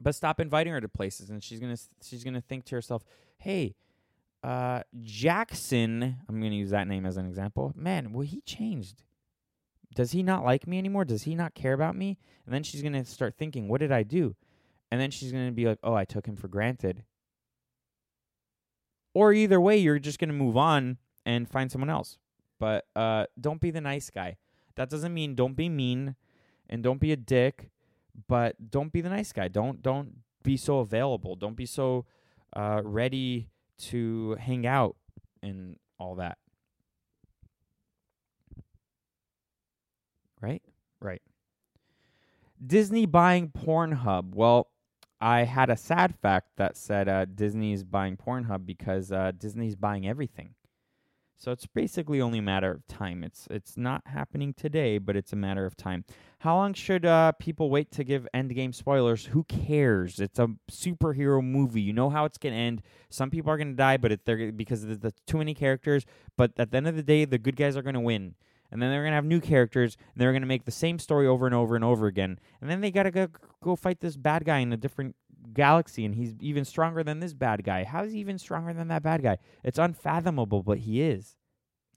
But 0.00 0.16
stop 0.16 0.40
inviting 0.40 0.72
her 0.72 0.80
to 0.80 0.88
places, 0.88 1.30
and 1.30 1.40
she's 1.40 1.60
gonna 1.60 1.78
she's 2.02 2.24
gonna 2.24 2.40
think 2.40 2.64
to 2.64 2.74
herself, 2.74 3.04
"Hey, 3.38 3.76
uh, 4.42 4.82
Jackson, 5.00 6.16
I'm 6.28 6.40
gonna 6.40 6.56
use 6.56 6.70
that 6.70 6.88
name 6.88 7.06
as 7.06 7.16
an 7.16 7.26
example. 7.26 7.72
Man, 7.76 8.12
well, 8.12 8.26
he 8.26 8.40
changed 8.40 9.04
does 9.96 10.12
he 10.12 10.22
not 10.22 10.44
like 10.44 10.66
me 10.66 10.78
anymore? 10.78 11.06
Does 11.06 11.24
he 11.24 11.34
not 11.34 11.54
care 11.54 11.72
about 11.72 11.96
me? 11.96 12.18
And 12.44 12.54
then 12.54 12.62
she's 12.62 12.82
going 12.82 12.92
to 12.92 13.04
start 13.04 13.34
thinking, 13.36 13.66
what 13.66 13.80
did 13.80 13.90
I 13.90 14.02
do? 14.02 14.36
And 14.92 15.00
then 15.00 15.10
she's 15.10 15.32
going 15.32 15.46
to 15.46 15.52
be 15.52 15.64
like, 15.64 15.78
oh, 15.82 15.94
I 15.94 16.04
took 16.04 16.26
him 16.26 16.36
for 16.36 16.48
granted. 16.48 17.02
Or 19.14 19.32
either 19.32 19.60
way, 19.60 19.78
you're 19.78 19.98
just 19.98 20.18
going 20.18 20.28
to 20.28 20.34
move 20.34 20.56
on 20.56 20.98
and 21.24 21.48
find 21.48 21.72
someone 21.72 21.90
else. 21.90 22.18
But 22.60 22.86
uh, 22.94 23.24
don't 23.40 23.60
be 23.60 23.70
the 23.70 23.80
nice 23.80 24.10
guy. 24.10 24.36
That 24.76 24.90
doesn't 24.90 25.14
mean 25.14 25.34
don't 25.34 25.56
be 25.56 25.70
mean 25.70 26.14
and 26.68 26.82
don't 26.82 27.00
be 27.00 27.12
a 27.12 27.16
dick, 27.16 27.70
but 28.28 28.70
don't 28.70 28.92
be 28.92 29.00
the 29.00 29.08
nice 29.08 29.32
guy. 29.32 29.48
Don't 29.48 29.82
don't 29.82 30.18
be 30.42 30.58
so 30.58 30.80
available. 30.80 31.34
Don't 31.34 31.56
be 31.56 31.66
so 31.66 32.04
uh, 32.54 32.82
ready 32.84 33.48
to 33.78 34.36
hang 34.38 34.66
out 34.66 34.96
and 35.42 35.76
all 35.98 36.14
that. 36.16 36.38
Right? 40.46 40.62
Right. 41.00 41.22
Disney 42.64 43.06
buying 43.06 43.50
Pornhub. 43.50 44.34
Well, 44.34 44.68
I 45.20 45.40
had 45.44 45.70
a 45.70 45.76
sad 45.76 46.14
fact 46.14 46.50
that 46.56 46.76
said 46.76 47.08
uh, 47.08 47.24
Disney's 47.24 47.82
buying 47.82 48.16
Pornhub 48.16 48.64
because 48.64 49.10
uh, 49.12 49.32
Disney's 49.36 49.74
buying 49.74 50.06
everything. 50.06 50.54
So 51.38 51.52
it's 51.52 51.66
basically 51.66 52.20
only 52.20 52.38
a 52.38 52.42
matter 52.42 52.70
of 52.70 52.86
time. 52.86 53.22
It's 53.22 53.46
it's 53.50 53.76
not 53.76 54.02
happening 54.06 54.54
today, 54.54 54.96
but 54.96 55.16
it's 55.16 55.34
a 55.34 55.36
matter 55.36 55.66
of 55.66 55.76
time. 55.76 56.04
How 56.38 56.56
long 56.56 56.72
should 56.72 57.04
uh, 57.04 57.32
people 57.32 57.68
wait 57.68 57.90
to 57.92 58.04
give 58.04 58.26
Endgame 58.34 58.74
spoilers? 58.74 59.26
Who 59.26 59.44
cares? 59.44 60.18
It's 60.18 60.38
a 60.38 60.48
superhero 60.70 61.44
movie. 61.44 61.82
You 61.82 61.92
know 61.92 62.08
how 62.08 62.24
it's 62.24 62.38
gonna 62.38 62.56
end. 62.56 62.80
Some 63.10 63.28
people 63.28 63.52
are 63.52 63.58
gonna 63.58 63.74
die, 63.74 63.98
but 63.98 64.12
it, 64.12 64.24
they're 64.24 64.50
because 64.50 64.86
there's 64.86 65.00
the 65.00 65.12
too 65.26 65.36
many 65.36 65.52
characters. 65.52 66.06
But 66.38 66.52
at 66.56 66.70
the 66.70 66.78
end 66.78 66.88
of 66.88 66.96
the 66.96 67.02
day, 67.02 67.26
the 67.26 67.38
good 67.38 67.56
guys 67.56 67.76
are 67.76 67.82
gonna 67.82 68.00
win 68.00 68.34
and 68.70 68.80
then 68.80 68.90
they're 68.90 69.04
gonna 69.04 69.16
have 69.16 69.24
new 69.24 69.40
characters, 69.40 69.96
and 70.14 70.20
they're 70.20 70.32
gonna 70.32 70.46
make 70.46 70.64
the 70.64 70.70
same 70.70 70.98
story 70.98 71.26
over 71.26 71.46
and 71.46 71.54
over 71.54 71.74
and 71.74 71.84
over 71.84 72.06
again, 72.06 72.38
and 72.60 72.70
then 72.70 72.80
they 72.80 72.90
gotta 72.90 73.10
go 73.10 73.28
go 73.62 73.76
fight 73.76 74.00
this 74.00 74.16
bad 74.16 74.44
guy 74.44 74.58
in 74.58 74.72
a 74.72 74.76
different 74.76 75.16
galaxy, 75.52 76.04
and 76.04 76.14
he's 76.14 76.34
even 76.40 76.64
stronger 76.64 77.02
than 77.02 77.20
this 77.20 77.34
bad 77.34 77.64
guy. 77.64 77.84
How 77.84 78.04
is 78.04 78.12
he 78.12 78.18
even 78.18 78.38
stronger 78.38 78.72
than 78.72 78.88
that 78.88 79.02
bad 79.02 79.22
guy? 79.22 79.38
It's 79.64 79.78
unfathomable, 79.78 80.62
but 80.62 80.78
he 80.78 81.02
is. 81.02 81.36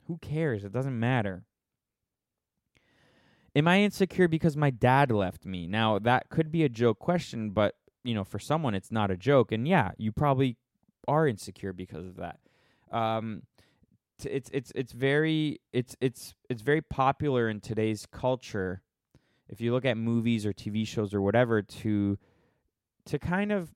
Who 0.08 0.18
cares? 0.18 0.64
It 0.64 0.72
doesn't 0.72 1.00
matter. 1.00 1.44
Am 3.56 3.68
I 3.68 3.82
insecure 3.82 4.28
because 4.28 4.56
my 4.56 4.70
dad 4.70 5.12
left 5.12 5.46
me? 5.46 5.68
Now 5.68 6.00
that 6.00 6.30
could 6.30 6.52
be 6.52 6.64
a 6.64 6.70
joke 6.70 7.00
question, 7.00 7.50
but 7.50 7.76
you 8.04 8.14
know, 8.14 8.24
for 8.24 8.40
someone 8.40 8.76
it's 8.76 8.92
not 8.92 9.12
a 9.12 9.18
joke, 9.18 9.52
and 9.52 9.68
yeah, 9.68 9.92
you 9.98 10.12
probably 10.12 10.58
are 11.08 11.28
insecure 11.28 11.74
because 11.74 12.06
of 12.06 12.18
that. 12.18 12.40
Um, 12.92 13.44
it's 14.26 14.50
it's 14.54 14.72
it's 14.76 14.92
very 14.92 15.60
it's 15.74 15.96
it's 16.02 16.34
it's 16.50 16.62
very 16.62 16.82
popular 16.82 17.50
in 17.50 17.60
today's 17.60 18.06
culture 18.12 18.82
if 19.50 19.60
you 19.60 19.74
look 19.74 19.86
at 19.86 19.98
movies 19.98 20.46
or 20.46 20.54
TV 20.54 20.88
shows 20.88 21.14
or 21.14 21.22
whatever 21.22 21.62
to 21.62 22.18
to 23.06 23.20
kind 23.20 23.52
of 23.52 23.74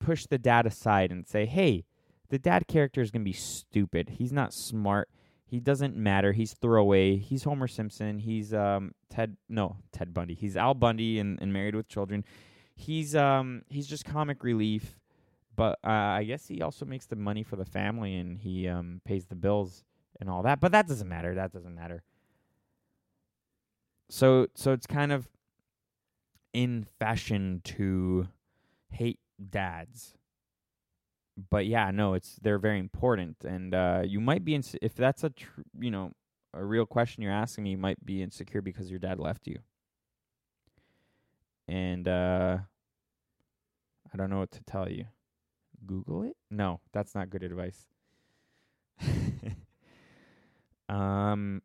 push 0.00 0.26
the 0.26 0.38
dad 0.38 0.66
aside 0.66 1.10
and 1.10 1.26
say, 1.26 1.44
"Hey, 1.44 1.84
the 2.30 2.38
dad 2.38 2.66
character 2.66 3.00
is 3.00 3.10
going 3.10 3.22
to 3.22 3.28
be 3.28 3.32
stupid. 3.32 4.10
He's 4.10 4.32
not 4.32 4.52
smart. 4.52 5.08
He 5.44 5.60
doesn't 5.60 5.96
matter. 5.96 6.32
He's 6.32 6.52
throwaway. 6.52 7.16
He's 7.16 7.44
Homer 7.44 7.68
Simpson. 7.68 8.18
He's 8.18 8.52
um 8.52 8.92
Ted 9.08 9.36
no, 9.48 9.76
Ted 9.92 10.12
Bundy. 10.12 10.34
He's 10.34 10.56
Al 10.56 10.74
Bundy 10.74 11.18
and, 11.18 11.40
and 11.40 11.52
Married 11.52 11.74
with 11.74 11.88
Children. 11.88 12.24
He's 12.74 13.14
um 13.16 13.62
he's 13.68 13.86
just 13.86 14.04
comic 14.04 14.44
relief 14.44 14.98
but 15.58 15.80
uh, 15.84 15.90
I 15.90 16.22
guess 16.22 16.46
he 16.46 16.62
also 16.62 16.86
makes 16.86 17.06
the 17.06 17.16
money 17.16 17.42
for 17.42 17.56
the 17.56 17.64
family 17.64 18.14
and 18.14 18.38
he 18.38 18.68
um, 18.68 19.00
pays 19.04 19.26
the 19.26 19.34
bills 19.34 19.82
and 20.20 20.30
all 20.30 20.44
that. 20.44 20.60
But 20.60 20.70
that 20.70 20.86
doesn't 20.86 21.08
matter. 21.08 21.34
That 21.34 21.52
doesn't 21.52 21.74
matter. 21.74 22.04
So 24.08 24.46
so 24.54 24.72
it's 24.72 24.86
kind 24.86 25.10
of 25.10 25.28
in 26.52 26.86
fashion 27.00 27.60
to 27.64 28.28
hate 28.90 29.18
dads. 29.50 30.14
But 31.50 31.66
yeah, 31.66 31.90
no, 31.90 32.14
it's 32.14 32.36
they're 32.40 32.60
very 32.60 32.78
important, 32.78 33.44
and 33.44 33.74
uh, 33.74 34.02
you 34.04 34.20
might 34.20 34.44
be 34.44 34.54
ins- 34.54 34.76
if 34.80 34.94
that's 34.94 35.24
a 35.24 35.30
tr- 35.30 35.62
you 35.78 35.90
know 35.90 36.12
a 36.54 36.64
real 36.64 36.86
question 36.86 37.24
you're 37.24 37.32
asking 37.32 37.64
me, 37.64 37.70
you 37.72 37.78
might 37.78 38.04
be 38.06 38.22
insecure 38.22 38.62
because 38.62 38.90
your 38.90 39.00
dad 39.00 39.18
left 39.18 39.48
you. 39.48 39.58
And 41.66 42.06
uh, 42.06 42.58
I 44.12 44.16
don't 44.16 44.30
know 44.30 44.38
what 44.38 44.52
to 44.52 44.62
tell 44.62 44.88
you. 44.88 45.06
Google 45.86 46.22
it? 46.24 46.36
No, 46.50 46.80
that's 46.92 47.14
not 47.14 47.30
good 47.30 47.42
advice. 47.42 47.86
um, 50.88 51.62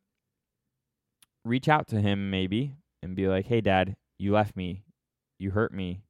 reach 1.43 1.68
out 1.68 1.88
to 1.88 1.99
him 2.01 2.30
maybe 2.30 2.76
and 3.01 3.16
be 3.16 3.28
like, 3.28 3.47
"Hey, 3.47 3.61
Dad, 3.61 3.95
you 4.18 4.34
left 4.34 4.55
me, 4.55 4.84
you 5.38 5.51
hurt 5.51 5.74
me, 5.74 6.01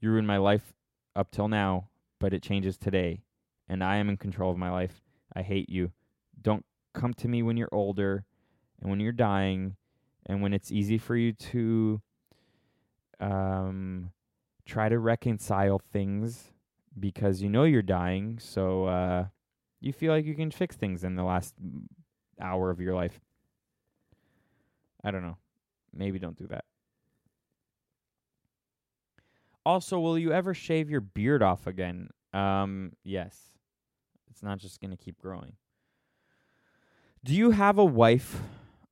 you 0.00 0.10
ruined 0.10 0.26
my 0.26 0.38
life 0.38 0.74
up 1.14 1.30
till 1.30 1.48
now, 1.48 1.88
but 2.18 2.32
it 2.32 2.42
changes 2.42 2.76
today, 2.76 3.22
and 3.68 3.82
I 3.82 3.96
am 3.96 4.08
in 4.08 4.16
control 4.16 4.50
of 4.50 4.58
my 4.58 4.70
life. 4.70 5.02
I 5.34 5.42
hate 5.42 5.70
you. 5.70 5.92
Don't 6.40 6.64
come 6.94 7.14
to 7.14 7.28
me 7.28 7.42
when 7.42 7.56
you're 7.56 7.68
older, 7.72 8.24
and 8.80 8.90
when 8.90 9.00
you're 9.00 9.12
dying, 9.12 9.76
and 10.26 10.42
when 10.42 10.52
it's 10.52 10.72
easy 10.72 10.98
for 10.98 11.16
you 11.16 11.32
to." 11.32 12.00
Um, 13.20 14.10
try 14.64 14.88
to 14.88 14.98
reconcile 14.98 15.80
things 15.92 16.51
because 16.98 17.42
you 17.42 17.48
know 17.48 17.64
you're 17.64 17.82
dying, 17.82 18.38
so 18.38 18.84
uh, 18.84 19.26
you 19.80 19.92
feel 19.92 20.12
like 20.12 20.24
you 20.24 20.34
can 20.34 20.50
fix 20.50 20.76
things 20.76 21.04
in 21.04 21.16
the 21.16 21.24
last 21.24 21.54
hour 22.40 22.70
of 22.70 22.80
your 22.80 22.94
life. 22.94 23.20
I 25.04 25.10
don't 25.10 25.22
know. 25.22 25.36
Maybe 25.94 26.18
don't 26.18 26.36
do 26.36 26.46
that. 26.48 26.64
Also, 29.64 29.98
will 29.98 30.18
you 30.18 30.32
ever 30.32 30.54
shave 30.54 30.90
your 30.90 31.00
beard 31.00 31.42
off 31.42 31.66
again? 31.66 32.08
Um, 32.32 32.92
yes. 33.04 33.36
It's 34.30 34.42
not 34.42 34.58
just 34.58 34.80
going 34.80 34.90
to 34.90 34.96
keep 34.96 35.18
growing. 35.18 35.52
Do 37.24 37.34
you 37.34 37.52
have 37.52 37.78
a 37.78 37.84
wife 37.84 38.40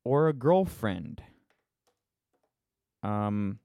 or 0.03 0.29
a 0.29 0.33
girlfriend? 0.33 1.21
Um, 3.03 3.59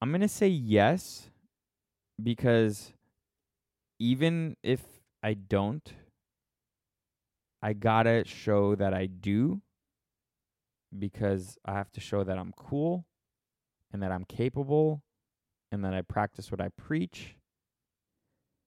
I'm 0.00 0.10
going 0.10 0.22
to 0.22 0.28
say 0.28 0.48
yes 0.48 1.30
because 2.20 2.92
even 3.98 4.56
if 4.62 4.82
I 5.22 5.34
don't, 5.34 5.92
I 7.62 7.72
gotta 7.72 8.24
show 8.26 8.74
that 8.76 8.94
I 8.94 9.06
do 9.06 9.62
because 10.96 11.58
I 11.64 11.72
have 11.72 11.90
to 11.92 12.00
show 12.00 12.24
that 12.24 12.38
I'm 12.38 12.52
cool 12.56 13.06
and 13.92 14.02
that 14.02 14.12
I'm 14.12 14.24
capable 14.24 15.02
and 15.72 15.84
that 15.84 15.94
I 15.94 16.02
practice 16.02 16.50
what 16.50 16.60
I 16.60 16.68
preach. 16.68 17.36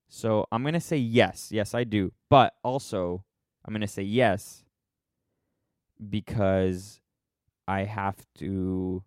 So 0.09 0.45
I'm 0.51 0.61
going 0.61 0.73
to 0.73 0.81
say 0.81 0.97
yes. 0.97 1.49
Yes, 1.51 1.73
I 1.73 1.83
do. 1.83 2.11
But 2.29 2.53
also, 2.63 3.23
I'm 3.65 3.73
going 3.73 3.81
to 3.81 3.87
say 3.87 4.03
yes 4.03 4.65
because 6.09 6.99
I 7.67 7.85
have 7.85 8.17
to 8.39 9.03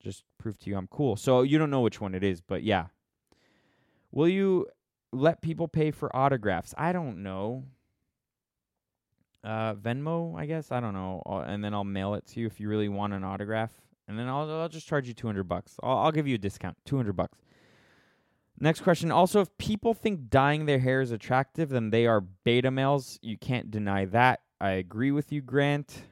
just 0.00 0.24
prove 0.38 0.58
to 0.60 0.70
you 0.70 0.76
I'm 0.76 0.88
cool. 0.88 1.16
So 1.16 1.42
you 1.42 1.58
don't 1.58 1.70
know 1.70 1.80
which 1.80 2.00
one 2.00 2.14
it 2.14 2.22
is, 2.22 2.40
but 2.40 2.62
yeah, 2.62 2.86
Will 4.12 4.28
you 4.28 4.66
let 5.12 5.42
people 5.42 5.68
pay 5.68 5.90
for 5.90 6.14
autographs? 6.14 6.74
I 6.78 6.92
don't 6.92 7.22
know. 7.22 7.64
Uh, 9.44 9.74
Venmo, 9.74 10.38
I 10.38 10.46
guess. 10.46 10.70
I 10.70 10.80
don't 10.80 10.94
know. 10.94 11.22
And 11.46 11.64
then 11.64 11.74
I'll 11.74 11.84
mail 11.84 12.14
it 12.14 12.26
to 12.28 12.40
you 12.40 12.46
if 12.46 12.60
you 12.60 12.68
really 12.68 12.88
want 12.88 13.12
an 13.12 13.24
autograph. 13.24 13.72
and 14.08 14.18
then 14.18 14.28
I'll 14.28 14.48
I'll 14.50 14.68
just 14.68 14.86
charge 14.86 15.08
you 15.08 15.14
200 15.14 15.44
bucks. 15.44 15.76
I'll 15.82 15.98
I'll 15.98 16.12
give 16.12 16.26
you 16.28 16.34
a 16.36 16.38
discount, 16.38 16.76
200 16.86 17.14
bucks. 17.14 17.38
Next 18.60 18.82
question. 18.82 19.10
Also, 19.10 19.40
if 19.40 19.56
people 19.58 19.94
think 19.94 20.28
dyeing 20.30 20.66
their 20.66 20.78
hair 20.78 21.00
is 21.00 21.10
attractive, 21.10 21.70
then 21.70 21.90
they 21.90 22.06
are 22.06 22.20
beta 22.20 22.70
males. 22.70 23.18
You 23.22 23.36
can't 23.38 23.70
deny 23.70 24.04
that. 24.06 24.40
I 24.60 24.70
agree 24.72 25.10
with 25.10 25.32
you, 25.32 25.40
Grant. 25.42 26.02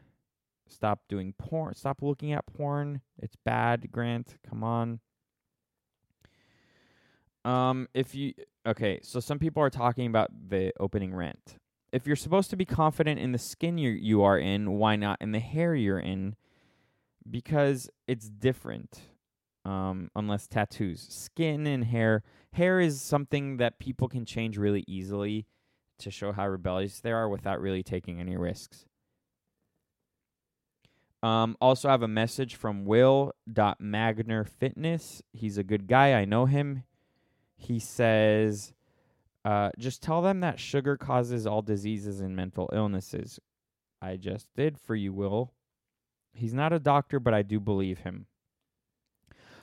Stop 0.67 1.01
doing 1.09 1.35
porn. 1.39 1.75
Stop 1.75 2.03
looking 2.03 2.33
at 2.33 2.47
porn. 2.47 3.03
It's 3.19 3.37
bad, 3.45 3.93
Grant. 3.93 4.37
Come 4.49 4.65
on. 4.65 5.01
Um, 7.45 7.89
if 7.95 8.15
you 8.15 8.35
okay, 8.67 9.01
so 9.03 9.21
some 9.21 9.39
people 9.39 9.63
are 9.63 9.71
talking 9.71 10.07
about 10.07 10.31
the 10.49 10.73
opening 10.79 11.15
rant. 11.15 11.57
If 11.93 12.07
you're 12.07 12.17
supposed 12.17 12.51
to 12.51 12.57
be 12.57 12.65
confident 12.65 13.19
in 13.19 13.33
the 13.33 13.39
skin 13.39 13.79
you 13.79 13.91
you 13.91 14.23
are 14.23 14.39
in, 14.39 14.73
why 14.73 14.97
not 14.97 15.19
in 15.21 15.33
the 15.33 15.41
hair 15.41 15.75
you're 15.75 15.99
in? 15.99 16.37
Because 17.29 17.89
it's 18.07 18.29
different. 18.29 19.01
Um, 19.65 20.11
unless 20.17 20.47
tattoos, 20.47 21.07
skin 21.11 21.67
and 21.67 21.85
hair. 21.85 22.23
Hair 22.55 22.81
is 22.81 23.03
something 23.03 23.59
that 23.59 23.79
people 23.79 24.09
can 24.09 24.25
change 24.25 24.57
really 24.57 24.85
easily 24.89 25.47
to 25.99 26.11
show 26.11 26.33
how 26.33 26.49
rebellious 26.49 27.01
they 27.01 27.13
are 27.13 27.29
without 27.29 27.61
really 27.61 27.83
taking 27.83 28.21
any 28.21 28.37
risks. 28.39 28.87
Um, 31.23 31.57
also 31.61 31.89
I 31.89 31.93
have 31.93 32.03
a 32.03 32.09
message 32.09 32.55
from 32.55 32.87
Will 32.87 33.33
Magner 33.49 34.49
Fitness. 34.49 35.23
He's 35.33 35.59
a 35.59 35.63
good 35.63 35.87
guy. 35.87 36.15
I 36.15 36.25
know 36.25 36.47
him. 36.47 36.85
He 37.61 37.79
says, 37.79 38.73
uh, 39.45 39.71
just 39.79 40.03
tell 40.03 40.23
them 40.23 40.41
that 40.41 40.59
sugar 40.59 40.97
causes 40.97 41.47
all 41.47 41.61
diseases 41.61 42.21
and 42.21 42.35
mental 42.35 42.71
illnesses. 42.73 43.39
I 44.01 44.17
just 44.17 44.49
did 44.57 44.79
for 44.81 44.97
you, 44.97 45.13
Will. 45.13 45.53
He's 46.33 46.55
not 46.55 46.73
a 46.73 46.79
doctor, 46.79 47.21
but 47.21 47.35
I 47.35 47.43
do 47.43 47.61
believe 47.61 47.99
him. 47.99 48.25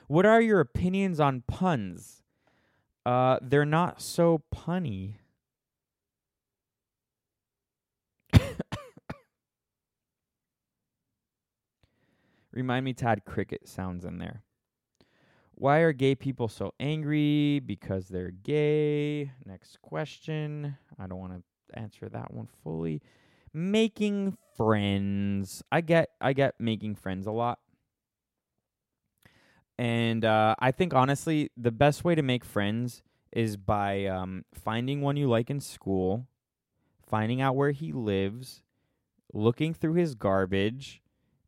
What 0.06 0.24
are 0.24 0.40
your 0.40 0.60
opinions 0.60 1.18
on 1.18 1.42
puns? 1.48 2.22
Uh, 3.04 3.38
they're 3.42 3.64
not 3.64 4.00
so 4.00 4.44
punny. 4.54 5.14
Remind 12.52 12.84
me 12.84 12.92
to 12.94 13.06
add 13.08 13.24
cricket 13.24 13.66
sounds 13.66 14.04
in 14.04 14.18
there. 14.18 14.44
Why 15.60 15.78
are 15.78 15.92
gay 15.92 16.14
people 16.14 16.46
so 16.46 16.72
angry? 16.78 17.58
Because 17.58 18.06
they're 18.06 18.30
gay. 18.30 19.32
Next 19.44 19.82
question. 19.82 20.76
I 20.96 21.08
don't 21.08 21.18
want 21.18 21.32
to 21.32 21.78
answer 21.78 22.08
that 22.10 22.32
one 22.32 22.46
fully. 22.62 23.02
Making 23.52 24.36
friends. 24.56 25.64
I 25.72 25.80
get 25.80 26.10
I 26.20 26.32
get 26.32 26.54
making 26.60 26.94
friends 26.94 27.26
a 27.26 27.32
lot. 27.32 27.58
And 29.76 30.24
uh, 30.24 30.54
I 30.60 30.70
think 30.70 30.94
honestly, 30.94 31.50
the 31.56 31.72
best 31.72 32.04
way 32.04 32.14
to 32.14 32.22
make 32.22 32.44
friends 32.44 33.02
is 33.32 33.56
by 33.56 34.06
um, 34.06 34.44
finding 34.54 35.00
one 35.00 35.16
you 35.16 35.28
like 35.28 35.50
in 35.50 35.58
school, 35.58 36.28
finding 37.04 37.40
out 37.40 37.56
where 37.56 37.72
he 37.72 37.90
lives, 37.90 38.62
looking 39.34 39.74
through 39.74 39.94
his 39.94 40.14
garbage, 40.14 41.02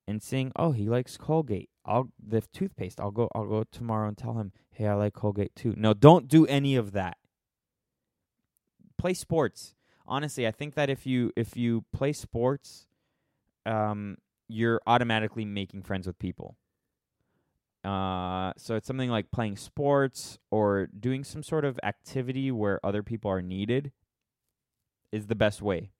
and 0.09 0.21
saying, 0.21 0.51
"Oh, 0.57 0.73
he 0.73 0.89
likes 0.89 1.17
Colgate. 1.17 1.70
I'll 1.85 2.11
the 2.25 2.41
toothpaste. 2.41 3.01
I'll 3.01 3.11
go. 3.11 3.29
I'll 3.35 3.47
go 3.47 3.65
tomorrow 3.65 4.09
and 4.09 4.17
tell 4.17 4.35
him, 4.35 4.53
hey, 4.71 4.87
I 4.87 4.95
like 4.95 5.15
Colgate 5.15 5.55
too." 5.55 5.75
No, 5.77 5.95
don't 5.95 6.29
do 6.29 6.47
any 6.47 6.77
of 6.77 6.93
that. 6.93 7.17
Play 8.99 9.15
sports. 9.15 9.75
Honestly, 10.07 10.47
I 10.47 10.51
think 10.51 10.75
that 10.75 10.91
if 10.91 11.07
you 11.07 11.33
if 11.37 11.57
you 11.57 11.85
play 11.93 12.13
sports, 12.13 12.87
um, 13.65 14.19
you're 14.49 14.81
automatically 14.87 15.45
making 15.45 15.83
friends 15.83 16.07
with 16.07 16.19
people. 16.19 16.57
Uh, 17.83 18.53
so 18.59 18.77
it's 18.77 18.87
something 18.87 19.09
like 19.09 19.31
playing 19.31 19.57
sports 19.57 20.39
or 20.51 20.89
doing 20.89 21.25
some 21.25 21.43
sort 21.43 21.65
of 21.65 21.81
activity 21.83 22.51
where 22.51 22.85
other 22.85 23.03
people 23.03 23.31
are 23.31 23.41
needed 23.41 23.93
is 25.13 25.29
the 25.29 25.35
best 25.35 25.63
way. 25.63 25.91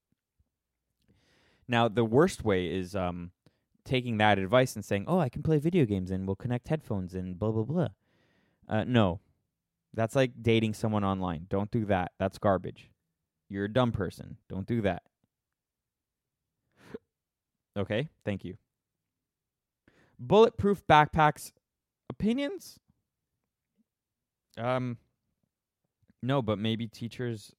Now, 1.67 1.89
the 1.89 2.05
worst 2.05 2.45
way 2.45 2.67
is 2.67 2.95
um, 2.95 3.31
taking 3.85 4.19
that 4.19 4.39
advice 4.39 4.75
and 4.75 4.85
saying, 4.85 5.05
"Oh, 5.07 5.19
I 5.19 5.29
can 5.29 5.43
play 5.43 5.59
video 5.59 5.85
games 5.85 6.11
and 6.11 6.27
we'll 6.27 6.37
connect 6.37 6.69
headphones 6.69 7.15
and 7.15 7.39
blah 7.39 7.51
blah 7.51 7.65
blah." 7.65 7.89
Uh, 8.69 8.85
no, 8.85 9.21
that's 9.95 10.15
like 10.15 10.43
dating 10.43 10.75
someone 10.75 11.05
online. 11.05 11.47
Don't 11.49 11.71
do 11.71 11.85
that. 11.87 12.13
That's 12.19 12.39
garbage. 12.39 12.91
You're 13.49 13.65
a 13.65 13.73
dumb 13.73 13.93
person. 13.93 14.37
Don't 14.49 14.67
do 14.67 14.81
that. 14.83 15.03
okay, 17.77 18.09
thank 18.25 18.45
you. 18.45 18.57
Bulletproof 20.19 20.87
backpacks 20.87 21.53
opinions? 22.11 22.79
Um 24.59 24.99
no, 26.23 26.43
but 26.43 26.59
maybe 26.59 26.87
teachers 26.87 27.55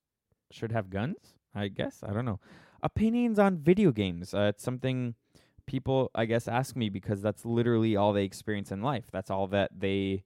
should 0.51 0.71
have 0.71 0.89
guns? 0.89 1.33
I 1.55 1.67
guess. 1.67 2.03
I 2.07 2.13
don't 2.13 2.25
know. 2.25 2.39
Opinions 2.83 3.39
on 3.39 3.57
video 3.57 3.91
games. 3.91 4.33
Uh, 4.33 4.51
it's 4.53 4.63
something 4.63 5.15
people 5.71 6.11
I 6.13 6.25
guess 6.25 6.47
ask 6.47 6.75
me 6.75 6.89
because 6.89 7.21
that's 7.21 7.45
literally 7.45 7.95
all 7.95 8.11
they 8.13 8.25
experience 8.25 8.71
in 8.71 8.81
life. 8.81 9.05
That's 9.11 9.31
all 9.31 9.47
that 9.47 9.71
they 9.85 10.23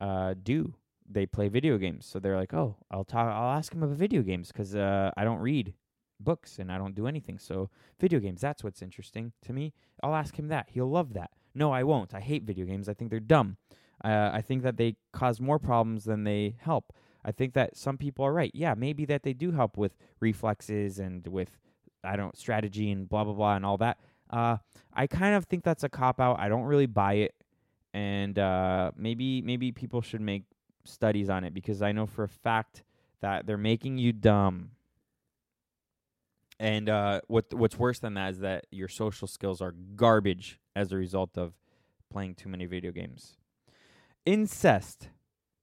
uh 0.00 0.34
do. 0.42 0.74
They 1.16 1.26
play 1.26 1.48
video 1.48 1.76
games. 1.76 2.06
So 2.06 2.18
they're 2.18 2.40
like, 2.44 2.54
"Oh, 2.54 2.76
I'll 2.90 3.04
talk 3.04 3.26
I'll 3.28 3.56
ask 3.58 3.74
him 3.74 3.82
about 3.82 3.96
video 3.96 4.22
games 4.22 4.50
cuz 4.52 4.74
uh 4.74 5.10
I 5.16 5.24
don't 5.24 5.40
read 5.50 5.74
books 6.18 6.58
and 6.58 6.72
I 6.72 6.78
don't 6.78 6.94
do 6.94 7.06
anything. 7.06 7.38
So 7.38 7.68
video 8.00 8.18
games, 8.20 8.40
that's 8.40 8.64
what's 8.64 8.82
interesting 8.82 9.32
to 9.42 9.52
me. 9.52 9.74
I'll 10.02 10.14
ask 10.14 10.38
him 10.38 10.48
that. 10.48 10.70
He'll 10.70 10.90
love 10.90 11.12
that. 11.12 11.30
No, 11.54 11.70
I 11.72 11.82
won't. 11.82 12.14
I 12.14 12.20
hate 12.20 12.44
video 12.44 12.64
games. 12.64 12.88
I 12.88 12.94
think 12.94 13.10
they're 13.10 13.20
dumb. 13.36 13.58
Uh, 14.02 14.30
I 14.32 14.40
think 14.40 14.62
that 14.62 14.76
they 14.76 14.96
cause 15.12 15.40
more 15.40 15.58
problems 15.58 16.04
than 16.04 16.24
they 16.24 16.56
help. 16.60 16.92
I 17.24 17.32
think 17.32 17.54
that 17.54 17.76
some 17.76 17.96
people 17.98 18.24
are 18.24 18.32
right. 18.32 18.50
Yeah, 18.54 18.74
maybe 18.74 19.04
that 19.06 19.22
they 19.22 19.32
do 19.32 19.52
help 19.52 19.76
with 19.76 19.96
reflexes 20.20 20.98
and 20.98 21.26
with 21.26 21.52
I 22.02 22.16
don't 22.16 22.36
strategy 22.36 22.90
and 22.90 23.08
blah 23.08 23.24
blah 23.24 23.34
blah 23.34 23.56
and 23.56 23.64
all 23.64 23.78
that. 23.78 23.98
Uh, 24.34 24.56
I 24.92 25.06
kind 25.06 25.36
of 25.36 25.44
think 25.44 25.62
that's 25.62 25.84
a 25.84 25.88
cop 25.88 26.20
out. 26.20 26.40
I 26.40 26.48
don't 26.48 26.64
really 26.64 26.86
buy 26.86 27.14
it, 27.14 27.34
and 27.92 28.36
uh, 28.36 28.90
maybe 28.96 29.40
maybe 29.42 29.70
people 29.70 30.02
should 30.02 30.20
make 30.20 30.42
studies 30.82 31.30
on 31.30 31.44
it 31.44 31.54
because 31.54 31.82
I 31.82 31.92
know 31.92 32.06
for 32.06 32.24
a 32.24 32.28
fact 32.28 32.82
that 33.20 33.46
they're 33.46 33.56
making 33.56 33.98
you 33.98 34.12
dumb. 34.12 34.72
And 36.58 36.88
uh, 36.88 37.20
what 37.28 37.54
what's 37.54 37.78
worse 37.78 38.00
than 38.00 38.14
that 38.14 38.32
is 38.32 38.40
that 38.40 38.66
your 38.72 38.88
social 38.88 39.28
skills 39.28 39.60
are 39.60 39.72
garbage 39.94 40.58
as 40.74 40.90
a 40.90 40.96
result 40.96 41.38
of 41.38 41.52
playing 42.10 42.34
too 42.34 42.48
many 42.48 42.66
video 42.66 42.90
games. 42.90 43.36
Incest, 44.26 45.10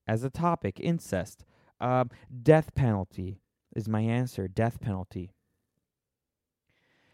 as 0.08 0.24
a 0.24 0.30
topic, 0.30 0.80
incest. 0.80 1.44
Um, 1.82 2.10
death 2.42 2.74
penalty 2.74 3.42
is 3.76 3.90
my 3.90 4.02
answer. 4.02 4.48
Death 4.48 4.80
penalty. 4.80 5.34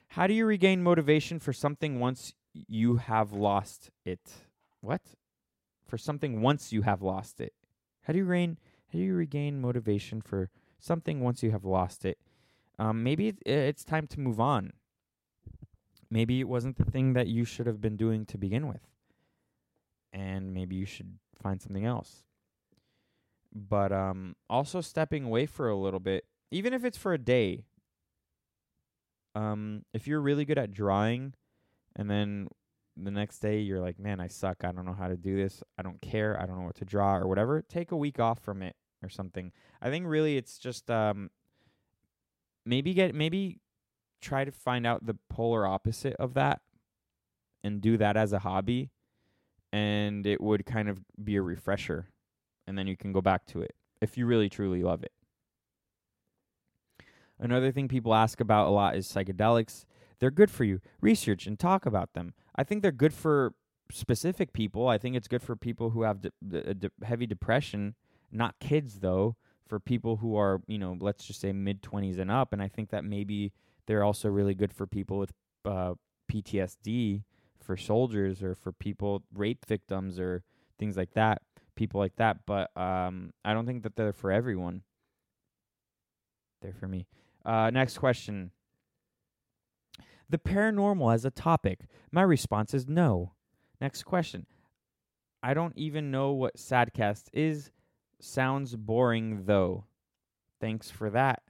How 0.10 0.28
do 0.28 0.34
you 0.34 0.46
regain 0.46 0.82
motivation 0.82 1.40
for 1.40 1.54
something 1.54 2.00
once 2.00 2.34
you 2.54 2.98
have 2.98 3.32
lost 3.32 3.92
it? 4.06 4.32
What? 4.82 5.02
For 5.86 5.98
something 5.98 6.42
once 6.42 6.72
you 6.72 6.82
have 6.84 7.02
lost 7.02 7.40
it. 7.40 7.54
How 8.04 8.14
do 8.14 8.20
you 8.20 8.26
regain? 8.26 8.58
How 8.92 9.00
do 9.00 9.04
you 9.04 9.16
regain 9.16 9.60
motivation 9.60 10.22
for 10.22 10.50
something 10.80 11.20
once 11.20 11.44
you 11.44 11.52
have 11.52 11.66
lost 11.66 12.06
it? 12.06 12.18
um, 12.80 13.04
maybe 13.04 13.30
it, 13.30 13.38
it's 13.46 13.84
time 13.84 14.08
to 14.08 14.20
move 14.20 14.40
on. 14.40 14.74
Maybe 16.10 16.40
it 16.40 16.48
wasn't 16.48 16.78
the 16.78 16.86
thing 16.86 17.14
that 17.14 17.28
you 17.28 17.44
should 17.44 17.68
have 17.68 17.82
been 17.82 17.98
doing 17.98 18.26
to 18.28 18.38
begin 18.38 18.68
with. 18.68 18.88
And 20.14 20.54
maybe 20.54 20.76
you 20.76 20.86
should 20.86 21.18
find 21.42 21.62
something 21.62 21.86
else. 21.86 22.24
But 23.54 23.92
um, 23.92 24.36
also 24.50 24.82
stepping 24.82 25.26
away 25.26 25.46
for 25.48 25.68
a 25.68 25.76
little 25.76 26.00
bit, 26.00 26.26
even 26.52 26.74
if 26.74 26.86
it's 26.86 26.98
for 26.98 27.14
a 27.14 27.18
day. 27.18 27.66
Um, 29.38 29.84
if 29.94 30.08
you're 30.08 30.22
really 30.22 30.46
good 30.46 30.58
at 30.58 30.72
drawing, 30.72 31.34
and 31.96 32.10
then 32.10 32.48
the 32.96 33.12
next 33.12 33.40
day 33.40 33.60
you're 33.60 33.80
like, 33.80 34.00
man, 34.00 34.20
I 34.20 34.28
suck. 34.28 34.64
I 34.64 34.72
don't 34.72 34.86
know 34.86 34.96
how 34.98 35.08
to 35.08 35.16
do 35.16 35.36
this. 35.36 35.62
I 35.78 35.84
don't 35.84 36.02
care. 36.02 36.42
I 36.42 36.48
don't 36.48 36.58
know 36.58 36.66
what 36.66 36.78
to 36.78 36.86
draw 36.86 37.16
or 37.16 37.28
whatever. 37.28 37.62
Take 37.62 37.92
a 37.92 37.98
week 37.98 38.20
off 38.20 38.40
from 38.40 38.64
it 38.64 38.76
or 39.04 39.10
something. 39.10 39.52
I 39.80 39.92
think 39.92 40.08
really 40.08 40.38
it's 40.38 40.58
just 40.58 40.90
um, 40.90 41.30
maybe 42.66 42.96
get 42.96 43.14
maybe 43.14 43.60
try 44.22 44.44
to 44.44 44.52
find 44.52 44.88
out 44.88 45.06
the 45.06 45.18
polar 45.30 45.68
opposite 45.68 46.16
of 46.16 46.34
that 46.34 46.62
and 47.64 47.80
do 47.80 47.98
that 47.98 48.18
as 48.18 48.34
a 48.34 48.40
hobby 48.40 48.90
and 49.72 50.26
it 50.26 50.42
would 50.42 50.66
kind 50.66 50.90
of 50.90 51.00
be 51.24 51.36
a 51.36 51.42
refresher 51.42 52.10
and 52.66 52.76
then 52.76 52.88
you 52.88 52.98
can 52.98 53.14
go 53.14 53.22
back 53.22 53.46
to 53.46 53.62
it 53.62 53.76
if 54.02 54.18
you 54.18 54.26
really 54.26 54.50
truly 54.50 54.82
love 54.82 55.04
it. 55.04 55.12
Another 57.40 57.72
thing 57.72 57.88
people 57.88 58.14
ask 58.14 58.40
about 58.40 58.68
a 58.68 58.72
lot 58.72 58.96
is 58.96 59.08
psychedelics. 59.08 59.86
They're 60.20 60.32
good 60.32 60.50
for 60.50 60.64
you. 60.64 60.82
Research 61.02 61.46
and 61.46 61.60
talk 61.60 61.86
about 61.86 62.14
them. 62.14 62.34
I 62.56 62.64
think 62.64 62.82
they're 62.82 62.92
good 62.92 63.14
for 63.14 63.54
specific 63.92 64.54
people. 64.54 64.88
I 64.88 64.98
think 64.98 65.16
it's 65.16 65.28
good 65.28 65.44
for 65.44 65.56
people 65.56 65.92
who 65.92 66.02
have 66.02 66.22
de- 66.22 66.32
de- 66.48 66.74
de- 66.74 66.92
heavy 67.04 67.28
depression, 67.28 67.96
not 68.32 68.60
kids 68.60 69.00
though 69.00 69.36
for 69.68 69.80
people 69.80 70.18
who 70.18 70.36
are, 70.36 70.62
you 70.68 70.78
know, 70.78 70.98
let's 71.00 71.26
just 71.26 71.42
say 71.42 71.52
mid 71.52 71.82
20s 71.82 72.18
and 72.18 72.32
up. 72.32 72.54
And 72.54 72.62
I 72.62 72.68
think 72.68 72.90
that 72.90 73.04
maybe 73.04 73.54
they're 73.86 74.04
also 74.04 74.30
really 74.30 74.56
good 74.56 74.74
for 74.74 74.88
people 74.88 75.20
with 75.20 75.34
uh, 75.66 75.94
PTSD 76.32 77.24
for 77.62 77.78
soldiers 77.78 78.42
or 78.42 78.56
for 78.56 78.72
people 78.72 79.24
rape 79.34 79.66
victims 79.66 80.20
or 80.20 80.44
things 80.80 80.96
like 80.96 81.14
that, 81.14 81.42
people 81.76 82.00
like 82.00 82.16
that, 82.18 82.46
but 82.46 82.76
um 82.78 83.34
I 83.44 83.54
don't 83.54 83.66
think 83.66 83.84
that 83.84 83.96
they're 83.96 84.14
for 84.14 84.32
everyone. 84.32 84.84
They're 86.62 86.74
for 86.74 86.88
me. 86.88 87.08
Uh 87.48 87.72
next 87.72 87.98
question. 87.98 88.52
The 90.30 90.38
paranormal 90.38 91.14
as 91.14 91.24
a 91.24 91.32
topic. 91.32 91.88
My 92.12 92.22
response 92.22 92.74
is 92.74 92.88
no. 92.88 93.34
Next 93.80 94.04
question. 94.04 94.46
I 95.42 95.54
don't 95.54 95.78
even 95.78 96.12
know 96.12 96.32
what 96.32 96.58
Sadcast 96.58 97.30
is. 97.32 97.72
Sounds 98.20 98.76
boring 98.76 99.46
though. 99.46 99.86
Thanks 100.60 100.92
for 100.92 101.10
that. 101.12 101.44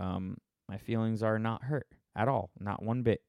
Um, 0.00 0.38
my 0.68 0.78
feelings 0.78 1.22
are 1.22 1.38
not 1.38 1.64
hurt 1.64 1.86
at 2.16 2.28
all, 2.28 2.50
not 2.58 2.82
one 2.82 3.02
bit. 3.02 3.20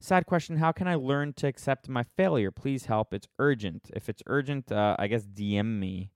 Sad 0.00 0.26
question 0.26 0.58
How 0.58 0.70
can 0.70 0.86
I 0.86 0.96
learn 0.96 1.32
to 1.34 1.46
accept 1.46 1.88
my 1.88 2.02
failure? 2.02 2.50
Please 2.50 2.86
help. 2.86 3.14
It's 3.14 3.28
urgent. 3.38 3.90
If 3.94 4.10
it's 4.10 4.22
urgent, 4.26 4.70
uh, 4.70 4.96
I 4.98 5.06
guess 5.06 5.24
DM 5.24 5.78
me. 5.78 6.10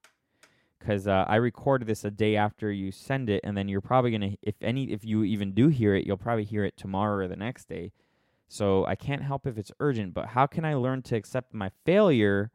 Because 0.79 1.07
uh, 1.07 1.25
I 1.27 1.35
recorded 1.35 1.87
this 1.87 2.05
a 2.05 2.11
day 2.11 2.35
after 2.37 2.71
you 2.71 2.91
send 2.91 3.29
it, 3.29 3.41
and 3.43 3.57
then 3.57 3.67
you're 3.67 3.81
probably 3.81 4.11
gonna, 4.11 4.35
if 4.41 4.55
any, 4.61 4.91
if 4.91 5.03
you 5.03 5.23
even 5.23 5.53
do 5.53 5.67
hear 5.67 5.93
it, 5.93 6.05
you'll 6.05 6.17
probably 6.17 6.45
hear 6.45 6.63
it 6.63 6.77
tomorrow 6.77 7.25
or 7.25 7.27
the 7.27 7.35
next 7.35 7.67
day. 7.67 7.91
So 8.47 8.85
I 8.85 8.95
can't 8.95 9.21
help 9.21 9.45
if 9.45 9.57
it's 9.57 9.71
urgent. 9.79 10.13
But 10.13 10.27
how 10.27 10.47
can 10.47 10.65
I 10.65 10.73
learn 10.75 11.01
to 11.03 11.15
accept 11.15 11.53
my 11.53 11.69
failure? 11.85 12.51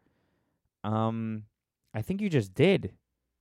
Um, 0.82 1.44
I 1.94 2.02
think 2.02 2.20
you 2.20 2.28
just 2.28 2.54
did 2.54 2.92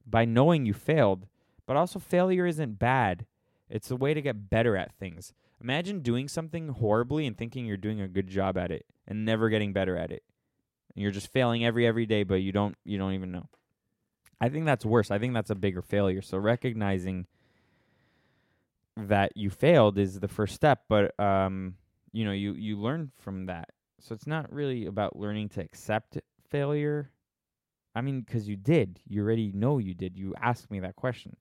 by 0.05 0.25
knowing 0.25 0.65
you 0.65 0.73
failed. 0.73 1.27
But 1.65 1.77
also, 1.77 1.97
failure 1.97 2.45
isn't 2.45 2.77
bad. 2.77 3.25
It's 3.69 3.89
a 3.89 3.95
way 3.95 4.13
to 4.13 4.21
get 4.21 4.49
better 4.49 4.75
at 4.77 4.93
things. 4.93 5.33
Imagine 5.61 6.01
doing 6.01 6.27
something 6.27 6.67
horribly 6.67 7.25
and 7.25 7.37
thinking 7.37 7.65
you're 7.65 7.77
doing 7.77 8.01
a 8.01 8.07
good 8.07 8.27
job 8.27 8.57
at 8.57 8.69
it 8.69 8.85
and 9.07 9.23
never 9.23 9.49
getting 9.49 9.71
better 9.71 9.97
at 9.97 10.11
it. 10.11 10.23
And 10.93 11.01
you're 11.01 11.11
just 11.11 11.31
failing 11.31 11.65
every 11.65 11.87
every 11.87 12.05
day, 12.05 12.23
but 12.23 12.35
you 12.35 12.51
don't 12.51 12.75
you 12.83 12.97
don't 12.97 13.13
even 13.13 13.31
know. 13.31 13.47
I 14.43 14.49
think 14.49 14.65
that's 14.65 14.85
worse. 14.85 15.09
I 15.09 15.19
think 15.19 15.33
that's 15.33 15.51
a 15.51 15.55
bigger 15.55 15.81
failure. 15.81 16.21
So 16.21 16.37
recognizing 16.37 17.27
that 18.97 19.37
you 19.37 19.49
failed 19.49 19.97
is 19.97 20.19
the 20.19 20.27
first 20.27 20.53
step, 20.53 20.81
but 20.89 21.17
um, 21.17 21.75
you 22.11 22.25
know, 22.25 22.33
you 22.33 22.51
you 22.51 22.77
learn 22.77 23.13
from 23.17 23.45
that. 23.45 23.69
So 24.01 24.13
it's 24.13 24.27
not 24.27 24.51
really 24.51 24.85
about 24.85 25.15
learning 25.15 25.47
to 25.49 25.61
accept 25.61 26.17
failure. 26.49 27.09
I 27.95 28.01
mean, 28.01 28.19
because 28.19 28.49
you 28.49 28.57
did. 28.57 28.99
You 29.07 29.23
already 29.23 29.53
know 29.53 29.77
you 29.77 29.93
did. 29.93 30.17
You 30.17 30.35
asked 30.41 30.69
me 30.69 30.81
that 30.81 30.97
question. 30.97 31.37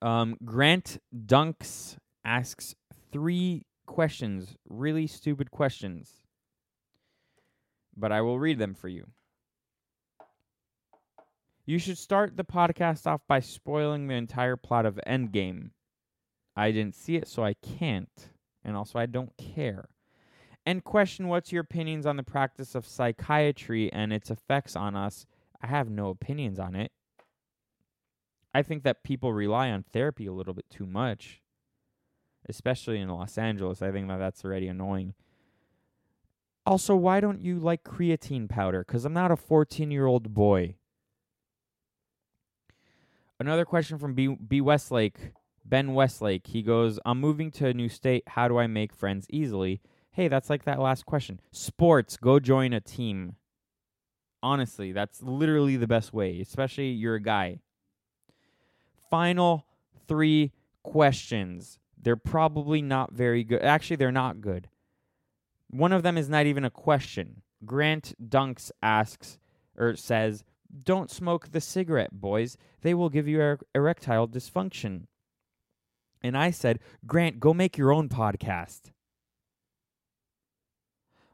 Um, 0.00 0.36
Grant 0.44 0.98
Dunks 1.12 1.96
asks 2.24 2.76
three 3.10 3.66
questions, 3.86 4.56
really 4.68 5.08
stupid 5.08 5.50
questions, 5.50 6.12
but 7.96 8.12
I 8.12 8.20
will 8.20 8.38
read 8.38 8.60
them 8.60 8.74
for 8.74 8.86
you. 8.86 9.08
You 11.66 11.78
should 11.78 11.98
start 11.98 12.36
the 12.36 12.44
podcast 12.44 13.06
off 13.06 13.20
by 13.28 13.40
spoiling 13.40 14.06
the 14.06 14.14
entire 14.14 14.56
plot 14.56 14.86
of 14.86 14.98
Endgame. 15.06 15.70
I 16.56 16.72
didn't 16.72 16.96
see 16.96 17.16
it, 17.16 17.28
so 17.28 17.44
I 17.44 17.54
can't. 17.54 18.30
And 18.64 18.76
also, 18.76 18.98
I 18.98 19.06
don't 19.06 19.36
care. 19.36 19.88
And 20.66 20.84
question 20.84 21.28
what's 21.28 21.52
your 21.52 21.62
opinions 21.62 22.06
on 22.06 22.16
the 22.16 22.22
practice 22.22 22.74
of 22.74 22.86
psychiatry 22.86 23.92
and 23.92 24.12
its 24.12 24.30
effects 24.30 24.76
on 24.76 24.94
us? 24.94 25.26
I 25.62 25.66
have 25.68 25.90
no 25.90 26.08
opinions 26.08 26.58
on 26.58 26.74
it. 26.74 26.92
I 28.52 28.62
think 28.62 28.82
that 28.82 29.04
people 29.04 29.32
rely 29.32 29.70
on 29.70 29.84
therapy 29.84 30.26
a 30.26 30.32
little 30.32 30.54
bit 30.54 30.68
too 30.70 30.86
much, 30.86 31.40
especially 32.48 32.98
in 32.98 33.08
Los 33.08 33.38
Angeles. 33.38 33.80
I 33.80 33.92
think 33.92 34.08
that 34.08 34.18
that's 34.18 34.44
already 34.44 34.68
annoying. 34.68 35.14
Also, 36.66 36.94
why 36.96 37.20
don't 37.20 37.42
you 37.42 37.58
like 37.58 37.84
creatine 37.84 38.48
powder? 38.48 38.84
Because 38.86 39.04
I'm 39.04 39.12
not 39.12 39.30
a 39.30 39.36
14 39.36 39.90
year 39.90 40.06
old 40.06 40.34
boy. 40.34 40.76
Another 43.40 43.64
question 43.64 43.98
from 43.98 44.14
B, 44.14 44.28
B. 44.28 44.60
Westlake, 44.60 45.32
Ben 45.64 45.94
Westlake. 45.94 46.46
He 46.46 46.62
goes, 46.62 47.00
I'm 47.04 47.18
moving 47.18 47.50
to 47.52 47.66
a 47.66 47.74
new 47.74 47.88
state. 47.88 48.22
How 48.28 48.46
do 48.46 48.58
I 48.58 48.66
make 48.68 48.94
friends 48.94 49.26
easily? 49.30 49.80
Hey, 50.12 50.28
that's 50.28 50.50
like 50.50 50.64
that 50.64 50.78
last 50.78 51.06
question. 51.06 51.40
Sports, 51.50 52.16
go 52.16 52.38
join 52.38 52.72
a 52.72 52.80
team. 52.80 53.36
Honestly, 54.42 54.92
that's 54.92 55.22
literally 55.22 55.76
the 55.76 55.86
best 55.88 56.12
way, 56.12 56.40
especially 56.40 56.90
you're 56.90 57.16
a 57.16 57.20
guy 57.20 57.58
final 59.10 59.66
three 60.06 60.52
questions. 60.82 61.78
They're 62.00 62.16
probably 62.16 62.80
not 62.80 63.12
very 63.12 63.44
good. 63.44 63.62
Actually, 63.62 63.96
they're 63.96 64.12
not 64.12 64.40
good. 64.40 64.68
One 65.68 65.92
of 65.92 66.02
them 66.02 66.16
is 66.16 66.28
not 66.28 66.46
even 66.46 66.64
a 66.64 66.70
question. 66.70 67.42
Grant 67.64 68.14
Dunks 68.22 68.70
asks 68.82 69.38
or 69.76 69.96
says, 69.96 70.44
Don't 70.84 71.10
smoke 71.10 71.50
the 71.50 71.60
cigarette, 71.60 72.12
boys. 72.12 72.56
They 72.82 72.94
will 72.94 73.08
give 73.08 73.28
you 73.28 73.40
er- 73.40 73.60
erectile 73.74 74.28
dysfunction. 74.28 75.06
And 76.22 76.36
I 76.36 76.50
said, 76.50 76.80
Grant, 77.06 77.40
go 77.40 77.54
make 77.54 77.78
your 77.78 77.92
own 77.92 78.08
podcast. 78.08 78.90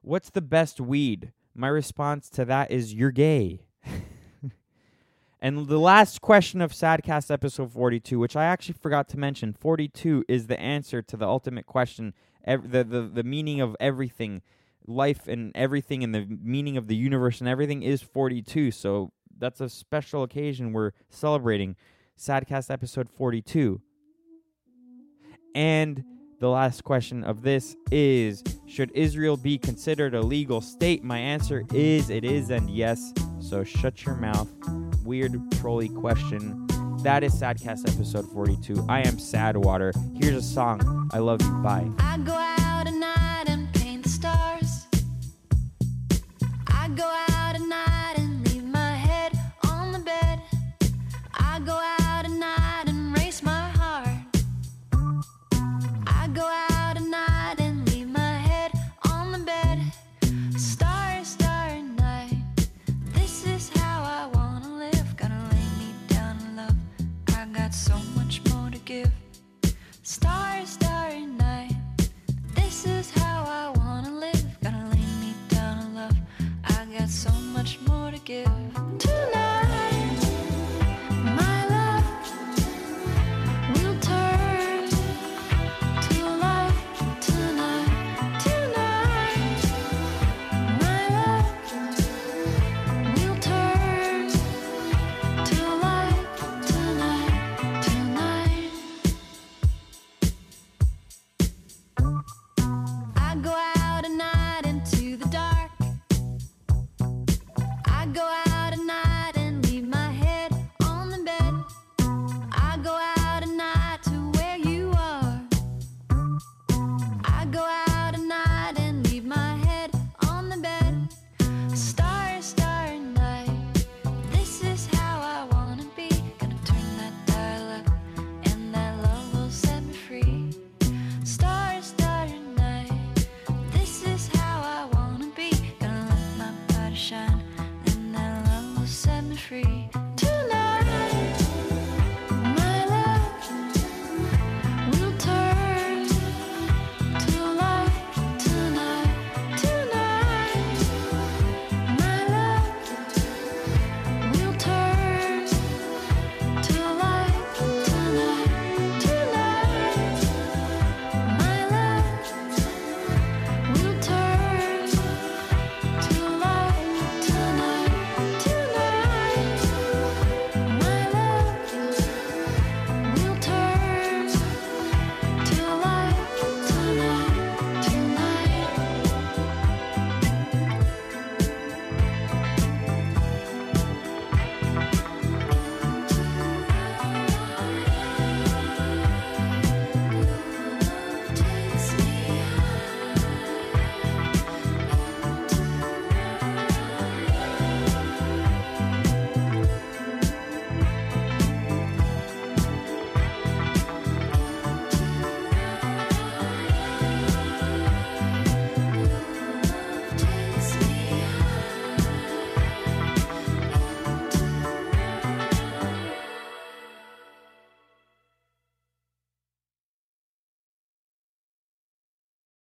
What's 0.02 0.30
the 0.30 0.42
best 0.42 0.80
weed? 0.80 1.32
My 1.54 1.68
response 1.68 2.30
to 2.30 2.44
that 2.44 2.70
is, 2.70 2.94
You're 2.94 3.10
gay. 3.10 3.62
And 5.40 5.68
the 5.68 5.78
last 5.78 6.22
question 6.22 6.60
of 6.60 6.72
Sadcast 6.72 7.30
episode 7.30 7.70
42, 7.72 8.18
which 8.18 8.36
I 8.36 8.46
actually 8.46 8.76
forgot 8.80 9.08
to 9.10 9.18
mention, 9.18 9.52
42 9.52 10.24
is 10.28 10.46
the 10.46 10.58
answer 10.58 11.02
to 11.02 11.16
the 11.16 11.26
ultimate 11.26 11.66
question, 11.66 12.14
ev- 12.44 12.70
the, 12.70 12.82
the, 12.82 13.02
the 13.02 13.22
meaning 13.22 13.60
of 13.60 13.76
everything, 13.78 14.40
life 14.86 15.28
and 15.28 15.52
everything, 15.54 16.02
and 16.02 16.14
the 16.14 16.26
meaning 16.42 16.76
of 16.76 16.86
the 16.88 16.96
universe 16.96 17.40
and 17.40 17.48
everything 17.48 17.82
is 17.82 18.02
42. 18.02 18.70
So 18.70 19.12
that's 19.38 19.60
a 19.60 19.68
special 19.68 20.22
occasion 20.22 20.72
we're 20.72 20.92
celebrating 21.10 21.76
Sadcast 22.18 22.70
episode 22.70 23.08
42. 23.08 23.80
And 25.54 26.04
the 26.38 26.48
last 26.48 26.84
question 26.84 27.24
of 27.24 27.42
this 27.42 27.76
is 27.90 28.42
Should 28.66 28.90
Israel 28.94 29.36
be 29.36 29.58
considered 29.58 30.14
a 30.14 30.20
legal 30.20 30.60
state? 30.60 31.02
My 31.02 31.18
answer 31.18 31.64
is 31.72 32.10
it 32.10 32.24
is 32.24 32.50
and 32.50 32.68
yes. 32.70 33.12
So 33.40 33.64
shut 33.64 34.04
your 34.04 34.16
mouth 34.16 34.48
weird 35.06 35.40
trolley 35.52 35.88
question. 35.88 36.66
That 37.02 37.22
is 37.22 37.32
Sadcast 37.32 37.88
episode 37.88 38.30
42. 38.32 38.84
I 38.88 39.00
am 39.00 39.16
Sadwater. 39.16 39.94
Here's 40.20 40.36
a 40.36 40.42
song. 40.42 41.08
I 41.12 41.18
love 41.18 41.40
you. 41.40 41.50
Bye. 41.62 41.88
I 42.00 42.18
go 42.18 42.32
out 42.32 42.88
at 42.88 42.94
night 42.94 43.44
and 43.46 43.72
paint 43.72 44.06
stars. 44.06 44.86
I 46.66 46.88
go 46.88 47.04
out 47.04 47.25